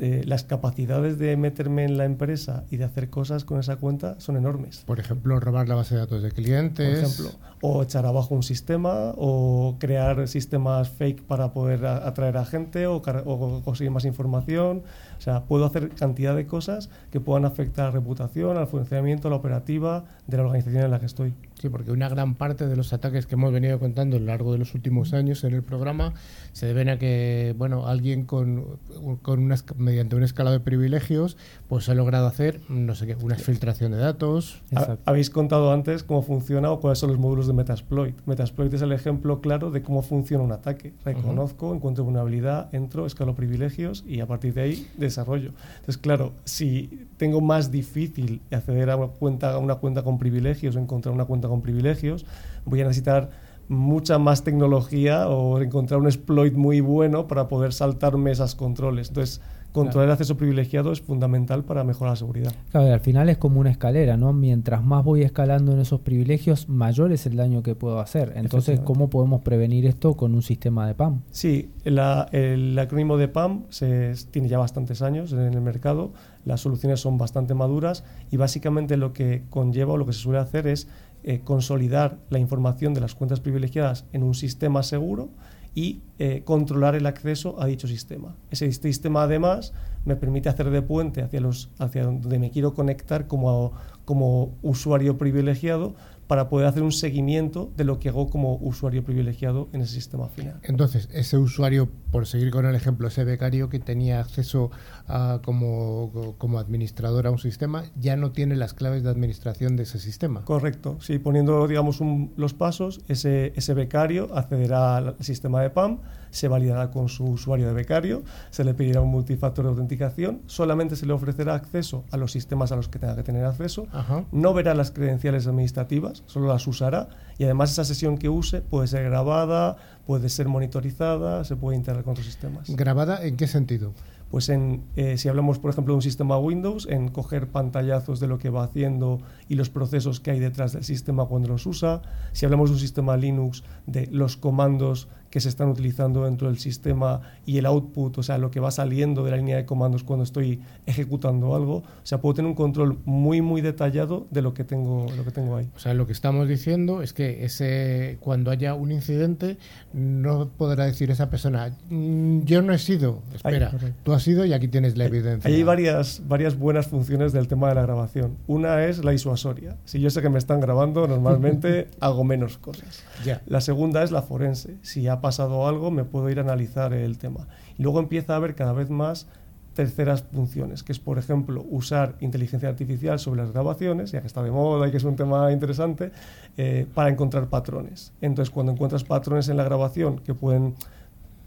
eh, 0.00 0.22
las 0.26 0.44
capacidades 0.44 1.18
de 1.18 1.36
meterme 1.36 1.84
en 1.84 1.96
la 1.98 2.04
empresa 2.04 2.64
y 2.70 2.76
de 2.76 2.84
hacer 2.84 3.10
cosas 3.10 3.44
con 3.44 3.58
esa 3.58 3.76
cuenta 3.76 4.18
son 4.20 4.36
enormes. 4.36 4.82
Por 4.86 5.00
ejemplo, 5.00 5.38
robar 5.40 5.68
la 5.68 5.74
base 5.74 5.94
de 5.94 6.00
datos 6.00 6.22
de 6.22 6.30
clientes. 6.30 6.88
Por 6.88 6.98
ejemplo, 6.98 7.40
o 7.60 7.82
echar 7.82 8.06
abajo 8.06 8.34
un 8.34 8.42
sistema, 8.44 9.12
o 9.16 9.76
crear 9.80 10.28
sistemas 10.28 10.88
fake 10.90 11.22
para 11.22 11.52
poder 11.52 11.84
a- 11.86 12.06
atraer 12.06 12.36
a 12.36 12.44
gente, 12.44 12.86
o, 12.86 12.96
o 12.96 13.62
conseguir 13.64 13.90
más 13.90 14.04
información. 14.04 14.82
O 15.18 15.20
sea, 15.20 15.42
puedo 15.44 15.66
hacer 15.66 15.88
cantidad 15.90 16.36
de 16.36 16.46
cosas 16.46 16.90
que 17.10 17.18
puedan 17.20 17.44
afectar 17.44 17.86
a 17.86 17.88
la 17.88 17.94
reputación, 17.94 18.56
al 18.56 18.68
funcionamiento, 18.68 19.26
a 19.28 19.30
la 19.32 19.36
operativa 19.38 20.04
de 20.28 20.36
la 20.36 20.44
organización 20.44 20.84
en 20.84 20.90
la 20.92 21.00
que 21.00 21.06
estoy. 21.06 21.34
Sí, 21.60 21.68
porque 21.68 21.90
una 21.90 22.08
gran 22.08 22.34
parte 22.36 22.66
de 22.68 22.76
los 22.76 22.92
ataques 22.92 23.26
que 23.26 23.34
hemos 23.34 23.52
venido 23.52 23.78
contando 23.80 24.16
a 24.16 24.20
lo 24.20 24.26
largo 24.26 24.52
de 24.52 24.58
los 24.58 24.74
últimos 24.74 25.12
años 25.12 25.42
en 25.42 25.54
el 25.54 25.62
programa 25.62 26.12
se 26.52 26.66
deben 26.66 26.88
a 26.88 26.98
que, 26.98 27.54
bueno, 27.58 27.88
alguien 27.88 28.24
con, 28.24 28.78
con 29.22 29.40
una, 29.40 29.56
esca- 29.56 29.74
mediante 29.76 30.14
una 30.14 30.24
escala 30.24 30.52
de 30.52 30.60
privilegios, 30.60 31.36
pues 31.68 31.88
ha 31.88 31.94
logrado 31.94 32.26
hacer, 32.28 32.60
no 32.68 32.94
sé 32.94 33.06
qué, 33.08 33.16
una 33.16 33.34
filtración 33.34 33.90
de 33.92 33.98
datos. 33.98 34.62
Exacto. 34.70 35.02
Habéis 35.04 35.30
contado 35.30 35.72
antes 35.72 36.04
cómo 36.04 36.22
funciona 36.22 36.70
o 36.70 36.78
cuáles 36.80 37.00
son 37.00 37.10
los 37.10 37.18
módulos 37.18 37.48
de 37.48 37.54
Metasploit. 37.54 38.14
Metasploit 38.26 38.72
es 38.74 38.82
el 38.82 38.92
ejemplo 38.92 39.40
claro 39.40 39.70
de 39.72 39.82
cómo 39.82 40.02
funciona 40.02 40.44
un 40.44 40.52
ataque. 40.52 40.92
Reconozco, 41.04 41.74
encuentro 41.74 42.04
vulnerabilidad, 42.04 42.72
entro, 42.72 43.04
escalo 43.04 43.34
privilegios 43.34 44.04
y 44.06 44.20
a 44.20 44.26
partir 44.26 44.54
de 44.54 44.60
ahí 44.62 44.86
desarrollo. 44.96 45.50
Entonces, 45.72 45.98
claro, 45.98 46.34
si 46.44 47.06
tengo 47.16 47.40
más 47.40 47.72
difícil 47.72 48.42
acceder 48.52 48.90
a 48.90 48.96
una 48.96 49.08
cuenta, 49.08 49.54
a 49.54 49.58
una 49.58 49.74
cuenta 49.74 50.02
con 50.04 50.18
privilegios 50.18 50.76
o 50.76 50.78
encontrar 50.78 51.14
una 51.14 51.24
cuenta 51.24 51.47
con 51.48 51.62
privilegios, 51.62 52.24
voy 52.64 52.80
a 52.80 52.84
necesitar 52.84 53.30
mucha 53.68 54.18
más 54.18 54.44
tecnología 54.44 55.28
o 55.28 55.60
encontrar 55.60 56.00
un 56.00 56.06
exploit 56.06 56.54
muy 56.54 56.80
bueno 56.80 57.26
para 57.26 57.48
poder 57.48 57.72
saltarme 57.72 58.30
esas 58.30 58.54
controles. 58.54 59.08
Entonces, 59.08 59.42
controlar 59.72 60.06
el 60.08 60.12
acceso 60.12 60.38
privilegiado 60.38 60.90
es 60.90 61.02
fundamental 61.02 61.62
para 61.62 61.84
mejorar 61.84 62.12
la 62.12 62.16
seguridad. 62.16 62.52
Claro, 62.70 62.88
y 62.88 62.90
al 62.90 63.00
final 63.00 63.28
es 63.28 63.36
como 63.36 63.60
una 63.60 63.70
escalera, 63.70 64.16
¿no? 64.16 64.32
Mientras 64.32 64.82
más 64.82 65.04
voy 65.04 65.20
escalando 65.22 65.72
en 65.72 65.80
esos 65.80 66.00
privilegios, 66.00 66.70
mayor 66.70 67.12
es 67.12 67.26
el 67.26 67.36
daño 67.36 67.62
que 67.62 67.74
puedo 67.74 68.00
hacer. 68.00 68.32
Entonces. 68.36 68.80
¿cómo 68.80 69.10
podemos 69.10 69.42
prevenir 69.42 69.84
esto 69.84 70.14
con 70.14 70.34
un 70.34 70.40
sistema 70.42 70.86
de 70.86 70.94
PAM? 70.94 71.20
Sí, 71.30 71.70
la- 71.84 72.26
el 72.32 72.76
acrónimo 72.78 73.18
de 73.18 73.28
PAM 73.28 73.64
se, 73.68 74.14
tiene 74.30 74.48
ya 74.48 74.56
bastantes 74.58 75.02
años 75.02 75.32
en 75.32 75.40
el 75.40 75.60
mercado, 75.60 76.12
las 76.46 76.62
soluciones 76.62 77.00
son 77.00 77.18
bastante 77.18 77.52
maduras 77.52 78.04
y 78.30 78.38
básicamente 78.38 78.96
lo 78.96 79.12
que 79.12 79.42
conlleva 79.50 79.92
o 79.92 79.96
lo 79.98 80.06
que 80.06 80.14
se 80.14 80.20
suele 80.20 80.38
hacer 80.38 80.66
es 80.66 80.88
eh, 81.24 81.40
consolidar 81.44 82.18
la 82.30 82.38
información 82.38 82.94
de 82.94 83.00
las 83.00 83.14
cuentas 83.14 83.40
privilegiadas 83.40 84.04
en 84.12 84.22
un 84.22 84.34
sistema 84.34 84.82
seguro 84.82 85.30
y 85.74 86.00
eh, 86.18 86.42
controlar 86.44 86.94
el 86.94 87.06
acceso 87.06 87.60
a 87.60 87.66
dicho 87.66 87.86
sistema. 87.86 88.36
Ese 88.50 88.70
sistema 88.72 89.22
además 89.22 89.72
me 90.04 90.16
permite 90.16 90.48
hacer 90.48 90.70
de 90.70 90.82
puente 90.82 91.22
hacia, 91.22 91.40
los, 91.40 91.70
hacia 91.78 92.04
donde 92.04 92.38
me 92.38 92.50
quiero 92.50 92.74
conectar 92.74 93.26
como, 93.26 93.72
como 94.04 94.56
usuario 94.62 95.18
privilegiado 95.18 95.94
para 96.28 96.50
poder 96.50 96.66
hacer 96.66 96.82
un 96.82 96.92
seguimiento 96.92 97.72
de 97.76 97.84
lo 97.84 97.98
que 97.98 98.10
hago 98.10 98.28
como 98.28 98.56
usuario 98.56 99.02
privilegiado 99.02 99.68
en 99.72 99.80
ese 99.80 99.94
sistema 99.94 100.28
final. 100.28 100.60
Entonces, 100.62 101.08
ese 101.12 101.38
usuario, 101.38 101.88
por 102.12 102.26
seguir 102.26 102.50
con 102.50 102.66
el 102.66 102.74
ejemplo, 102.74 103.08
ese 103.08 103.24
becario 103.24 103.70
que 103.70 103.80
tenía 103.80 104.20
acceso 104.20 104.70
a, 105.06 105.40
como, 105.42 106.34
como 106.36 106.58
administrador 106.58 107.26
a 107.26 107.30
un 107.30 107.38
sistema, 107.38 107.84
ya 107.96 108.16
no 108.16 108.30
tiene 108.30 108.56
las 108.56 108.74
claves 108.74 109.02
de 109.02 109.08
administración 109.08 109.76
de 109.76 109.84
ese 109.84 109.98
sistema. 109.98 110.44
Correcto, 110.44 110.98
sí, 111.00 111.18
poniendo 111.18 111.66
digamos 111.66 111.98
los 112.36 112.52
pasos, 112.52 113.00
ese, 113.08 113.54
ese 113.56 113.72
becario 113.72 114.36
accederá 114.36 114.98
al 114.98 115.16
sistema 115.20 115.62
de 115.62 115.70
PAM, 115.70 116.00
se 116.30 116.48
validará 116.48 116.90
con 116.90 117.08
su 117.08 117.24
usuario 117.24 117.66
de 117.66 117.72
becario, 117.72 118.22
se 118.50 118.64
le 118.64 118.74
pedirá 118.74 119.00
un 119.00 119.10
multifactor 119.10 119.64
de 119.64 119.70
autenticación, 119.70 120.42
solamente 120.46 120.96
se 120.96 121.06
le 121.06 121.12
ofrecerá 121.12 121.54
acceso 121.54 122.04
a 122.10 122.16
los 122.16 122.32
sistemas 122.32 122.72
a 122.72 122.76
los 122.76 122.88
que 122.88 122.98
tenga 122.98 123.16
que 123.16 123.22
tener 123.22 123.44
acceso, 123.44 123.86
no 124.32 124.54
verá 124.54 124.74
las 124.74 124.90
credenciales 124.90 125.46
administrativas, 125.46 126.22
solo 126.26 126.48
las 126.48 126.66
usará 126.66 127.08
y 127.38 127.44
además 127.44 127.72
esa 127.72 127.84
sesión 127.84 128.18
que 128.18 128.28
use 128.28 128.60
puede 128.60 128.88
ser 128.88 129.04
grabada, 129.04 129.76
puede 130.06 130.28
ser 130.28 130.48
monitorizada, 130.48 131.44
se 131.44 131.56
puede 131.56 131.76
integrar 131.76 132.04
con 132.04 132.12
otros 132.12 132.26
sistemas. 132.26 132.68
¿Grabada 132.74 133.24
en 133.24 133.36
qué 133.36 133.46
sentido? 133.46 133.92
pues 134.30 134.48
en, 134.48 134.84
eh, 134.96 135.16
si 135.16 135.28
hablamos, 135.28 135.58
por 135.58 135.70
ejemplo, 135.70 135.92
de 135.94 135.96
un 135.96 136.02
sistema 136.02 136.38
Windows, 136.38 136.86
en 136.90 137.08
coger 137.08 137.48
pantallazos 137.48 138.20
de 138.20 138.26
lo 138.26 138.38
que 138.38 138.50
va 138.50 138.64
haciendo 138.64 139.20
y 139.48 139.54
los 139.54 139.70
procesos 139.70 140.20
que 140.20 140.30
hay 140.30 140.40
detrás 140.40 140.74
del 140.74 140.84
sistema 140.84 141.26
cuando 141.26 141.48
los 141.48 141.66
usa. 141.66 142.02
Si 142.32 142.44
hablamos 142.44 142.70
de 142.70 142.74
un 142.74 142.80
sistema 142.80 143.16
Linux, 143.16 143.64
de 143.86 144.06
los 144.08 144.36
comandos 144.36 145.08
que 145.30 145.40
se 145.40 145.48
están 145.48 145.68
utilizando 145.68 146.24
dentro 146.24 146.48
del 146.48 146.58
sistema 146.58 147.20
y 147.44 147.58
el 147.58 147.66
output, 147.66 148.18
o 148.18 148.22
sea, 148.22 148.38
lo 148.38 148.50
que 148.50 148.60
va 148.60 148.70
saliendo 148.70 149.24
de 149.24 149.30
la 149.30 149.36
línea 149.36 149.56
de 149.56 149.66
comandos 149.66 150.04
cuando 150.04 150.24
estoy 150.24 150.60
ejecutando 150.86 151.54
algo. 151.54 151.76
O 151.76 151.84
sea, 152.04 152.20
puedo 152.20 152.34
tener 152.34 152.48
un 152.48 152.54
control 152.54 152.98
muy, 153.04 153.42
muy 153.42 153.60
detallado 153.60 154.26
de 154.30 154.42
lo 154.42 154.54
que 154.54 154.64
tengo, 154.64 155.06
lo 155.16 155.24
que 155.24 155.30
tengo 155.30 155.56
ahí. 155.56 155.68
O 155.76 155.78
sea, 155.78 155.94
lo 155.94 156.06
que 156.06 156.12
estamos 156.12 156.48
diciendo 156.48 157.02
es 157.02 157.12
que 157.12 157.44
ese, 157.44 158.18
cuando 158.20 158.50
haya 158.50 158.74
un 158.74 158.92
incidente, 158.92 159.58
no 159.92 160.48
podrá 160.48 160.86
decir 160.86 161.10
esa 161.10 161.30
persona, 161.30 161.76
mm, 161.90 162.42
yo 162.44 162.62
no 162.62 162.72
he 162.72 162.78
sido, 162.78 163.22
espera, 163.34 163.72
tú 164.02 164.12
has 164.12 164.22
sido 164.22 164.44
y 164.44 164.52
aquí 164.52 164.68
tienes 164.68 164.96
la 164.96 165.06
evidencia. 165.06 165.50
Hay 165.50 165.62
varias, 165.62 166.22
varias 166.26 166.58
buenas 166.58 166.86
funciones 166.86 167.32
del 167.32 167.48
tema 167.48 167.68
de 167.68 167.74
la 167.74 167.82
grabación. 167.82 168.36
Una 168.46 168.84
es 168.84 169.04
la 169.04 169.10
disuasoria. 169.10 169.76
Si 169.84 170.00
yo 170.00 170.10
sé 170.10 170.22
que 170.22 170.30
me 170.30 170.38
están 170.38 170.60
grabando, 170.60 171.06
normalmente 171.06 171.88
hago 172.00 172.24
menos 172.24 172.58
cosas. 172.58 173.02
Ya. 173.24 173.42
La 173.46 173.60
segunda 173.60 174.02
es 174.02 174.10
la 174.10 174.22
forense. 174.22 174.76
Si 174.82 175.06
ha 175.08 175.17
pasado 175.20 175.66
algo, 175.66 175.90
me 175.90 176.04
puedo 176.04 176.30
ir 176.30 176.38
a 176.38 176.42
analizar 176.42 176.92
el 176.92 177.18
tema. 177.18 177.46
Y 177.76 177.82
luego 177.82 178.00
empieza 178.00 178.34
a 178.34 178.36
haber 178.36 178.54
cada 178.54 178.72
vez 178.72 178.90
más 178.90 179.26
terceras 179.74 180.24
funciones, 180.32 180.82
que 180.82 180.90
es, 180.90 180.98
por 180.98 181.18
ejemplo, 181.18 181.64
usar 181.70 182.16
inteligencia 182.20 182.68
artificial 182.68 183.20
sobre 183.20 183.42
las 183.42 183.52
grabaciones, 183.52 184.10
ya 184.10 184.20
que 184.20 184.26
está 184.26 184.42
de 184.42 184.50
moda 184.50 184.88
y 184.88 184.90
que 184.90 184.96
es 184.96 185.04
un 185.04 185.14
tema 185.14 185.52
interesante, 185.52 186.10
eh, 186.56 186.86
para 186.94 187.10
encontrar 187.10 187.48
patrones. 187.48 188.12
Entonces, 188.20 188.50
cuando 188.50 188.72
encuentras 188.72 189.04
patrones 189.04 189.48
en 189.48 189.56
la 189.56 189.62
grabación 189.62 190.18
que 190.18 190.34
pueden 190.34 190.74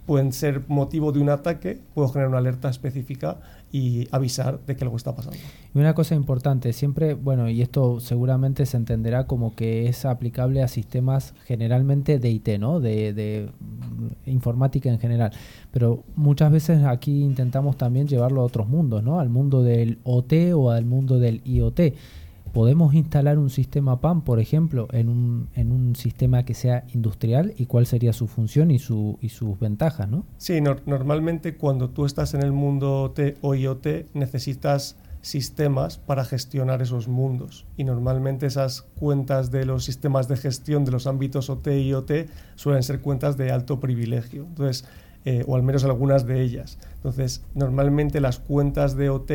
pueden 0.05 0.33
ser 0.33 0.63
motivo 0.67 1.11
de 1.11 1.19
un 1.19 1.29
ataque, 1.29 1.79
puedo 1.93 2.09
generar 2.09 2.29
una 2.29 2.39
alerta 2.39 2.69
específica 2.69 3.37
y 3.71 4.07
avisar 4.11 4.59
de 4.65 4.75
que 4.75 4.83
algo 4.83 4.97
está 4.97 5.15
pasando. 5.15 5.37
Y 5.73 5.77
una 5.77 5.93
cosa 5.93 6.15
importante, 6.15 6.73
siempre, 6.73 7.13
bueno, 7.13 7.49
y 7.49 7.61
esto 7.61 7.99
seguramente 7.99 8.65
se 8.65 8.77
entenderá 8.77 9.27
como 9.27 9.55
que 9.55 9.87
es 9.87 10.05
aplicable 10.05 10.61
a 10.61 10.67
sistemas 10.67 11.33
generalmente 11.45 12.19
de 12.19 12.29
IT, 12.29 12.49
¿no? 12.59 12.79
De, 12.79 13.13
de 13.13 13.49
informática 14.25 14.89
en 14.89 14.99
general. 14.99 15.31
Pero 15.71 16.03
muchas 16.15 16.51
veces 16.51 16.83
aquí 16.83 17.21
intentamos 17.21 17.77
también 17.77 18.07
llevarlo 18.07 18.41
a 18.41 18.45
otros 18.45 18.67
mundos, 18.67 19.03
¿no? 19.03 19.19
Al 19.19 19.29
mundo 19.29 19.63
del 19.63 19.99
OT 20.03 20.33
o 20.53 20.71
al 20.71 20.85
mundo 20.85 21.19
del 21.19 21.41
IoT 21.45 21.79
¿Podemos 22.53 22.93
instalar 22.93 23.37
un 23.37 23.49
sistema 23.49 24.01
PAM, 24.01 24.23
por 24.23 24.39
ejemplo, 24.39 24.87
en 24.91 25.07
un, 25.07 25.49
en 25.55 25.71
un 25.71 25.95
sistema 25.95 26.43
que 26.43 26.53
sea 26.53 26.85
industrial 26.93 27.53
y 27.57 27.65
cuál 27.65 27.85
sería 27.85 28.11
su 28.11 28.27
función 28.27 28.71
y, 28.71 28.79
su, 28.79 29.17
y 29.21 29.29
sus 29.29 29.57
ventajas? 29.59 30.09
¿no? 30.09 30.25
Sí, 30.37 30.59
normalmente 30.61 31.55
cuando 31.55 31.89
tú 31.89 32.05
estás 32.05 32.33
en 32.33 32.43
el 32.43 32.51
mundo 32.51 33.03
OT 33.03 33.37
o 33.41 33.55
IoT 33.55 34.13
necesitas 34.13 34.97
sistemas 35.21 35.97
para 35.97 36.25
gestionar 36.25 36.81
esos 36.81 37.07
mundos 37.07 37.65
y 37.77 37.83
normalmente 37.83 38.47
esas 38.47 38.81
cuentas 38.81 39.51
de 39.51 39.65
los 39.65 39.83
sistemas 39.85 40.27
de 40.27 40.35
gestión 40.35 40.83
de 40.83 40.91
los 40.91 41.07
ámbitos 41.07 41.49
OT 41.49 41.67
y 41.67 41.89
IoT 41.89 42.11
suelen 42.55 42.83
ser 42.83 43.01
cuentas 43.01 43.37
de 43.37 43.51
alto 43.51 43.79
privilegio. 43.79 44.45
Entonces, 44.45 44.85
eh, 45.25 45.43
o 45.47 45.55
al 45.55 45.63
menos 45.63 45.83
algunas 45.83 46.25
de 46.25 46.41
ellas. 46.41 46.79
Entonces, 46.95 47.43
normalmente 47.53 48.19
las 48.19 48.39
cuentas 48.39 48.95
de 48.95 49.09
OT 49.09 49.31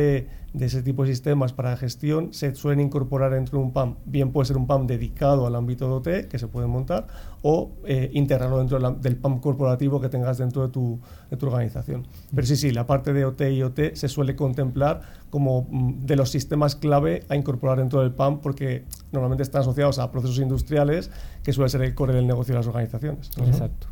de 0.53 0.65
ese 0.65 0.81
tipo 0.81 1.03
de 1.03 1.09
sistemas 1.09 1.53
para 1.53 1.77
gestión 1.77 2.33
se 2.33 2.53
suelen 2.55 2.79
incorporar 2.79 3.31
dentro 3.31 3.59
de 3.59 3.65
un 3.65 3.71
PAM. 3.71 3.95
Bien 4.05 4.31
puede 4.31 4.47
ser 4.47 4.57
un 4.57 4.67
PAM 4.67 4.87
dedicado 4.87 5.45
al 5.45 5.55
ámbito 5.55 5.87
de 5.87 5.93
OT, 5.93 6.27
que 6.27 6.39
se 6.39 6.47
puede 6.47 6.67
montar, 6.67 7.07
o 7.41 7.71
eh, 7.85 8.09
integrarlo 8.13 8.57
dentro 8.57 8.79
del 8.79 9.15
PAM 9.17 9.39
corporativo 9.39 10.01
que 10.01 10.09
tengas 10.09 10.37
dentro 10.37 10.63
de 10.63 10.69
tu, 10.69 10.99
de 11.29 11.37
tu, 11.37 11.47
organización. 11.47 12.07
Pero 12.33 12.47
sí, 12.47 12.55
sí, 12.55 12.71
la 12.71 12.87
parte 12.87 13.13
de 13.13 13.25
OT 13.25 13.41
y 13.51 13.63
OT 13.63 13.93
se 13.93 14.07
suele 14.07 14.35
contemplar 14.35 15.01
como 15.29 15.67
mm, 15.69 16.05
de 16.05 16.15
los 16.15 16.29
sistemas 16.29 16.75
clave 16.75 17.23
a 17.29 17.35
incorporar 17.35 17.77
dentro 17.77 18.01
del 18.01 18.11
PAM 18.11 18.39
porque 18.39 18.83
normalmente 19.11 19.43
están 19.43 19.61
asociados 19.61 19.99
a 19.99 20.11
procesos 20.11 20.39
industriales 20.39 21.11
que 21.43 21.53
suele 21.53 21.69
ser 21.69 21.81
el 21.81 21.93
core 21.93 22.13
del 22.13 22.27
negocio 22.27 22.53
de 22.53 22.59
las 22.59 22.67
organizaciones. 22.67 23.31
Exacto. 23.37 23.87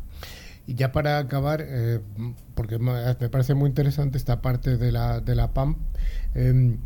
Y 0.66 0.74
ya 0.74 0.90
para 0.92 1.18
acabar, 1.18 1.64
eh, 1.64 2.00
porque 2.54 2.78
me 2.78 3.28
parece 3.28 3.54
muy 3.54 3.68
interesante 3.68 4.18
esta 4.18 4.42
parte 4.42 4.76
de 4.76 4.90
la, 4.90 5.20
de 5.20 5.36
la 5.36 5.52
PAM, 5.52 5.76
em, 6.34 6.78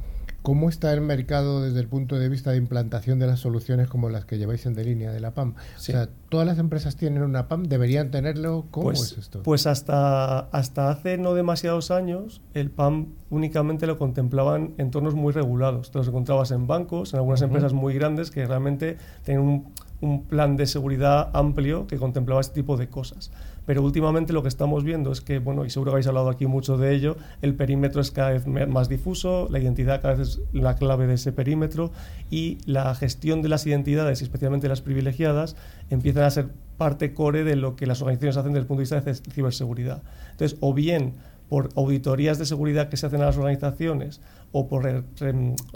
¿cómo 0.43 0.69
está 0.69 0.93
el 0.93 1.01
mercado 1.01 1.63
desde 1.63 1.81
el 1.81 1.89
punto 1.89 2.19
de 2.19 2.29
vista 2.29 2.51
de 2.51 2.59
implantación 2.59 3.19
de 3.19 3.27
las 3.27 3.41
soluciones 3.41 3.89
como 3.89 4.11
las 4.11 4.27
que 4.27 4.37
lleváis 4.37 4.67
en 4.67 4.75
de 4.75 4.85
línea 4.85 5.13
de 5.13 5.21
la 5.21 5.33
PAM? 5.33 5.55
O 5.77 5.81
sea, 5.81 6.11
¿todas 6.29 6.47
las 6.47 6.59
empresas 6.59 6.97
tienen 6.97 7.23
una 7.23 7.49
PAM? 7.49 7.65
¿Deberían 7.65 8.11
tenerlo? 8.11 8.67
¿Cómo 8.71 8.89
pues, 8.89 9.13
es 9.13 9.19
esto? 9.19 9.43
Pues 9.43 9.67
hasta, 9.67 10.41
hasta 10.41 10.91
hace 10.91 11.17
no 11.17 11.33
demasiados 11.33 11.91
años, 11.91 12.43
el 12.53 12.71
PAM 12.71 13.15
únicamente 13.31 13.87
lo 13.87 13.97
contemplaban 13.97 14.75
entornos 14.77 15.15
muy 15.15 15.33
regulados. 15.33 15.91
Te 15.91 15.99
los 15.99 16.09
encontrabas 16.09 16.51
en 16.51 16.67
bancos, 16.67 17.15
en 17.15 17.19
algunas 17.21 17.41
empresas 17.41 17.73
muy 17.73 17.95
grandes 17.95 18.31
que 18.31 18.45
realmente 18.45 18.99
tenían 19.25 19.43
un, 19.43 19.73
un 20.03 20.25
plan 20.25 20.57
de 20.57 20.67
seguridad 20.67 21.31
amplio 21.33 21.87
que 21.87 21.97
contemplaba 21.97 22.43
este 22.43 22.55
tipo 22.55 22.77
de 22.77 22.89
cosas 22.89 23.31
pero 23.71 23.85
últimamente 23.85 24.33
lo 24.33 24.43
que 24.43 24.49
estamos 24.49 24.83
viendo 24.83 25.13
es 25.13 25.21
que, 25.21 25.39
bueno, 25.39 25.65
y 25.65 25.71
seguro 25.71 25.93
habéis 25.93 26.09
hablado 26.09 26.29
aquí 26.29 26.45
mucho 26.45 26.77
de 26.77 26.93
ello, 26.93 27.17
el 27.41 27.55
perímetro 27.55 28.01
es 28.01 28.11
cada 28.11 28.31
vez 28.31 28.45
más 28.49 28.89
difuso, 28.89 29.47
la 29.49 29.61
identidad 29.61 30.03
cada 30.03 30.15
vez 30.15 30.29
es 30.29 30.41
la 30.53 30.75
clave 30.75 31.07
de 31.07 31.15
ese 31.15 31.31
perímetro 31.31 31.93
y 32.33 32.59
la 32.67 32.93
gestión 32.97 33.43
de 33.43 33.49
las 33.49 33.65
identidades, 33.69 34.23
especialmente 34.23 34.67
las 34.67 34.81
privilegiadas, 34.81 35.55
empiezan 35.89 36.25
a 36.25 36.31
ser 36.31 36.49
parte 36.79 37.15
core 37.15 37.45
de 37.45 37.55
lo 37.55 37.77
que 37.77 37.87
las 37.87 38.03
organizaciones 38.03 38.39
hacen 38.39 38.55
desde 38.55 38.63
el 38.63 38.67
punto 38.67 38.81
de 38.81 38.83
vista 38.83 39.01
de 39.03 39.15
ciberseguridad. 39.15 40.03
Entonces, 40.33 40.59
o 40.61 40.75
bien 40.75 41.13
por 41.51 41.69
auditorías 41.75 42.39
de 42.39 42.47
seguridad 42.47 42.89
que 42.89 42.97
se 42.97 43.07
hacen 43.07 43.21
a 43.23 43.27
las 43.27 43.37
organizaciones 43.37 44.21
o 44.53 44.69
por 44.69 45.05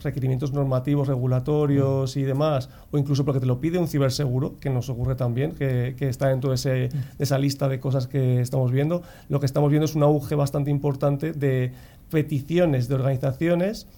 requerimientos 0.02 0.52
normativos, 0.52 1.08
regulatorios 1.08 2.16
y 2.16 2.22
demás, 2.22 2.70
o 2.92 2.96
incluso 2.96 3.24
porque 3.24 3.40
te 3.40 3.46
lo 3.46 3.60
pide 3.60 3.78
un 3.78 3.88
ciberseguro, 3.88 4.58
que 4.60 4.70
nos 4.70 4.88
ocurre 4.88 5.16
también, 5.16 5.50
que, 5.52 5.96
está 5.98 6.28
dentro 6.28 6.50
de, 6.50 6.54
ese, 6.54 6.70
de, 6.70 6.90
esa 7.18 7.38
lista 7.38 7.68
de 7.68 7.80
cosas 7.80 8.06
que 8.06 8.40
estamos 8.40 8.70
viendo, 8.70 9.02
lo 9.28 9.40
que 9.40 9.46
estamos 9.46 9.68
viendo 9.68 9.84
es 9.84 9.96
un 9.96 10.04
auge 10.04 10.36
bastante 10.36 10.70
importante 10.70 11.32
de 11.32 11.72
peticiones 12.08 12.86
de 12.86 12.94
organizaciones, 12.94 13.88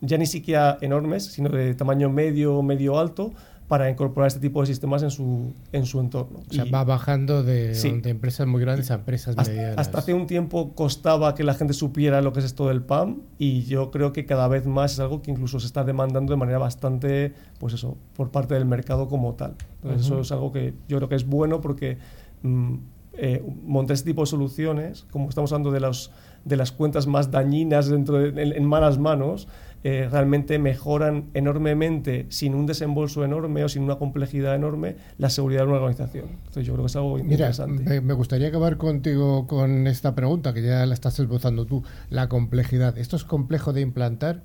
ya 0.00 0.16
ni 0.16 0.26
siquiera 0.26 0.78
enormes, 0.80 1.26
sino 1.26 1.50
de 1.50 1.74
tamaño 1.74 2.08
medio, 2.08 2.62
medio 2.62 2.98
alto, 2.98 3.32
para 3.68 3.90
incorporar 3.90 4.28
este 4.28 4.38
tipo 4.38 4.60
de 4.60 4.68
sistemas 4.68 5.02
en 5.02 5.10
su, 5.10 5.52
en 5.72 5.86
su 5.86 5.98
entorno. 5.98 6.40
O 6.48 6.52
sea, 6.52 6.64
va 6.64 6.84
bajando 6.84 7.42
de, 7.42 7.76
empresas 8.04 8.46
muy 8.46 8.60
grandes 8.60 8.90
a 8.90 8.94
empresas 8.94 9.36
hasta, 9.36 9.50
medianas. 9.50 9.78
Hasta 9.78 9.98
hace 9.98 10.14
un 10.14 10.26
tiempo 10.26 10.72
costaba 10.74 11.34
que 11.34 11.42
la 11.42 11.54
gente 11.54 11.74
supiera 11.74 12.22
lo 12.22 12.32
que 12.32 12.40
es 12.40 12.46
esto 12.46 12.68
del 12.68 12.82
PAM 12.82 13.22
y 13.38 13.62
yo 13.62 13.90
creo 13.90 14.12
que 14.12 14.24
cada 14.24 14.46
vez 14.46 14.66
más 14.66 14.92
es 14.92 15.00
algo 15.00 15.20
que 15.20 15.32
incluso 15.32 15.58
se 15.58 15.66
está 15.66 15.82
demandando 15.82 16.32
de 16.32 16.36
manera 16.36 16.58
bastante, 16.58 17.34
pues 17.58 17.74
eso, 17.74 17.96
por 18.16 18.30
parte 18.30 18.54
del 18.54 18.66
mercado 18.66 19.08
como 19.08 19.34
tal. 19.34 19.56
Entonces 19.82 20.06
eso 20.06 20.20
es 20.20 20.30
algo 20.30 20.52
que 20.52 20.74
yo 20.88 20.98
creo 20.98 21.08
que 21.08 21.16
es 21.16 21.26
bueno 21.26 21.60
porque 21.60 21.98
mm, 22.42 22.74
eh, 23.14 23.42
montar 23.64 23.94
este 23.94 24.10
tipo 24.10 24.22
de 24.22 24.26
soluciones, 24.26 25.06
como 25.10 25.28
estamos 25.28 25.50
hablando 25.50 25.72
de, 25.72 25.80
los, 25.80 26.12
de 26.44 26.56
las 26.56 26.70
cuentas 26.70 27.08
más 27.08 27.32
dañinas 27.32 27.88
dentro 27.88 28.24
en 28.24 28.64
malas 28.64 28.98
manos, 28.98 29.48
eh, 29.88 30.08
realmente 30.10 30.58
mejoran 30.58 31.26
enormemente, 31.32 32.26
sin 32.28 32.56
un 32.56 32.66
desembolso 32.66 33.24
enorme 33.24 33.62
o 33.62 33.68
sin 33.68 33.84
una 33.84 33.94
complejidad 33.94 34.56
enorme, 34.56 34.96
la 35.16 35.30
seguridad 35.30 35.60
de 35.60 35.68
una 35.68 35.76
organización. 35.76 36.24
Entonces 36.38 36.66
yo 36.66 36.72
creo 36.72 36.86
que 36.86 36.88
es 36.88 36.96
algo 36.96 37.20
interesante. 37.20 37.84
Me, 37.84 38.00
me 38.00 38.12
gustaría 38.12 38.48
acabar 38.48 38.78
contigo 38.78 39.46
con 39.46 39.86
esta 39.86 40.16
pregunta, 40.16 40.52
que 40.52 40.62
ya 40.62 40.84
la 40.86 40.94
estás 40.94 41.20
esbozando 41.20 41.66
tú, 41.66 41.84
la 42.10 42.28
complejidad. 42.28 42.98
¿Esto 42.98 43.14
es 43.14 43.22
complejo 43.22 43.72
de 43.72 43.82
implantar? 43.82 44.42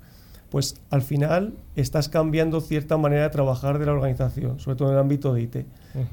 Pues 0.52 0.76
al 0.90 1.00
final 1.00 1.54
estás 1.76 2.10
cambiando 2.10 2.60
cierta 2.60 2.98
manera 2.98 3.22
de 3.22 3.30
trabajar 3.30 3.78
de 3.78 3.86
la 3.86 3.92
organización, 3.92 4.60
sobre 4.60 4.76
todo 4.76 4.88
en 4.88 4.94
el 4.94 5.00
ámbito 5.00 5.32
de 5.32 5.40
IT. 5.40 5.56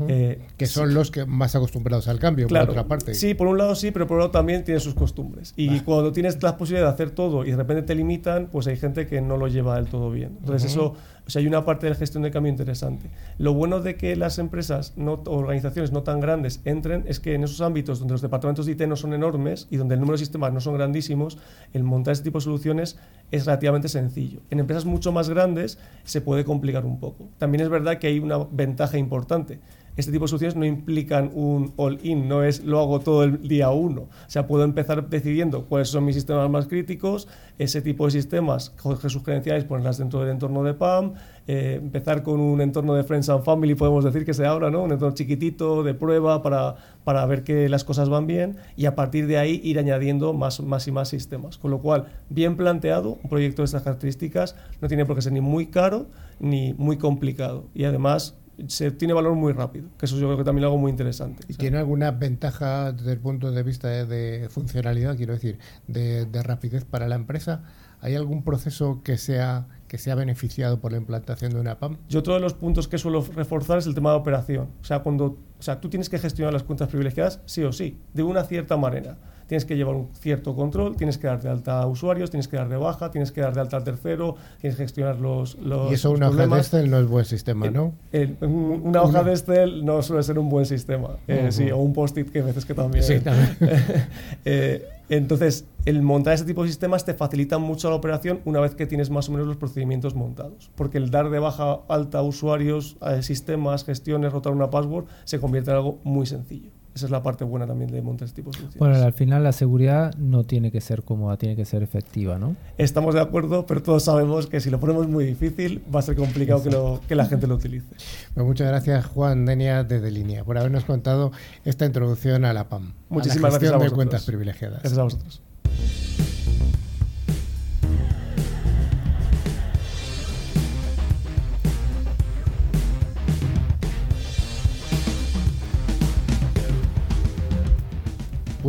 Eh, 0.08 0.48
que 0.56 0.66
son 0.66 0.94
los 0.94 1.12
que 1.12 1.26
más 1.26 1.58
acostumbrados 1.58 2.08
al 2.08 2.20
cambio, 2.20 2.48
claro, 2.48 2.68
por 2.68 2.72
otra 2.72 2.88
parte. 2.88 3.16
Sí, 3.16 3.34
por 3.34 3.48
un 3.48 3.58
lado 3.58 3.76
sí, 3.76 3.92
pero 3.92 4.08
por 4.08 4.16
otro 4.16 4.28
lado 4.28 4.32
también 4.32 4.64
tiene 4.64 4.80
sus 4.80 4.94
costumbres. 4.94 5.54
Y 5.58 5.82
cuando 5.82 6.14
tienes 6.14 6.42
la 6.42 6.56
posibilidad 6.56 6.88
de 6.88 6.94
hacer 6.94 7.10
todo 7.12 7.44
y 7.44 7.52
de 7.52 7.58
repente 7.58 7.84
te 7.84 7.96
limitan, 7.96 8.48
pues 8.50 8.68
hay 8.68 8.78
gente 8.78 9.08
que 9.08 9.20
no 9.20 9.36
lo 9.36 9.50
lleva 9.50 9.76
del 9.76 9.88
todo 9.88 10.10
bien. 10.10 10.38
Entonces 10.40 10.72
eso, 10.72 10.94
o 11.30 11.32
sea, 11.32 11.42
hay 11.42 11.48
una 11.48 11.64
parte 11.64 11.86
de 11.86 11.92
la 11.92 11.96
gestión 11.96 12.24
de 12.24 12.32
cambio 12.32 12.52
interesante. 12.52 13.12
Lo 13.38 13.54
bueno 13.54 13.82
de 13.82 13.98
que 13.98 14.16
las 14.16 14.40
empresas 14.40 14.94
no, 14.96 15.22
organizaciones 15.28 15.92
no 15.92 16.02
tan 16.02 16.20
grandes 16.20 16.60
entren 16.66 17.04
es 17.06 17.20
que 17.20 17.36
en 17.36 17.44
esos 17.44 17.62
ámbitos 17.62 18.00
donde 18.00 18.16
los 18.16 18.24
departamentos 18.24 18.66
de 18.66 18.72
IT 18.72 18.82
no 18.88 18.96
son 18.96 19.14
enormes 19.14 19.68
y 19.70 19.78
donde 19.78 19.94
el 19.94 20.00
número 20.00 20.14
de 20.14 20.26
sistemas 20.26 20.52
no 20.52 20.60
son 20.60 20.74
grandísimos, 20.74 21.38
el 21.72 21.84
montar 21.84 22.14
este 22.14 22.24
tipo 22.24 22.40
de 22.40 22.46
soluciones 22.46 22.98
es 23.30 23.46
relativamente 23.46 23.90
sencillo. 23.90 24.40
En 24.50 24.60
empresas 24.60 24.86
mucho 24.86 25.12
más 25.12 25.30
grandes 25.30 25.78
se 26.04 26.20
puede 26.20 26.44
complicar 26.44 26.84
un 26.84 27.00
poco. 27.00 27.30
También 27.38 27.62
es 27.62 27.70
verdad 27.70 28.00
que 28.00 28.08
hay 28.08 28.18
una 28.18 28.40
ventaja 28.40 28.98
importante 28.98 29.60
este 29.96 30.12
tipo 30.12 30.26
de 30.26 30.30
soluciones 30.30 30.56
no 30.56 30.66
implican 30.66 31.32
un 31.34 31.74
all-in, 31.76 32.28
no 32.28 32.44
es 32.44 32.64
lo 32.64 32.80
hago 32.80 33.00
todo 33.00 33.24
el 33.24 33.48
día 33.48 33.70
uno. 33.70 34.02
O 34.02 34.30
sea, 34.30 34.48
puedo 34.48 34.64
empezar 34.64 35.10
decidiendo 35.10 35.66
cuáles 35.66 35.90
son 35.90 36.06
mis 36.06 36.16
sistemas 36.16 36.50
más 36.50 36.68
críticos, 36.68 37.28
ese 37.58 37.82
tipo 37.82 38.06
de 38.06 38.12
sistemas, 38.12 38.70
coger 38.70 39.12
sus 39.12 39.24
credenciales, 39.24 39.66
ponerlas 39.66 39.98
dentro 39.98 40.22
del 40.22 40.30
entorno 40.30 40.64
de 40.64 40.74
PAM, 40.74 41.14
eh, 41.48 41.80
empezar 41.82 42.24
con 42.24 42.40
un 42.40 42.62
entorno 42.62 42.94
de 42.94 43.04
Friends 43.04 43.28
and 43.30 43.44
Family, 43.44 43.76
podemos 43.76 44.04
decir 44.04 44.24
que 44.24 44.34
se 44.34 44.46
abra, 44.46 44.70
¿no? 44.70 44.84
Un 44.84 44.92
entorno 44.92 45.16
chiquitito 45.16 45.84
de 45.84 45.94
prueba 45.94 46.42
para, 46.42 46.76
para 47.04 47.26
ver 47.26 47.44
que 47.44 47.68
las 47.70 47.84
cosas 47.84 48.08
van 48.08 48.28
bien 48.28 48.58
y 48.78 48.86
a 48.86 48.96
partir 48.96 49.28
de 49.28 49.38
ahí 49.38 49.60
ir 49.64 49.80
añadiendo 49.80 50.34
más, 50.34 50.60
más 50.62 50.88
y 50.88 50.92
más 50.92 51.10
sistemas. 51.10 51.58
Con 51.58 51.72
lo 51.72 51.80
cual, 51.80 52.06
bien 52.30 52.56
planteado, 52.56 53.18
un 53.24 53.30
proyecto 53.30 53.64
de 53.64 53.66
estas 53.66 53.84
características 53.84 54.56
no 54.80 54.88
tiene 54.88 55.06
por 55.06 55.16
qué 55.16 55.22
ser 55.24 55.34
ni 55.34 55.42
muy 55.42 55.68
caro 55.68 56.08
ni 56.40 56.74
muy 56.74 56.98
complicado. 56.98 57.66
Y 57.74 57.84
además 57.86 58.38
se 58.68 58.92
tiene 58.92 59.14
valor 59.14 59.36
muy 59.36 59.54
rápido, 59.54 59.90
que 59.98 60.06
eso 60.06 60.18
yo 60.18 60.28
creo 60.28 60.38
que 60.38 60.44
también 60.44 60.64
es 60.64 60.68
algo 60.68 60.78
muy 60.78 60.92
interesante. 60.92 61.44
¿Y 61.48 61.54
tiene 61.56 61.78
alguna 61.78 62.12
ventaja 62.12 62.92
desde 62.92 63.14
el 63.14 63.20
punto 63.20 63.52
de 63.52 63.64
vista 63.64 63.88
de, 63.88 64.48
funcionalidad, 64.50 65.16
quiero 65.18 65.34
decir, 65.34 65.60
de, 65.88 66.28
rapidez 66.44 66.86
para 66.86 67.08
la 67.08 67.16
empresa? 67.16 67.64
¿Hay 68.02 68.16
algún 68.16 68.44
proceso 68.44 69.02
que 69.04 69.18
sea 69.18 69.68
que 69.90 69.98
sea 69.98 70.14
beneficiado 70.14 70.80
por 70.80 70.92
la 70.92 71.00
implantación 71.00 71.52
de 71.52 71.60
una 71.60 71.80
PAM? 71.80 71.98
Yo 72.08 72.20
otro 72.20 72.36
de 72.36 72.40
los 72.40 72.54
puntos 72.54 72.88
que 72.88 72.98
suelo 73.00 73.26
reforzar 73.36 73.80
es 73.80 73.88
el 73.88 73.96
tema 73.96 74.12
de 74.12 74.18
operación. 74.18 74.70
O 74.82 74.84
sea, 74.84 75.00
cuando, 75.00 75.26
o 75.26 75.62
sea, 75.62 75.82
tú 75.82 75.90
tienes 75.90 76.10
que 76.10 76.20
gestionar 76.20 76.54
las 76.54 76.62
cuentas 76.62 76.90
privilegiadas 76.90 77.42
sí 77.46 77.64
o 77.64 77.74
sí, 77.74 77.98
de 78.14 78.22
una 78.22 78.44
cierta 78.44 78.78
manera 78.78 79.18
tienes 79.50 79.66
que 79.66 79.76
llevar 79.76 79.96
un 79.96 80.10
cierto 80.14 80.56
control, 80.56 80.96
tienes 80.96 81.18
que 81.18 81.26
dar 81.26 81.42
de 81.42 81.50
alta 81.50 81.82
a 81.82 81.88
usuarios, 81.88 82.30
tienes 82.30 82.48
que 82.48 82.56
dar 82.56 82.70
de 82.70 82.78
baja, 82.78 83.10
tienes 83.10 83.32
que 83.32 83.42
dar 83.42 83.56
de 83.56 83.62
alta 83.62 83.78
al 83.78 83.84
tercero, 83.84 84.36
tienes 84.62 84.78
que 84.78 84.84
gestionar 84.84 85.18
los, 85.20 85.56
los 85.56 85.90
Y 85.90 85.96
eso 85.96 86.12
una 86.12 86.30
hoja 86.30 86.46
de 86.46 86.58
Excel 86.60 86.92
no 86.92 87.00
es 87.00 87.08
buen 87.08 87.26
sistema, 87.26 87.68
¿no? 87.72 87.94
una 88.42 89.02
hoja 89.02 89.24
de 89.24 89.32
Excel 89.32 89.84
no 89.84 90.04
suele 90.04 90.22
ser 90.22 90.38
un 90.38 90.50
buen 90.50 90.68
sistema, 90.68 91.18
eh, 91.28 91.48
sí, 91.50 91.72
o 91.72 91.78
un 91.78 91.94
post-it 91.94 92.30
que 92.30 92.42
a 92.42 92.44
veces 92.44 92.64
que 92.64 92.76
también. 92.76 93.04
Sí, 93.04 93.20
también. 93.22 93.58
eh, 94.46 94.88
entonces, 95.10 95.66
el 95.86 96.04
montar 96.04 96.36
ese 96.36 96.46
tipo 96.46 96.62
de 96.62 96.70
sistemas 96.70 97.04
te 97.04 97.16
facilita 97.16 97.58
mucho 97.58 97.90
la 97.90 97.96
operación 97.96 98.42
una 98.46 98.60
vez 98.60 98.76
que 98.76 98.86
tienes 98.86 99.10
más 99.10 99.30
o 99.30 99.32
menos 99.32 99.48
los 99.48 99.58
procedimientos 99.58 100.14
montados. 100.14 100.70
Porque 100.76 101.00
el 101.00 101.10
dar 101.10 101.32
de 101.32 101.40
baja 101.40 101.80
alta 101.90 102.20
a 102.20 102.22
usuarios, 102.22 102.98
a 103.02 103.24
sistemas, 103.24 103.84
gestiones, 103.84 104.32
rotar 104.32 104.54
una 104.54 104.70
password, 104.70 105.06
se 105.24 105.40
convierte 105.40 105.72
en 105.72 105.78
algo 105.78 105.98
muy 106.04 106.28
sencillo. 106.28 106.70
Esa 106.96 107.06
es 107.06 107.12
la 107.12 107.24
parte 107.24 107.44
buena 107.44 107.68
también 107.68 107.92
de 107.92 108.02
montar 108.02 108.28
este 108.28 108.42
tipo 108.42 108.52
de 108.52 108.58
soluciones. 108.58 108.80
Bueno, 108.80 108.96
al 109.06 109.14
final 109.14 109.44
la 109.44 109.52
seguridad 109.52 110.14
no 110.16 110.44
tiene 110.44 110.72
que 110.72 110.82
ser 110.82 111.04
cómoda, 111.04 111.38
tiene 111.38 111.56
que 111.56 111.66
ser 111.66 111.84
efectiva, 111.84 112.38
¿no? 112.38 112.56
Estamos 112.78 113.14
de 113.14 113.22
acuerdo, 113.22 113.66
pero 113.66 113.82
todos 113.82 114.04
sabemos 114.04 114.48
que 114.48 114.60
si 114.60 114.70
lo 114.70 114.80
ponemos 114.80 115.08
muy 115.08 115.26
difícil 115.26 115.82
va 115.94 116.00
a 116.00 116.04
ser 116.04 116.16
complicado 116.16 116.64
que, 116.64 116.72
lo, 116.72 117.00
que, 117.08 117.16
la 117.16 117.26
gente 117.26 117.48
lo 117.48 117.56
utilice. 117.56 117.96
Pues 118.34 118.46
muchas 118.46 118.68
gracias 118.68 119.06
Juan 119.06 119.46
Denia 119.46 119.84
desde 119.84 120.12
Línea 120.12 120.44
por 120.44 120.58
habernos 120.58 120.86
contado 120.86 121.32
esta 121.64 121.86
introducción 121.86 122.44
a 122.46 122.54
la 122.54 122.70
PAM. 122.70 122.94
Muchísimas 123.10 123.54
a 123.54 123.54
la 123.54 123.60
gracias 123.60 123.82
de 123.82 123.96
cuentas 123.96 124.26
privilegiadas. 124.26 124.80
Gracias 124.80 125.00
a 125.00 125.04
vosotros. 125.04 125.42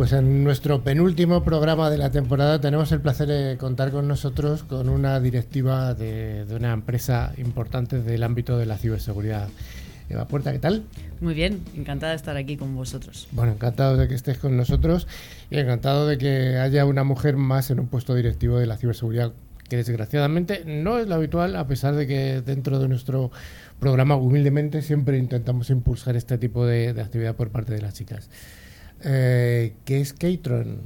Pues 0.01 0.13
en 0.13 0.43
nuestro 0.43 0.83
penúltimo 0.83 1.43
programa 1.43 1.91
de 1.91 1.99
la 1.99 2.09
temporada 2.09 2.59
tenemos 2.59 2.91
el 2.91 3.01
placer 3.01 3.27
de 3.27 3.57
contar 3.59 3.91
con 3.91 4.07
nosotros 4.07 4.63
con 4.63 4.89
una 4.89 5.19
directiva 5.19 5.93
de, 5.93 6.43
una 6.49 6.73
empresa 6.73 7.33
importante 7.37 8.01
del 8.01 8.23
ámbito 8.23 8.57
de 8.57 8.65
la 8.65 8.79
ciberseguridad. 8.79 9.47
Eva 10.09 10.27
Puerta, 10.27 10.51
¿qué 10.53 10.57
tal? 10.57 10.85
Muy 11.19 11.35
bien, 11.35 11.61
encantada 11.75 12.13
de 12.13 12.15
estar 12.15 12.35
aquí 12.35 12.57
con 12.57 12.75
vosotros. 12.75 13.27
Bueno, 13.31 13.51
encantado 13.51 13.95
de 13.95 14.07
que 14.07 14.15
estés 14.15 14.39
con 14.39 14.57
nosotros 14.57 15.07
y 15.51 15.59
encantado 15.59 16.07
de 16.07 16.17
que 16.17 16.57
haya 16.57 16.83
una 16.85 17.03
mujer 17.03 17.37
más 17.37 17.69
en 17.69 17.79
un 17.79 17.85
puesto 17.85 18.15
directivo 18.15 18.57
de 18.57 18.65
la 18.65 18.77
ciberseguridad, 18.77 19.33
que 19.69 19.77
desgraciadamente 19.77 20.63
no 20.65 20.97
es 20.97 21.07
lo 21.07 21.13
habitual, 21.13 21.55
a 21.55 21.67
pesar 21.67 21.93
de 21.93 22.07
que 22.07 22.41
dentro 22.41 22.79
de 22.79 22.87
nuestro 22.87 23.29
programa 23.79 24.15
humildemente 24.15 24.81
siempre 24.81 25.19
intentamos 25.19 25.69
impulsar 25.69 26.15
este 26.15 26.39
tipo 26.39 26.65
de 26.65 26.89
actividad 26.99 27.35
por 27.35 27.51
parte 27.51 27.75
de 27.75 27.83
las 27.83 27.93
chicas. 27.93 28.31
Eh, 29.03 29.73
¿Qué 29.85 30.01
es 30.01 30.13
Catron? 30.13 30.81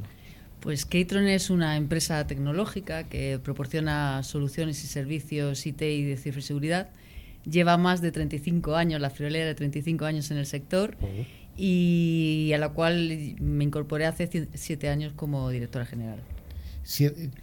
Pues 0.59 0.86
Catron 0.86 1.28
es 1.28 1.49
una 1.49 1.78
empresa 1.78 2.26
tecnológica 2.26 3.03
que 3.03 3.39
proporciona 3.43 4.24
soluciones 4.24 4.84
y 4.84 4.88
servicios 4.88 5.66
IT 5.66 5.82
y 5.82 6.03
de 6.03 6.18
ciberseguridad. 6.18 6.89
Lleva 7.43 7.78
más 7.78 8.01
de 8.01 8.11
35 8.11 8.76
años, 8.76 8.99
la 8.99 9.11
friolera 9.11 9.45
de 9.45 9.53
35 9.53 10.05
años 10.05 10.32
en 10.32 10.38
el 10.38 10.47
sector 10.47 10.97
y 11.55 12.51
a 12.55 12.57
la 12.57 12.70
cual 12.70 13.36
me 13.39 13.63
incorporé 13.63 14.07
hace 14.07 14.47
siete 14.55 14.89
años 14.89 15.13
como 15.16 15.49
directora 15.51 15.86
general. 15.86 16.20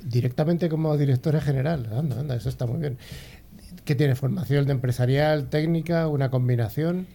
directamente 0.02 0.68
como 0.68 0.96
directora 0.96 1.40
general, 1.40 1.88
anda, 1.92 2.18
anda, 2.18 2.34
eso 2.34 2.48
está 2.48 2.66
muy 2.66 2.80
bien. 2.80 2.98
¿Qué 3.84 3.94
tiene? 3.94 4.16
¿Formación 4.16 4.66
de 4.66 4.72
empresarial, 4.72 5.48
técnica, 5.48 6.08
una 6.08 6.30
combinación? 6.30 7.06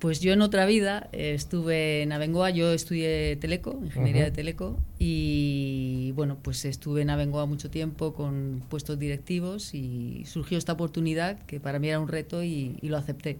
Pues 0.00 0.20
yo 0.20 0.32
en 0.32 0.40
otra 0.40 0.64
vida 0.64 1.10
estuve 1.12 2.00
en 2.00 2.12
Abengoa, 2.12 2.48
yo 2.48 2.72
estudié 2.72 3.36
Teleco, 3.36 3.78
ingeniería 3.84 4.24
de 4.24 4.30
Teleco, 4.30 4.78
y 4.98 6.12
bueno, 6.12 6.38
pues 6.40 6.64
estuve 6.64 7.02
en 7.02 7.10
Abengoa 7.10 7.44
mucho 7.44 7.68
tiempo 7.68 8.14
con 8.14 8.62
puestos 8.70 8.98
directivos 8.98 9.74
y 9.74 10.24
surgió 10.24 10.56
esta 10.56 10.72
oportunidad 10.72 11.38
que 11.40 11.60
para 11.60 11.78
mí 11.78 11.90
era 11.90 12.00
un 12.00 12.08
reto 12.08 12.42
y, 12.42 12.78
lo 12.82 12.96
acepté. 12.96 13.36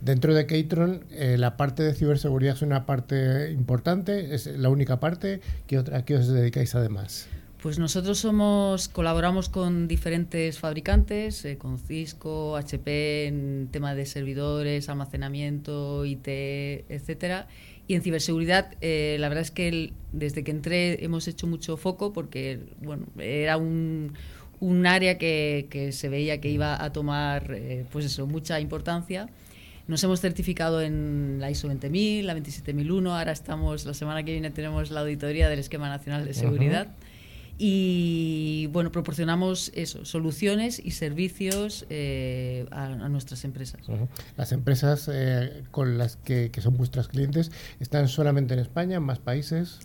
Dentro 0.00 0.34
de 0.34 0.46
Catron, 0.46 1.04
eh, 1.10 1.36
la 1.38 1.58
parte 1.58 1.82
de 1.82 1.92
ciberseguridad 1.92 2.54
es 2.54 2.62
una 2.62 2.86
parte 2.86 3.52
importante, 3.52 4.34
es 4.34 4.46
la 4.46 4.70
única 4.70 5.00
parte. 5.00 5.42
¿Qué 5.66 5.78
otra, 5.78 5.98
¿A 5.98 6.04
qué 6.06 6.16
os 6.16 6.28
dedicáis 6.28 6.74
además? 6.74 7.28
Pues 7.62 7.78
nosotros 7.78 8.18
somos, 8.18 8.88
colaboramos 8.88 9.50
con 9.50 9.86
diferentes 9.86 10.58
fabricantes, 10.58 11.44
eh, 11.44 11.58
con 11.58 11.78
Cisco, 11.78 12.56
HP, 12.56 13.26
en 13.26 13.68
tema 13.70 13.94
de 13.94 14.06
servidores, 14.06 14.88
almacenamiento, 14.88 16.06
IT, 16.06 16.26
etcétera. 16.88 17.48
Y 17.86 17.96
en 17.96 18.02
ciberseguridad, 18.02 18.72
eh, 18.80 19.18
la 19.20 19.28
verdad 19.28 19.42
es 19.42 19.50
que 19.50 19.92
desde 20.10 20.42
que 20.42 20.52
entré 20.52 21.04
hemos 21.04 21.28
hecho 21.28 21.46
mucho 21.46 21.76
foco 21.76 22.14
porque 22.14 22.60
bueno, 22.80 23.04
era 23.18 23.58
un, 23.58 24.14
un 24.60 24.86
área 24.86 25.18
que, 25.18 25.66
que, 25.68 25.92
se 25.92 26.08
veía 26.08 26.40
que 26.40 26.48
iba 26.48 26.82
a 26.82 26.92
tomar 26.94 27.52
eh, 27.52 27.84
pues 27.92 28.06
eso, 28.06 28.26
mucha 28.26 28.58
importancia. 28.58 29.28
Nos 29.86 30.02
hemos 30.02 30.20
certificado 30.20 30.80
en 30.80 31.36
la 31.40 31.50
ISO 31.50 31.68
20000, 31.68 32.26
la 32.26 32.32
27001, 32.32 33.18
ahora 33.18 33.32
estamos, 33.32 33.84
la 33.84 33.92
semana 33.92 34.22
que 34.22 34.32
viene 34.32 34.50
tenemos 34.50 34.90
la 34.90 35.00
auditoría 35.00 35.50
del 35.50 35.58
Esquema 35.58 35.90
Nacional 35.90 36.24
de 36.24 36.32
Seguridad 36.32 36.88
y 37.62 38.68
bueno, 38.68 38.90
proporcionamos 38.90 39.70
eso, 39.74 40.06
soluciones 40.06 40.80
y 40.82 40.92
servicios 40.92 41.84
eh, 41.90 42.66
a, 42.70 42.88
nuestras 43.10 43.44
empresas. 43.44 43.82
Las 44.38 44.52
empresas 44.52 45.10
eh, 45.12 45.64
con 45.70 45.98
las 45.98 46.16
que, 46.16 46.50
que, 46.50 46.62
son 46.62 46.78
vuestras 46.78 47.08
clientes 47.08 47.52
están 47.78 48.08
solamente 48.08 48.54
en 48.54 48.60
España, 48.60 48.96
en 48.96 49.02
más 49.02 49.18
países. 49.18 49.80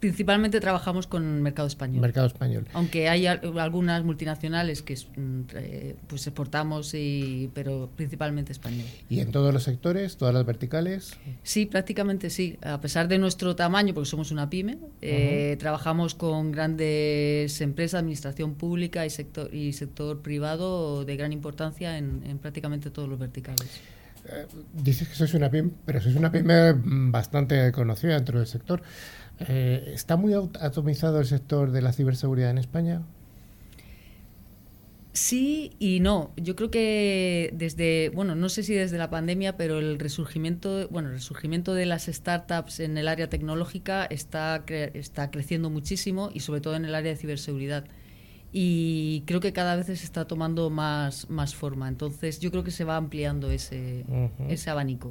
Principalmente 0.00 0.60
trabajamos 0.60 1.06
con 1.06 1.42
mercado 1.42 1.68
español. 1.68 2.00
Mercado 2.00 2.26
español. 2.26 2.66
Aunque 2.72 3.10
hay 3.10 3.26
algunas 3.26 4.02
multinacionales 4.02 4.80
que 4.80 4.94
mm, 4.94 5.40
eh, 5.54 5.96
pues 6.06 6.26
exportamos, 6.26 6.94
y, 6.94 7.50
pero 7.52 7.90
principalmente 7.94 8.52
español. 8.52 8.86
¿Y 9.10 9.20
en 9.20 9.30
todos 9.30 9.52
los 9.52 9.62
sectores, 9.64 10.16
todas 10.16 10.32
las 10.32 10.46
verticales? 10.46 11.18
Sí, 11.42 11.66
prácticamente 11.66 12.30
sí. 12.30 12.58
A 12.62 12.80
pesar 12.80 13.08
de 13.08 13.18
nuestro 13.18 13.54
tamaño, 13.54 13.92
porque 13.92 14.08
somos 14.08 14.30
una 14.30 14.48
pyme, 14.48 14.78
eh, 15.02 15.56
trabajamos 15.58 16.14
con 16.14 16.50
grandes 16.50 17.60
empresas, 17.60 18.00
administración 18.00 18.54
pública 18.54 19.04
y 19.04 19.10
sector, 19.10 19.54
y 19.54 19.74
sector 19.74 20.22
privado 20.22 21.04
de 21.04 21.16
gran 21.16 21.32
importancia 21.34 21.98
en, 21.98 22.22
en 22.24 22.38
prácticamente 22.38 22.90
todos 22.90 23.08
los 23.08 23.18
verticales. 23.18 23.80
Eh, 24.32 24.46
dices 24.72 25.08
que 25.08 25.14
sois 25.14 25.34
una 25.34 25.50
pyme, 25.50 25.70
pero 25.84 26.00
sois 26.00 26.16
una 26.16 26.30
pyme 26.30 26.74
bastante 27.10 27.72
conocida 27.72 28.14
dentro 28.14 28.38
del 28.38 28.46
sector. 28.46 28.82
Eh, 29.40 29.92
¿Está 29.94 30.16
muy 30.16 30.34
atomizado 30.34 31.18
el 31.18 31.26
sector 31.26 31.72
de 31.72 31.82
la 31.82 31.92
ciberseguridad 31.92 32.50
en 32.50 32.58
España? 32.58 33.02
Sí 35.12 35.72
y 35.80 35.98
no. 35.98 36.32
Yo 36.36 36.54
creo 36.54 36.70
que 36.70 37.50
desde, 37.54 38.10
bueno, 38.10 38.36
no 38.36 38.48
sé 38.48 38.62
si 38.62 38.74
desde 38.74 38.96
la 38.96 39.10
pandemia, 39.10 39.56
pero 39.56 39.80
el 39.80 39.98
resurgimiento, 39.98 40.86
bueno, 40.88 41.08
el 41.08 41.14
resurgimiento 41.14 41.74
de 41.74 41.86
las 41.86 42.06
startups 42.06 42.78
en 42.78 42.96
el 42.96 43.08
área 43.08 43.28
tecnológica 43.28 44.04
está, 44.04 44.62
está 44.68 45.30
creciendo 45.32 45.68
muchísimo 45.68 46.30
y 46.32 46.40
sobre 46.40 46.60
todo 46.60 46.76
en 46.76 46.84
el 46.84 46.94
área 46.94 47.10
de 47.10 47.16
ciberseguridad. 47.16 47.86
Y 48.52 49.22
creo 49.26 49.40
que 49.40 49.52
cada 49.52 49.76
vez 49.76 49.86
se 49.86 49.92
está 49.92 50.26
tomando 50.26 50.70
más, 50.70 51.30
más 51.30 51.54
forma. 51.54 51.88
Entonces 51.88 52.40
yo 52.40 52.50
creo 52.50 52.64
que 52.64 52.72
se 52.72 52.84
va 52.84 52.96
ampliando 52.96 53.50
ese, 53.50 54.04
ese 54.48 54.70
abanico. 54.70 55.10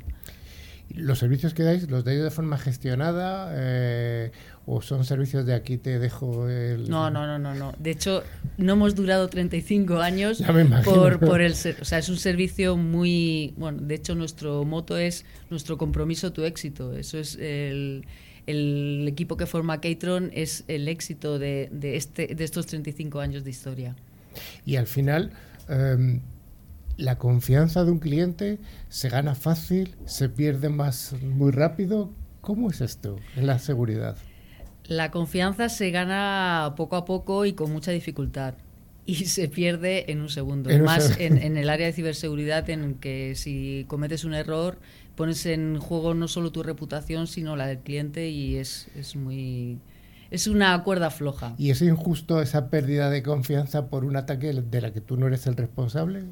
¿Los 0.95 1.19
servicios 1.19 1.53
que 1.53 1.61
dais, 1.61 1.89
los 1.89 2.03
dais 2.03 2.21
de 2.21 2.31
forma 2.31 2.57
gestionada 2.57 3.51
eh, 3.53 4.31
o 4.65 4.81
son 4.81 5.05
servicios 5.05 5.45
de 5.45 5.53
aquí 5.53 5.77
te 5.77 5.99
dejo 5.99 6.49
el... 6.49 6.89
No, 6.89 7.11
no, 7.11 7.27
no, 7.27 7.37
no, 7.37 7.53
no. 7.53 7.73
De 7.77 7.91
hecho, 7.91 8.23
no 8.57 8.73
hemos 8.73 8.95
durado 8.95 9.27
35 9.29 9.99
años 9.99 10.43
por, 10.83 11.19
por 11.19 11.41
el... 11.41 11.51
O 11.51 11.85
sea, 11.85 11.99
es 11.99 12.09
un 12.09 12.17
servicio 12.17 12.75
muy... 12.75 13.53
Bueno, 13.57 13.81
de 13.81 13.95
hecho, 13.95 14.15
nuestro 14.15 14.65
moto 14.65 14.97
es 14.97 15.25
nuestro 15.51 15.77
compromiso, 15.77 16.33
tu 16.33 16.43
éxito. 16.43 16.93
Eso 16.93 17.19
es 17.19 17.35
el, 17.35 18.07
el 18.49 19.05
equipo 19.07 19.37
que 19.37 19.45
forma 19.45 19.81
Catron, 19.81 20.31
es 20.33 20.63
el 20.67 20.87
éxito 20.87 21.39
de, 21.39 21.69
de, 21.71 21.95
este, 21.95 22.35
de 22.35 22.43
estos 22.43 22.65
35 22.65 23.19
años 23.19 23.43
de 23.43 23.49
historia. 23.49 23.95
Y 24.65 24.75
al 24.75 24.87
final... 24.87 25.31
Em, 25.67 26.21
la 26.99 27.17
confianza 27.17 27.85
de 27.85 27.91
un 27.91 27.99
cliente 27.99 28.59
se 28.89 29.07
gana 29.07 29.33
fácil, 29.33 29.95
se 30.05 30.27
pierde 30.27 30.67
más 30.67 31.15
muy 31.23 31.51
rápido. 31.51 32.11
¿Cómo 32.41 32.69
es 32.69 32.81
esto 32.81 33.15
en 33.37 33.47
la 33.47 33.57
seguridad? 33.57 34.17
La 34.83 35.09
confianza 35.09 35.69
se 35.69 35.91
gana 35.91 36.73
poco 36.75 36.97
a 36.97 37.05
poco 37.05 37.45
y 37.45 37.53
con 37.53 37.71
mucha 37.71 37.91
dificultad 37.91 38.55
y 39.05 39.15
se 39.25 39.47
pierde 39.47 40.11
en 40.11 40.21
un 40.21 40.29
segundo. 40.29 40.69
Más 40.79 41.17
en, 41.19 41.57
el 41.57 41.69
área 41.69 41.87
de 41.87 41.93
ciberseguridad 41.93 42.69
en 42.69 42.95
que 42.95 43.33
si 43.35 43.85
cometes 43.87 44.23
un 44.25 44.33
error 44.33 44.77
pones 45.19 45.45
en 45.45 45.79
juego 45.79 46.13
no 46.13 46.29
solo 46.29 46.49
tu 46.49 46.63
reputación 46.63 47.27
sino 47.27 47.57
la 47.57 47.67
del 47.67 47.79
cliente 47.79 48.29
y 48.29 48.55
es, 48.55 48.87
es 48.95 49.17
muy 49.17 49.77
es 50.31 50.47
una 50.47 50.81
cuerda 50.83 51.09
floja. 51.09 51.55
¿Y 51.57 51.71
es 51.71 51.81
injusto 51.81 52.41
esa 52.41 52.69
pérdida 52.69 53.09
de 53.09 53.21
confianza 53.21 53.87
por 53.87 54.05
un 54.05 54.15
ataque 54.15 54.53
de 54.53 54.81
la 54.81 54.93
que 54.93 55.01
tú 55.01 55.17
no 55.17 55.27
eres 55.27 55.45
el 55.45 55.57
responsable? 55.57 56.23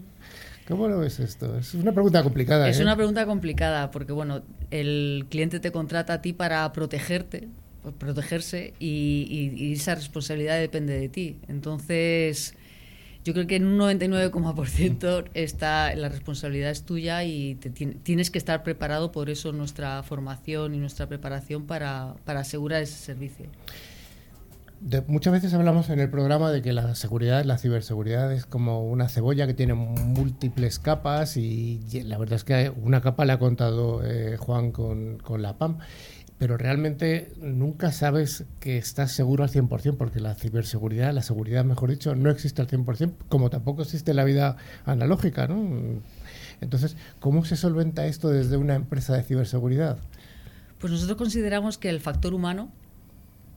¿Cómo 0.70 0.88
lo 0.88 1.00
ves 1.00 1.20
esto? 1.20 1.58
Es 1.58 1.74
una 1.74 1.92
pregunta 1.92 2.24
complicada. 2.24 2.70
Es 2.70 2.80
¿eh? 2.80 2.84
una 2.84 2.96
pregunta 2.96 3.26
complicada 3.26 3.92
porque, 3.92 4.14
bueno, 4.14 4.42
el 4.72 5.26
cliente 5.30 5.60
te 5.60 5.74
contrata 5.74 6.14
a 6.14 6.22
ti 6.22 6.32
para 6.32 6.72
protegerte, 6.72 7.50
protegerse 7.98 8.74
y, 8.80 9.74
esa 9.74 9.96
responsabilidad 9.96 10.60
depende 10.60 10.98
de 10.98 11.10
ti. 11.10 11.40
Entonces, 11.50 12.54
yo 13.28 13.34
creo 13.34 13.46
que 13.46 13.58
en 13.58 13.66
un 13.66 13.78
99,% 13.78 15.26
está 15.34 15.94
la 15.96 16.08
responsabilidad 16.08 16.72
es 16.72 16.84
tuya 16.84 17.26
y 17.26 17.56
te, 17.56 17.70
tienes 17.70 18.32
que 18.32 18.38
estar 18.38 18.64
preparado. 18.64 19.12
Por 19.12 19.30
eso 19.30 19.52
nuestra 19.52 20.02
formación 20.04 20.74
y 20.74 20.78
nuestra 20.78 21.08
preparación 21.08 21.66
para, 21.66 22.16
para 22.24 22.40
asegurar 22.40 22.82
ese 22.82 22.96
servicio 22.96 23.48
muchas 25.08 25.34
veces 25.34 25.54
hablamos 25.54 25.90
en 25.90 26.00
el 26.00 26.10
programa 26.10 26.52
de 26.52 26.62
que 26.62 26.72
la 26.72 26.94
seguridad, 26.96 27.44
la 27.46 27.58
ciberseguridad 27.58 28.32
es 28.32 28.46
como 28.46 28.84
una 28.84 29.10
cebolla 29.10 29.48
que 29.48 29.54
tiene 29.54 29.74
múltiples 29.74 30.80
capas 30.80 31.36
y 31.38 31.80
la 32.06 32.18
verdad 32.18 32.36
es 32.36 32.44
que 32.44 32.72
una 32.82 33.02
capa 33.02 33.26
la 33.26 33.34
ha 33.34 33.40
contado 33.40 34.02
eh, 34.06 34.38
Juan 34.38 34.72
con, 34.72 35.18
con, 35.18 35.42
la 35.42 35.58
PAM, 35.58 35.80
pero 36.38 36.58
realmente 36.58 37.32
nunca 37.42 37.92
sabes 37.92 38.46
que 38.60 38.78
estás 38.78 39.12
seguro 39.12 39.44
al 39.44 39.50
100% 39.50 39.98
porque 39.98 40.20
la 40.20 40.36
ciberseguridad, 40.36 41.14
la 41.14 41.24
seguridad 41.24 41.66
mejor 41.66 41.90
dicho, 41.90 42.14
no 42.16 42.30
existe 42.30 42.62
al 42.62 42.68
100% 42.68 43.14
como 43.28 43.50
tampoco 43.50 43.82
existe 43.82 44.14
la 44.14 44.24
vida 44.24 44.58
analógica. 44.86 45.48
¿no? 45.48 46.02
Entonces, 46.62 46.96
¿cómo 47.20 47.44
se 47.44 47.56
solventa 47.56 48.06
esto 48.06 48.30
desde 48.30 48.58
una 48.58 48.76
empresa 48.76 49.16
de 49.16 49.24
ciberseguridad? 49.24 49.98
Pues 50.80 50.94
nosotros 50.94 51.18
consideramos 51.18 51.80
que 51.80 51.90
el 51.90 52.00
factor 52.02 52.36
humano 52.36 52.70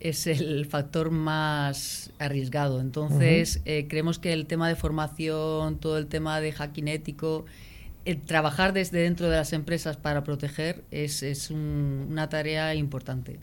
es 0.00 0.26
el 0.26 0.64
factor 0.64 1.10
más 1.10 2.10
arriesgado. 2.18 2.80
Entonces, 2.80 3.60
eh, 3.66 3.86
creemos 3.88 4.18
que 4.18 4.32
el 4.32 4.46
tema 4.46 4.68
de 4.68 4.74
formación, 4.74 5.78
todo 5.78 5.98
el 5.98 6.06
tema 6.06 6.40
de 6.40 6.52
hacking 6.52 6.88
ético, 6.88 7.44
el 8.10 8.20
trabajar 8.22 8.72
desde 8.72 9.00
dentro 9.00 9.28
de 9.28 9.36
las 9.36 9.52
empresas 9.52 9.96
para 9.96 10.24
proteger 10.24 10.84
es, 10.90 11.22
es 11.22 11.50
una 11.50 12.28
tarea 12.28 12.74
importante. 12.74 13.38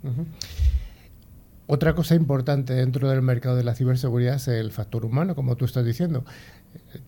Otra 1.67 1.95
cosa 1.95 2.15
importante 2.15 2.73
dentro 2.73 3.09
del 3.09 3.21
mercado 3.21 3.55
de 3.55 3.63
la 3.63 3.75
ciberseguridad 3.75 4.35
es 4.35 4.47
el 4.47 4.71
factor 4.71 5.05
humano, 5.05 5.35
como 5.35 5.55
tú 5.57 5.65
estás 5.65 5.85
diciendo. 5.85 6.25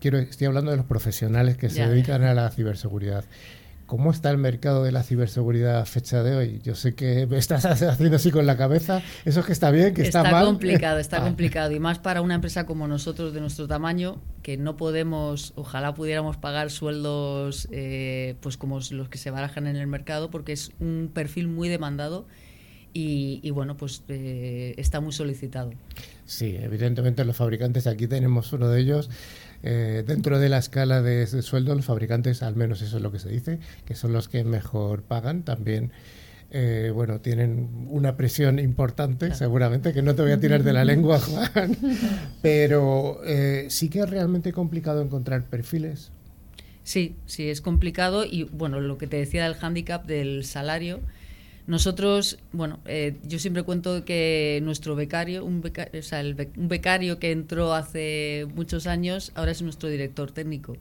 Quiero, 0.00 0.18
estoy 0.18 0.46
hablando 0.46 0.70
de 0.70 0.76
los 0.76 0.86
profesionales 0.86 1.56
que 1.56 1.70
se 1.70 1.86
dedican 1.86 2.22
a 2.24 2.34
la 2.34 2.50
ciberseguridad. 2.50 3.24
¿Cómo 3.90 4.12
está 4.12 4.30
el 4.30 4.38
mercado 4.38 4.84
de 4.84 4.92
la 4.92 5.02
ciberseguridad 5.02 5.80
a 5.80 5.84
fecha 5.84 6.22
de 6.22 6.36
hoy? 6.36 6.60
Yo 6.62 6.76
sé 6.76 6.94
que 6.94 7.26
me 7.26 7.38
estás 7.38 7.64
haciendo 7.82 8.14
así 8.14 8.30
con 8.30 8.46
la 8.46 8.56
cabeza. 8.56 9.02
¿Eso 9.24 9.40
es 9.40 9.46
que 9.46 9.50
está 9.50 9.72
bien, 9.72 9.94
que 9.94 10.02
está, 10.02 10.20
está 10.20 10.30
mal? 10.30 10.46
complicado, 10.46 11.00
está 11.00 11.16
ah. 11.16 11.24
complicado. 11.24 11.72
Y 11.72 11.80
más 11.80 11.98
para 11.98 12.22
una 12.22 12.36
empresa 12.36 12.66
como 12.66 12.86
nosotros, 12.86 13.34
de 13.34 13.40
nuestro 13.40 13.66
tamaño, 13.66 14.20
que 14.44 14.56
no 14.56 14.76
podemos, 14.76 15.54
ojalá 15.56 15.92
pudiéramos 15.92 16.36
pagar 16.36 16.70
sueldos 16.70 17.66
eh, 17.72 18.36
pues 18.38 18.56
como 18.56 18.78
los 18.92 19.08
que 19.08 19.18
se 19.18 19.32
barajan 19.32 19.66
en 19.66 19.74
el 19.74 19.88
mercado, 19.88 20.30
porque 20.30 20.52
es 20.52 20.70
un 20.78 21.10
perfil 21.12 21.48
muy 21.48 21.68
demandado 21.68 22.26
y, 22.92 23.50
bueno, 23.50 23.76
pues 23.76 24.02
eh, 24.08 24.74
está 24.76 25.00
muy 25.00 25.12
solicitado. 25.12 25.72
Sí, 26.26 26.56
evidentemente 26.60 27.24
los 27.24 27.36
fabricantes, 27.36 27.86
aquí 27.86 28.06
tenemos 28.06 28.52
uno 28.52 28.68
de 28.68 28.80
ellos, 28.80 29.10
eh, 29.62 30.04
dentro 30.06 30.38
de 30.38 30.48
la 30.48 30.58
escala 30.58 31.02
de, 31.02 31.26
sueldo, 31.26 31.74
los 31.74 31.84
fabricantes, 31.84 32.42
al 32.42 32.56
menos 32.56 32.82
eso 32.82 32.96
es 32.96 33.02
lo 33.02 33.12
que 33.12 33.18
se 33.18 33.28
dice, 33.28 33.58
que 33.84 33.94
son 33.94 34.12
los 34.12 34.28
que 34.28 34.44
mejor 34.44 35.02
pagan, 35.02 35.42
también 35.42 35.92
eh, 36.50 36.90
bueno, 36.94 37.20
tienen 37.20 37.86
una 37.88 38.16
presión 38.16 38.58
importante, 38.58 39.34
seguramente, 39.34 39.92
que 39.92 40.02
no 40.02 40.14
te 40.14 40.22
voy 40.22 40.32
a 40.32 40.40
tirar 40.40 40.62
de 40.62 40.72
la 40.72 40.84
lengua, 40.86 41.20
Juan, 41.20 41.76
pero 42.42 43.20
eh, 43.24 43.66
sí 43.68 43.88
que 43.88 44.00
es 44.00 44.10
realmente 44.10 44.52
complicado 44.52 45.02
encontrar 45.02 45.44
perfiles. 45.44 46.10
Sí, 46.82 47.14
sí, 47.26 47.50
es 47.50 47.60
complicado 47.60 48.24
y 48.24 48.44
bueno, 48.44 48.80
lo 48.80 48.98
que 48.98 49.06
te 49.06 49.18
decía 49.18 49.44
del 49.44 49.54
hándicap 49.54 50.06
del 50.06 50.44
salario, 50.44 51.00
nosotros, 51.66 52.38
bueno, 52.52 52.80
eh, 52.86 53.16
yo 53.22 53.38
siempre 53.38 53.62
cuento 53.62 54.04
que 54.04 54.60
nuestro 54.62 54.96
becario, 54.96 55.44
un 55.44 55.60
becario, 55.60 56.00
o 56.00 56.02
sea, 56.02 56.22
un 56.22 56.68
becario 56.68 57.18
que 57.18 57.30
entró 57.30 57.74
hace 57.74 58.46
muchos 58.54 58.86
años, 58.86 59.30
ahora 59.34 59.52
es 59.52 59.62
nuestro 59.62 59.88
director 59.88 60.32
técnico. 60.32 60.76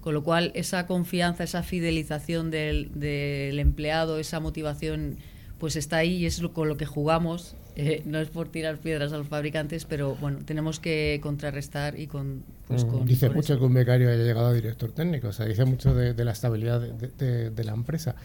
Con 0.00 0.14
lo 0.14 0.22
cual, 0.22 0.52
esa 0.54 0.86
confianza, 0.86 1.44
esa 1.44 1.62
fidelización 1.62 2.50
del, 2.50 2.90
del, 2.94 3.58
empleado, 3.58 4.18
esa 4.18 4.40
motivación, 4.40 5.16
pues 5.58 5.76
está 5.76 5.98
ahí 5.98 6.16
y 6.18 6.26
es 6.26 6.40
con 6.52 6.68
lo 6.68 6.76
que 6.76 6.86
jugamos. 6.86 7.56
Eh, 7.76 8.02
no 8.04 8.18
es 8.18 8.28
por 8.28 8.48
tirar 8.48 8.78
piedras 8.78 9.12
a 9.12 9.18
los 9.18 9.28
fabricantes, 9.28 9.84
pero 9.84 10.16
bueno, 10.16 10.40
tenemos 10.44 10.80
que 10.80 11.18
contrarrestar 11.22 11.98
y 11.98 12.08
con... 12.08 12.42
Pues, 12.66 12.84
mm, 12.84 13.04
dice 13.06 13.30
mucho 13.30 13.58
que 13.58 13.64
un 13.64 13.72
becario 13.72 14.10
haya 14.10 14.22
llegado 14.22 14.48
a 14.48 14.52
director 14.52 14.92
técnico, 14.92 15.28
o 15.28 15.32
sea, 15.32 15.46
dice 15.46 15.64
mucho 15.64 15.94
de, 15.94 16.24
la 16.24 16.32
estabilidad 16.32 16.80
de, 16.80 17.50
de 17.50 17.64
la 17.64 17.72
empresa. 17.72 18.16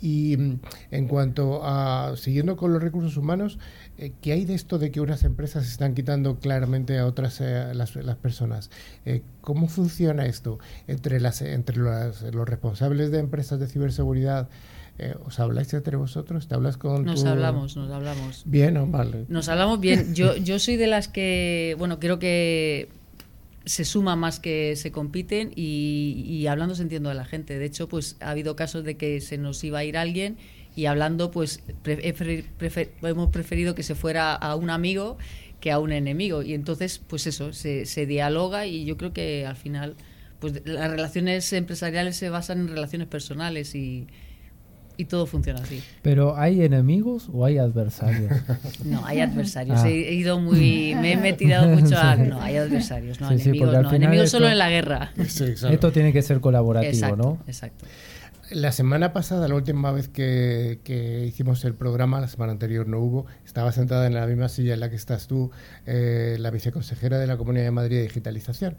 Y 0.00 0.36
mm, 0.36 0.60
en 0.90 1.08
cuanto 1.08 1.60
a, 1.64 2.14
siguiendo 2.16 2.56
con 2.56 2.72
los 2.72 2.82
recursos 2.82 3.16
humanos, 3.16 3.58
eh, 3.98 4.12
¿qué 4.20 4.32
hay 4.32 4.44
de 4.44 4.54
esto 4.54 4.78
de 4.78 4.90
que 4.90 5.00
unas 5.00 5.24
empresas 5.24 5.66
están 5.66 5.94
quitando 5.94 6.38
claramente 6.38 6.98
a 6.98 7.06
otras 7.06 7.40
eh, 7.40 7.72
las, 7.74 7.96
las, 7.96 8.16
personas? 8.16 8.70
Eh, 9.04 9.22
¿Cómo 9.40 9.68
funciona 9.68 10.26
esto 10.26 10.58
entre, 10.86 11.20
las, 11.20 11.42
entre 11.42 11.78
los 11.78 12.48
responsables 12.48 13.10
de 13.10 13.18
empresas 13.18 13.58
de 13.58 13.66
ciberseguridad? 13.66 14.48
¿Os 15.24 15.38
habláis 15.38 15.72
entre 15.74 15.96
vosotros? 15.96 16.48
¿Te 16.48 16.56
hablas 16.56 16.76
con 16.76 17.04
Nos 17.04 17.24
hablamos, 17.24 17.76
nos 17.76 17.88
hablamos. 17.88 18.42
Bien, 18.46 18.76
¿o 18.78 18.86
vale. 18.88 19.26
Nos 19.28 19.48
hablamos 19.48 19.78
bien. 19.78 20.12
Yo, 20.12 20.36
yo 20.44 20.58
soy 20.58 20.74
de 20.74 20.88
las 20.88 21.06
que, 21.06 21.76
bueno, 21.78 22.00
creo 22.00 22.18
que 22.18 22.88
se 23.68 23.84
suma 23.84 24.16
más 24.16 24.40
que 24.40 24.76
se 24.76 24.90
compiten 24.90 25.52
y, 25.54 26.46
hablando 26.46 26.74
se 26.74 26.82
entiende 26.82 27.10
a 27.10 27.14
la 27.14 27.24
gente. 27.24 27.58
De 27.58 27.66
hecho, 27.66 27.88
pues 27.88 28.16
ha 28.20 28.30
habido 28.30 28.56
casos 28.56 28.82
de 28.84 28.96
que 28.96 29.20
se 29.20 29.36
nos 29.36 29.62
iba 29.62 29.80
a 29.80 29.84
ir 29.84 29.96
alguien 29.96 30.38
y 30.74 30.86
hablando, 30.86 31.30
pues 31.30 31.62
hemos 31.84 33.30
preferido 33.30 33.74
que 33.74 33.82
se 33.82 33.94
fuera 33.94 34.34
a 34.34 34.54
un 34.56 34.70
amigo 34.70 35.18
que 35.60 35.70
a 35.70 35.78
un 35.78 35.92
enemigo. 35.92 36.42
Y 36.42 36.54
entonces, 36.54 36.98
pues 36.98 37.26
eso, 37.26 37.52
se, 37.52 37.84
se 37.84 38.06
dialoga 38.06 38.66
y 38.66 38.84
yo 38.84 38.96
creo 38.96 39.12
que 39.12 39.44
al 39.44 39.56
final, 39.56 39.96
pues 40.40 40.62
las 40.64 40.90
relaciones 40.90 41.52
empresariales 41.52 42.16
se 42.16 42.30
basan 42.30 42.60
en 42.60 42.68
relaciones 42.68 43.08
personales 43.08 43.74
y, 43.74 44.06
y 44.98 45.06
todo 45.06 45.24
funciona 45.26 45.60
así. 45.62 45.82
¿Pero 46.02 46.36
hay 46.36 46.62
enemigos 46.62 47.30
o 47.32 47.46
hay 47.46 47.56
adversarios? 47.56 48.32
No, 48.84 49.04
hay 49.06 49.20
adversarios. 49.20 49.78
Ah. 49.80 49.88
He 49.88 50.14
ido 50.14 50.38
muy. 50.40 50.94
Me 50.94 51.28
he 51.28 51.32
tirado 51.32 51.68
mucho 51.76 51.96
a. 51.96 52.16
No, 52.16 52.40
hay 52.40 52.56
adversarios, 52.56 53.20
no, 53.20 53.30
enemigos. 53.30 53.72
no, 53.72 53.92
enemigos 53.92 54.30
solo 54.30 54.48
en 54.48 54.58
la 54.58 54.68
guerra. 54.68 55.12
Esto 55.16 55.92
tiene 55.92 56.12
que 56.12 56.22
ser 56.22 56.40
colaborativo, 56.40 57.16
¿no? 57.16 57.38
Exacto. 57.46 57.86
La 58.50 58.72
semana 58.72 59.12
pasada, 59.12 59.46
la 59.46 59.54
última 59.54 59.92
vez 59.92 60.08
que, 60.08 60.80
que, 60.82 61.26
hicimos 61.26 61.64
el 61.66 61.74
programa, 61.74 62.18
la 62.18 62.28
semana 62.28 62.52
anterior 62.52 62.88
no 62.88 62.98
hubo, 62.98 63.26
estaba 63.44 63.72
sentada 63.72 64.06
en 64.06 64.14
la 64.14 64.26
misma 64.26 64.48
silla 64.48 64.72
en 64.72 64.80
la 64.80 64.88
que 64.88 64.96
estás 64.96 65.28
tú, 65.28 65.50
eh, 65.84 66.36
la 66.38 66.50
viceconsejera 66.50 67.18
de 67.18 67.26
la 67.26 67.36
Comunidad 67.36 67.64
de 67.64 67.70
Madrid 67.72 67.96
de 67.96 68.02
Digitalización. 68.04 68.76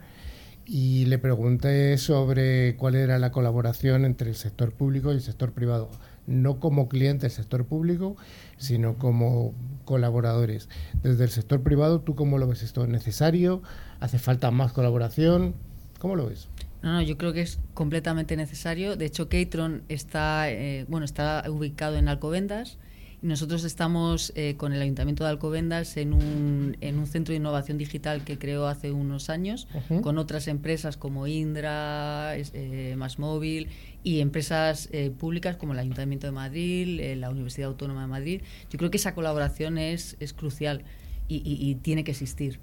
y 0.66 1.06
le 1.06 1.18
pregunté 1.18 1.98
sobre 1.98 2.76
cuál 2.78 2.96
era 2.96 3.18
la 3.20 3.32
colaboración 3.32 4.06
entre 4.06 4.30
el 4.30 4.36
sector 4.36 4.72
público 4.72 5.12
y 5.12 5.16
el 5.16 5.22
sector 5.22 5.52
privado, 5.52 5.90
no 6.30 6.60
como 6.60 6.88
cliente 6.88 7.24
del 7.24 7.32
sector 7.32 7.66
público, 7.66 8.16
sino 8.58 8.98
como 8.98 9.54
colaboradores. 9.84 10.70
Desde 11.02 11.24
el 11.24 11.32
sector 11.32 11.62
privado, 11.62 12.02
¿tú 12.02 12.16
cómo 12.16 12.38
lo 12.38 12.48
ves 12.48 12.62
esto? 12.62 12.84
¿Es 12.84 12.90
necesario? 12.90 13.62
¿Hace 14.00 14.20
falta 14.20 14.52
más 14.52 14.72
colaboración? 14.72 15.56
¿Cómo 15.98 16.16
lo 16.16 16.28
ves? 16.28 16.48
No, 16.82 16.94
no, 16.94 17.02
yo 17.02 17.18
creo 17.18 17.34
que 17.34 17.42
es 17.42 17.60
completamente 17.74 18.38
necesario. 18.38 18.96
De 18.96 19.06
hecho, 19.06 19.28
Catron 19.28 19.84
está, 19.90 20.50
eh, 20.50 20.86
bueno, 20.88 21.04
está 21.04 21.44
ubicado 21.50 21.98
en 21.98 22.08
Alcobendas 22.08 22.78
nosotros 23.22 23.64
estamos 23.66 24.32
eh, 24.36 24.56
con 24.56 24.72
el 24.74 24.82
Ayuntamiento 24.82 25.24
de 25.24 25.30
Alcobendas 25.32 25.98
en 25.98 26.14
un, 26.14 26.78
en 26.80 26.98
un 26.98 27.06
centro 27.06 27.34
de 27.34 27.38
innovación 27.38 27.78
digital 27.78 28.24
que 28.24 28.38
creó 28.38 28.68
hace 28.68 28.92
unos 28.92 29.30
años, 29.30 29.68
con 30.02 30.18
otras 30.18 30.48
empresas 30.48 30.96
como 30.96 31.28
Indra, 31.28 32.36
eh, 32.38 32.96
Móvil 33.18 33.68
y 34.04 34.22
empresas 34.22 34.90
eh, 34.92 35.12
públicas 35.12 35.58
como 35.58 35.74
el 35.74 35.80
Ayuntamiento 35.80 36.28
de 36.28 36.32
Madrid, 36.32 37.00
eh, 37.00 37.16
la 37.16 37.30
Universidad 37.30 37.70
Autónoma 37.70 38.02
de 38.02 38.08
Madrid. 38.08 38.42
Yo 38.70 38.78
creo 38.78 38.90
que 38.92 38.98
esa 38.98 39.14
colaboración 39.14 39.78
es, 39.78 40.16
es 40.20 40.34
crucial 40.34 40.84
y, 41.28 41.76
tiene 41.84 42.04
que 42.04 42.12
existir. 42.12 42.60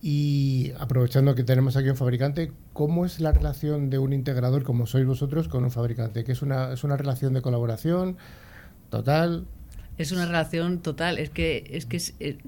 Y 0.00 0.70
aprovechando 0.78 1.34
que 1.34 1.42
tenemos 1.42 1.76
aquí 1.76 1.88
un 1.88 1.96
fabricante, 1.96 2.52
¿cómo 2.72 3.04
es 3.04 3.18
la 3.18 3.32
relación 3.32 3.90
de 3.90 3.98
un 3.98 4.12
integrador 4.12 4.62
como 4.62 4.86
sois 4.86 5.04
vosotros 5.04 5.48
con 5.48 5.64
un 5.64 5.72
fabricante? 5.72 6.22
¿Que 6.22 6.30
es 6.30 6.42
una, 6.42 6.72
es 6.72 6.84
una 6.84 6.96
relación 6.96 7.32
de 7.32 7.42
colaboración? 7.42 8.18
Total. 8.90 9.46
Es 9.98 10.12
una 10.12 10.26
relación 10.26 10.80
total. 10.80 11.18
Es 11.18 11.30
que, 11.30 11.64
es 11.70 11.86
que 11.86 12.00
eh, 12.20 12.38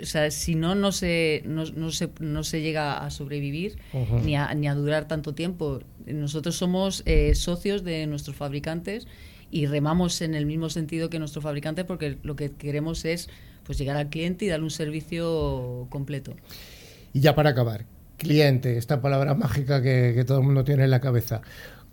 o 0.00 0.06
sea, 0.06 0.30
si 0.30 0.54
no, 0.54 0.74
no 0.74 0.92
se, 0.92 1.42
no, 1.46 1.64
no, 1.74 1.90
se, 1.90 2.10
no 2.20 2.44
se 2.44 2.60
llega 2.60 3.04
a 3.04 3.10
sobrevivir 3.10 3.78
ni, 4.22 4.36
a, 4.36 4.52
ni 4.54 4.68
a 4.68 4.74
durar 4.74 5.08
tanto 5.08 5.34
tiempo. 5.34 5.80
Nosotros 6.06 6.56
somos 6.56 7.02
eh, 7.06 7.34
socios 7.34 7.84
de 7.84 8.06
nuestros 8.06 8.36
fabricantes 8.36 9.06
y 9.50 9.66
remamos 9.66 10.20
en 10.22 10.34
el 10.34 10.46
mismo 10.46 10.68
sentido 10.70 11.08
que 11.08 11.18
nuestro 11.18 11.40
fabricante 11.40 11.84
porque 11.84 12.18
lo 12.22 12.36
que 12.36 12.52
queremos 12.52 13.04
es 13.04 13.28
pues 13.64 13.78
llegar 13.78 13.96
al 13.96 14.08
cliente 14.08 14.44
y 14.44 14.48
darle 14.48 14.64
un 14.64 14.70
servicio 14.70 15.86
completo. 15.90 16.36
Y 17.12 17.20
ya 17.20 17.34
para 17.34 17.50
acabar, 17.50 17.86
cliente, 18.16 18.76
esta 18.76 19.00
palabra 19.00 19.34
mágica 19.36 19.82
que, 19.82 20.12
que 20.14 20.24
todo 20.24 20.38
el 20.38 20.44
mundo 20.44 20.64
tiene 20.64 20.84
en 20.84 20.90
la 20.90 21.00
cabeza. 21.00 21.42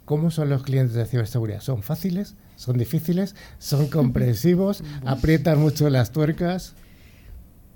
¿Cómo 0.05 0.31
son 0.31 0.49
los 0.49 0.63
clientes 0.63 0.95
de 0.95 1.05
ciberseguridad? 1.05 1.61
¿Son 1.61 1.81
fáciles? 1.81 2.35
¿Son 2.55 2.77
difíciles? 2.77 3.35
¿Son 3.57 3.87
comprensivos? 3.87 4.83
¿Aprietan 5.05 5.59
mucho 5.59 5.89
las 5.89 6.11
tuercas? 6.11 6.75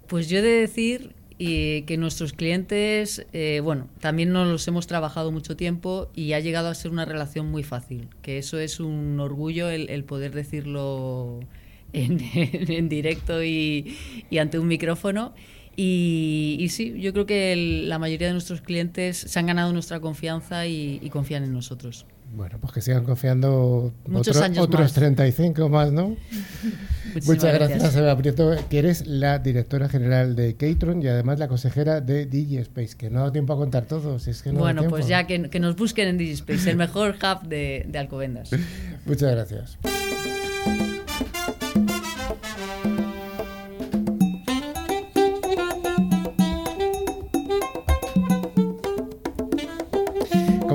Pues 0.08 0.28
yo 0.30 0.40
he 0.40 0.42
de 0.42 0.60
decir 0.60 1.16
que 1.38 1.98
nuestros 2.00 2.34
clientes, 2.34 3.26
eh, 3.32 3.62
bueno, 3.64 3.88
también 4.00 4.34
nos 4.34 4.48
los 4.48 4.68
hemos 4.68 4.88
trabajado 4.88 5.32
mucho 5.32 5.56
tiempo 5.56 6.10
y 6.16 6.34
ha 6.34 6.40
llegado 6.40 6.68
a 6.68 6.76
ser 6.76 6.92
una 6.92 7.06
relación 7.06 7.52
muy 7.52 7.64
fácil, 7.64 8.08
que 8.24 8.40
eso 8.40 8.58
es 8.58 8.80
un 8.80 9.20
orgullo 9.20 9.70
el, 9.70 10.04
poder 10.04 10.34
decirlo 10.34 11.40
en, 11.94 12.90
directo 12.90 13.44
y, 13.44 13.96
ante 14.40 14.58
un 14.58 14.68
micrófono. 14.68 15.34
Y, 15.76 16.66
sí, 16.72 17.00
yo 17.00 17.14
creo 17.14 17.28
que 17.28 17.84
la 17.86 18.00
mayoría 18.00 18.28
de 18.28 18.34
nuestros 18.34 18.62
clientes 18.62 19.18
se 19.18 19.38
han 19.38 19.46
ganado 19.46 19.72
nuestra 19.74 20.00
confianza 20.00 20.66
y 20.66 21.08
confían 21.12 21.44
en 21.44 21.54
nosotros. 21.54 22.08
Bueno, 22.34 22.58
pues 22.60 22.74
que 22.74 22.82
sigan 22.82 23.04
confiando 23.04 23.94
otros 24.14 24.94
35 24.94 25.70
más, 25.70 25.92
¿no? 25.92 26.16
Muchas 27.26 27.54
gracias, 27.54 27.96
Eva 27.96 28.16
Prieto, 28.18 28.56
que 28.70 28.80
eres 28.80 29.08
la 29.08 29.40
directora 29.40 29.90
general 29.90 30.36
de 30.36 30.56
Catron 30.56 31.02
y 31.02 31.08
además 31.08 31.40
la 31.40 31.48
consejera 31.48 32.02
de 32.02 32.26
DigiSpace, 32.26 32.96
que 32.96 33.10
no 33.10 33.18
ha 33.18 33.22
dado 33.22 33.32
tiempo 33.32 33.54
a 33.54 33.58
contar 33.58 33.86
todo. 33.86 34.20
Si 34.20 34.32
es 34.32 34.44
que 34.44 34.52
bueno, 34.52 34.84
pues 34.90 35.08
ya 35.08 35.26
que, 35.26 35.60
nos 35.60 35.76
busquen 35.76 36.10
en 36.10 36.18
DigiSpace, 36.18 36.70
el 36.70 36.78
mejor 36.78 37.16
hub 37.16 37.48
de, 37.48 37.86
de 37.88 37.98
Alcobendas. 37.98 38.52
Muchas 39.06 39.32
gracias. 39.32 39.78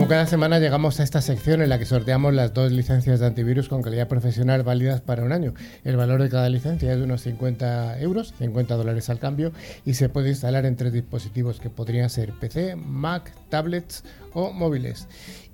Cada 0.08 0.26
semana 0.26 0.58
llegamos 0.58 0.98
a 0.98 1.04
esta 1.04 1.20
sección 1.20 1.62
en 1.62 1.68
la 1.68 1.78
que 1.78 1.84
sorteamos 1.84 2.34
las 2.34 2.52
dos 2.52 2.72
licencias 2.72 3.20
de 3.20 3.26
antivirus 3.26 3.68
con 3.68 3.82
calidad 3.82 4.08
profesional 4.08 4.62
válidas 4.62 5.00
para 5.00 5.22
un 5.22 5.32
año. 5.32 5.54
El 5.84 5.96
valor 5.96 6.22
de 6.22 6.28
cada 6.28 6.48
licencia 6.48 6.92
es 6.92 6.98
de 6.98 7.04
unos 7.04 7.22
50 7.22 8.00
euros, 8.00 8.34
50 8.38 8.74
dólares 8.74 9.10
al 9.10 9.18
cambio, 9.18 9.52
y 9.84 9.94
se 9.94 10.08
puede 10.08 10.30
instalar 10.30 10.66
en 10.66 10.76
tres 10.76 10.92
dispositivos 10.92 11.60
que 11.60 11.70
podrían 11.70 12.10
ser 12.10 12.32
PC, 12.32 12.74
Mac, 12.74 13.32
tablets 13.48 14.02
o 14.32 14.52
móviles. 14.52 15.06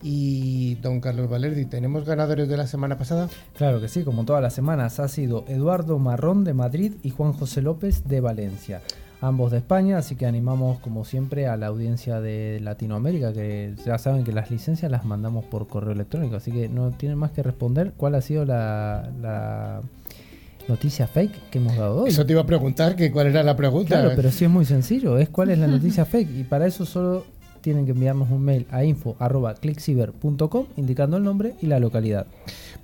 Y 0.02 0.76
don 0.76 1.00
Carlos 1.00 1.28
Valerdi, 1.28 1.66
¿tenemos 1.66 2.04
ganadores 2.04 2.48
de 2.48 2.56
la 2.56 2.66
semana 2.66 2.96
pasada? 2.96 3.28
Claro 3.56 3.80
que 3.80 3.88
sí, 3.88 4.02
como 4.02 4.24
todas 4.24 4.42
las 4.42 4.54
semanas 4.54 4.98
ha 4.98 5.08
sido 5.08 5.44
Eduardo 5.48 5.98
Marrón 5.98 6.44
de 6.44 6.54
Madrid 6.54 6.94
y 7.02 7.10
Juan 7.10 7.32
José 7.32 7.60
López 7.60 8.08
de 8.08 8.20
Valencia 8.20 8.80
ambos 9.20 9.50
de 9.50 9.58
España, 9.58 9.98
así 9.98 10.14
que 10.14 10.26
animamos 10.26 10.78
como 10.80 11.04
siempre 11.04 11.46
a 11.46 11.56
la 11.56 11.66
audiencia 11.66 12.20
de 12.20 12.60
Latinoamérica, 12.60 13.32
que 13.32 13.74
ya 13.84 13.98
saben 13.98 14.24
que 14.24 14.32
las 14.32 14.50
licencias 14.50 14.90
las 14.90 15.04
mandamos 15.04 15.44
por 15.44 15.66
correo 15.66 15.92
electrónico, 15.92 16.36
así 16.36 16.52
que 16.52 16.68
no 16.68 16.90
tienen 16.92 17.18
más 17.18 17.32
que 17.32 17.42
responder 17.42 17.92
cuál 17.96 18.14
ha 18.14 18.20
sido 18.20 18.44
la, 18.44 19.82
noticia 20.68 21.06
fake 21.06 21.50
que 21.50 21.58
hemos 21.58 21.76
dado 21.76 22.02
hoy. 22.02 22.10
Eso 22.10 22.26
te 22.26 22.32
iba 22.32 22.42
a 22.42 22.46
preguntar, 22.46 22.94
que 22.94 23.10
cuál 23.10 23.28
era 23.28 23.42
la 23.42 23.56
pregunta. 23.56 23.88
Claro, 23.88 24.12
pero 24.14 24.30
sí 24.30 24.44
es 24.44 24.50
muy 24.50 24.66
sencillo, 24.66 25.16
es 25.16 25.30
cuál 25.30 25.48
es 25.48 25.58
la 25.58 25.66
noticia 25.66 26.04
fake 26.04 26.28
y 26.36 26.44
para 26.44 26.66
eso 26.66 26.84
solo 26.84 27.24
tienen 27.62 27.86
que 27.86 27.92
enviarnos 27.92 28.30
un 28.30 28.42
mail 28.44 28.66
a 28.70 28.84
info.clickciber.com 28.84 30.66
indicando 30.76 31.16
el 31.16 31.24
nombre 31.24 31.54
y 31.60 31.66
la 31.66 31.78
localidad. 31.80 32.26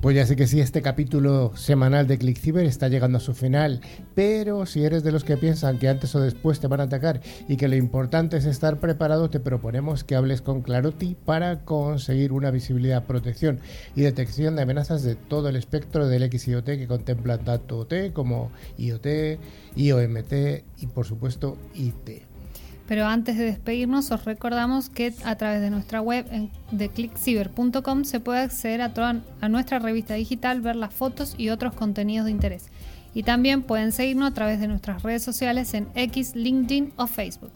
Pues 0.05 0.17
ya 0.17 0.27
sé 0.27 0.37
que 0.37 0.47
sí, 0.47 0.61
este 0.61 0.83
capítulo 0.83 1.57
semanal 1.57 2.07
de 2.07 2.19
ClickCiber 2.19 2.67
está 2.67 2.89
llegando 2.89 3.17
a 3.17 3.23
su 3.23 3.33
final, 3.33 3.81
pero 4.15 4.67
si 4.67 4.85
eres 4.85 5.03
de 5.03 5.13
los 5.13 5.25
que 5.25 5.39
piensan 5.39 5.79
que 5.79 5.89
antes 5.89 6.15
o 6.15 6.21
después 6.21 6.61
te 6.61 6.67
van 6.67 6.81
a 6.81 6.83
atacar 6.83 7.23
y 7.49 7.57
que 7.57 7.69
lo 7.69 7.77
importante 7.77 8.37
es 8.37 8.45
estar 8.45 8.81
preparado, 8.81 9.31
te 9.31 9.41
proponemos 9.41 10.05
que 10.05 10.15
hables 10.15 10.43
con 10.43 10.61
Claroti 10.61 11.17
para 11.25 11.65
conseguir 11.65 12.33
una 12.33 12.51
visibilidad, 12.51 13.07
protección 13.07 13.61
y 13.97 14.03
detección 14.03 14.57
de 14.57 14.63
amenazas 14.65 15.05
de 15.05 15.15
todo 15.15 15.49
el 15.49 15.57
espectro 15.57 16.07
del 16.07 16.31
XIOT 16.31 16.67
que 16.67 16.87
contempla 16.87 17.39
tanto 17.39 17.79
OT 17.79 18.13
como 18.13 18.51
IoT, 18.77 19.07
IOMT 19.75 20.33
y 20.81 20.87
por 20.89 21.07
supuesto 21.07 21.57
IT. 21.73 22.34
Pero 22.87 23.07
antes 23.07 23.39
de 23.39 23.45
despedirnos, 23.45 24.11
os 24.11 24.24
recordamos 24.24 24.91
que 24.91 25.14
a 25.24 25.37
través 25.37 25.61
de 25.62 25.70
nuestra 25.70 26.01
web 26.01 26.26
de 26.70 26.91
se 28.05 28.20
puede 28.20 28.41
acceder 28.41 28.82
a, 28.82 28.93
toda, 28.93 29.20
a 29.41 29.49
nuestra 29.49 29.78
revista 29.78 30.14
digital, 30.14 30.61
ver 30.61 30.76
las 30.76 30.93
fotos 30.93 31.35
y 31.39 31.49
otros 31.49 31.74
contenidos 31.74 32.26
de 32.26 32.32
interés. 32.32 32.66
Y 33.14 33.22
también 33.22 33.62
pueden 33.62 33.93
seguirnos 33.93 34.30
a 34.30 34.35
través 34.35 34.61
de 34.61 34.68
nuestras 34.68 35.03
redes 35.03 35.22
sociales 35.22 35.72
en 35.72 35.89
X, 35.95 36.35
LinkedIn 36.35 36.93
o 36.97 37.07
Facebook. 37.07 37.53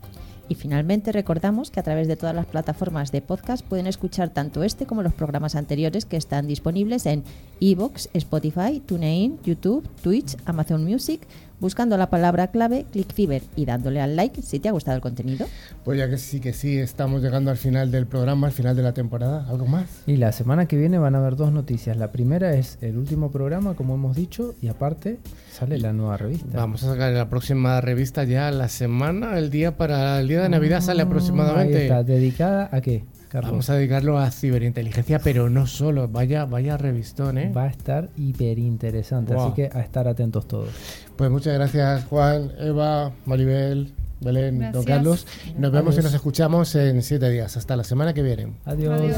Y 0.49 0.55
finalmente 0.55 1.13
recordamos 1.13 1.71
que 1.71 1.81
a 1.81 1.83
través 1.83 2.09
de 2.09 2.17
todas 2.17 2.35
las 2.35 2.47
plataformas 2.47 3.13
de 3.13 3.21
podcast 3.21 3.65
pueden 3.65 3.87
escuchar 3.87 4.31
tanto 4.31 4.63
este 4.63 4.87
como 4.87 5.03
los 5.03 5.13
programas 5.13 5.55
anteriores 5.55 6.07
que 6.07 6.17
están 6.17 6.47
disponibles 6.47 7.05
en 7.05 7.23
Evox, 7.61 8.09
Spotify, 8.15 8.81
TuneIn, 8.81 9.39
YouTube, 9.45 9.87
Twitch, 10.03 10.37
Amazon 10.47 10.85
Music, 10.85 11.27
buscando 11.61 11.97
la 11.97 12.11
palabra 12.11 12.49
clave 12.49 12.87
ClickFever 12.93 13.43
y 13.57 13.65
dándole 13.65 14.01
al 14.01 14.17
like 14.17 14.43
si 14.43 14.59
te 14.59 14.69
ha 14.69 14.73
gustado 14.73 14.97
el 14.97 15.03
contenido. 15.03 15.47
Pues 15.85 15.99
ya 15.99 16.09
que 16.09 16.19
sí, 16.19 16.41
que 16.41 16.53
sí, 16.53 16.79
estamos 16.79 17.23
llegando 17.23 17.51
al 17.51 17.57
final 17.57 17.91
del 17.91 18.07
programa, 18.07 18.47
al 18.47 18.53
final 18.53 18.77
de 18.77 18.83
la 18.83 18.93
temporada. 18.93 19.47
¿Algo 19.49 19.67
más? 19.67 19.87
Y 20.07 20.17
la 20.17 20.33
semana 20.33 20.67
que 20.67 20.77
viene 20.77 20.99
van 20.99 21.15
a 21.15 21.19
haber 21.19 21.37
dos 21.37 21.53
noticias. 21.53 21.97
La 21.97 22.13
primera 22.13 22.55
es 22.55 22.79
el 22.81 22.97
último 22.97 23.31
programa, 23.31 23.75
como 23.75 23.95
hemos 23.95 24.17
dicho, 24.17 24.55
y 24.61 24.69
aparte 24.69 25.19
sale 25.51 25.79
la 25.79 25.93
nueva 25.93 26.17
revista. 26.17 26.47
Vamos 26.55 26.83
a 26.85 26.93
sacar 26.93 27.13
la 27.13 27.29
próxima 27.29 27.81
revista 27.81 28.25
ya 28.25 28.51
la 28.51 28.69
semana, 28.69 29.39
el 29.39 29.51
día 29.51 29.77
para 29.77 30.21
el 30.21 30.29
día 30.29 30.43
de 30.43 30.49
Navidad 30.49 30.81
sale 30.81 31.03
aproximadamente. 31.03 31.85
está, 31.85 32.03
dedicada 32.03 32.69
a 32.73 32.81
qué? 32.81 33.05
Vamos 33.33 33.69
a 33.69 33.75
dedicarlo 33.75 34.19
a 34.19 34.31
ciberinteligencia, 34.31 35.19
pero 35.19 35.51
no 35.51 35.67
solo, 35.67 36.09
vaya, 36.09 36.47
vaya 36.47 36.79
revistón, 36.79 37.37
¿eh? 37.37 37.53
Va 37.55 37.65
a 37.65 37.69
estar 37.69 38.09
hiper 38.17 38.59
interesante, 38.59 39.35
así 39.35 39.53
que 39.53 39.71
a 39.73 39.81
estar 39.81 40.09
atentos 40.09 40.49
todos. 40.49 40.71
Pues 41.19 41.33
muchas 41.33 41.53
gracias, 41.55 42.05
Juan, 42.05 42.53
Eva, 42.61 43.11
Maribel, 43.27 43.93
Belén, 44.21 44.71
don 44.71 44.85
Carlos. 44.85 45.27
Nos 45.59 45.73
vemos 45.73 45.99
y 45.99 46.01
nos 46.01 46.15
escuchamos 46.15 46.73
en 46.77 47.03
siete 47.03 47.29
días. 47.29 47.57
Hasta 47.57 47.75
la 47.75 47.83
semana 47.83 48.15
que 48.15 48.23
viene. 48.23 48.53
Adiós. 48.65 49.17